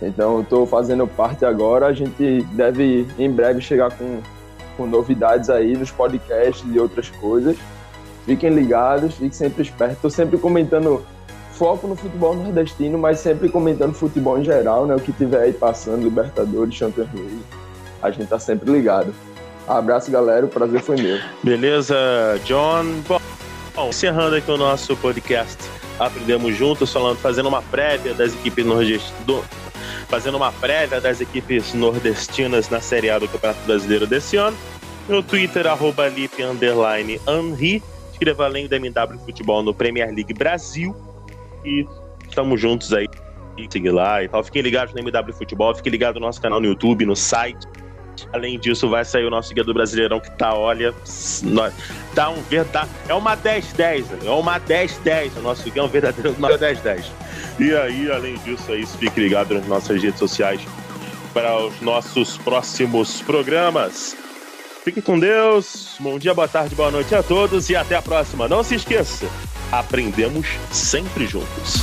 Então, 0.00 0.40
estou 0.40 0.66
fazendo 0.66 1.06
parte 1.06 1.44
agora. 1.44 1.86
A 1.86 1.92
gente 1.92 2.42
deve 2.52 3.06
em 3.18 3.30
breve 3.30 3.60
chegar 3.60 3.90
com, 3.96 4.20
com 4.76 4.86
novidades 4.86 5.50
aí 5.50 5.76
nos 5.76 5.90
podcasts 5.90 6.64
e 6.72 6.78
outras 6.78 7.10
coisas. 7.10 7.56
Fiquem 8.24 8.50
ligados, 8.50 9.14
fiquem 9.14 9.32
sempre 9.32 9.62
espertos. 9.62 9.96
Estou 9.96 10.10
sempre 10.10 10.38
comentando 10.38 11.04
foco 11.52 11.86
no 11.86 11.96
futebol 11.96 12.34
nordestino, 12.34 12.96
mas 12.96 13.18
sempre 13.18 13.48
comentando 13.48 13.92
futebol 13.92 14.38
em 14.38 14.44
geral, 14.44 14.86
né? 14.86 14.94
O 14.94 15.00
que 15.00 15.12
tiver 15.12 15.42
aí 15.42 15.52
passando, 15.52 16.02
Libertadores, 16.02 16.74
Champions 16.74 17.08
League. 17.12 17.42
A 18.02 18.10
gente 18.10 18.28
tá 18.28 18.38
sempre 18.38 18.70
ligado. 18.70 19.12
Abraço, 19.66 20.10
galera. 20.10 20.44
O 20.44 20.48
prazer 20.48 20.80
foi 20.80 20.96
meu. 20.96 21.18
Beleza, 21.42 21.96
John. 22.44 22.84
Bom, 23.08 23.88
encerrando 23.88 24.36
aqui 24.36 24.50
o 24.50 24.56
nosso 24.56 24.96
podcast 24.96 25.58
Aprendemos 25.98 26.56
Juntos, 26.56 26.92
falando, 26.92 27.18
fazendo 27.18 27.48
uma 27.48 27.62
prévia 27.62 28.14
das 28.14 28.34
equipes 28.34 28.64
nordestinas. 28.64 29.44
Fazendo 30.08 30.36
uma 30.36 30.52
prévia 30.52 31.00
das 31.00 31.20
equipes 31.20 31.72
nordestinas 31.72 32.68
na 32.68 32.80
Série 32.80 33.10
A 33.10 33.18
do 33.18 33.28
Campeonato 33.28 33.60
Brasileiro 33.66 34.06
desse 34.06 34.36
ano. 34.36 34.56
No 35.08 35.22
Twitter, 35.22 35.66
arroba 35.66 36.04
underline. 36.08 37.20
Escreva 38.12 38.44
além 38.44 38.66
do 38.66 38.74
MW 38.74 39.18
Futebol 39.24 39.62
no 39.62 39.74
Premier 39.74 40.12
League 40.12 40.34
Brasil. 40.34 40.94
E 41.64 41.86
estamos 42.28 42.60
juntos 42.60 42.92
aí. 42.92 43.08
Siga 43.70 43.92
lá 43.92 44.22
e 44.22 44.28
tal. 44.28 44.42
Fiquem 44.42 44.62
ligados 44.62 44.94
no 44.94 45.00
MW 45.00 45.32
Futebol, 45.32 45.74
fiquem 45.74 45.92
ligados 45.92 46.20
no 46.20 46.26
nosso 46.26 46.40
canal 46.40 46.60
no 46.60 46.66
YouTube, 46.66 47.06
no 47.06 47.14
site. 47.14 47.66
Além 48.32 48.58
disso, 48.58 48.88
vai 48.88 49.04
sair 49.04 49.24
o 49.24 49.30
nosso 49.30 49.52
guia 49.54 49.64
do 49.64 49.74
Brasileirão 49.74 50.20
que 50.20 50.30
tá, 50.30 50.54
olha, 50.54 50.94
tá 52.14 52.30
um 52.30 52.42
verdade. 52.42 52.90
É 53.08 53.14
uma 53.14 53.36
10-10, 53.36 54.04
é 54.24 54.30
uma 54.30 54.60
10-10. 54.60 55.32
O 55.36 55.42
nosso 55.42 55.70
guia 55.70 55.82
é 55.82 55.84
um 55.84 55.88
verdadeiro 55.88 56.34
10-10. 56.34 57.04
E 57.58 57.74
aí, 57.74 58.10
além 58.10 58.36
disso, 58.38 58.72
aí, 58.72 58.84
fique 58.86 59.20
ligado 59.20 59.54
nas 59.54 59.66
nossas 59.66 60.02
redes 60.02 60.18
sociais 60.18 60.60
para 61.32 61.58
os 61.58 61.80
nossos 61.80 62.38
próximos 62.38 63.20
programas. 63.22 64.16
Fique 64.84 65.00
com 65.00 65.18
Deus. 65.18 65.96
Bom 65.98 66.18
dia, 66.18 66.34
boa 66.34 66.46
tarde, 66.46 66.74
boa 66.74 66.90
noite 66.90 67.14
a 67.14 67.22
todos 67.22 67.70
e 67.70 67.76
até 67.76 67.96
a 67.96 68.02
próxima. 68.02 68.46
Não 68.46 68.62
se 68.62 68.74
esqueça, 68.74 69.26
aprendemos 69.72 70.46
sempre 70.70 71.26
juntos. 71.26 71.82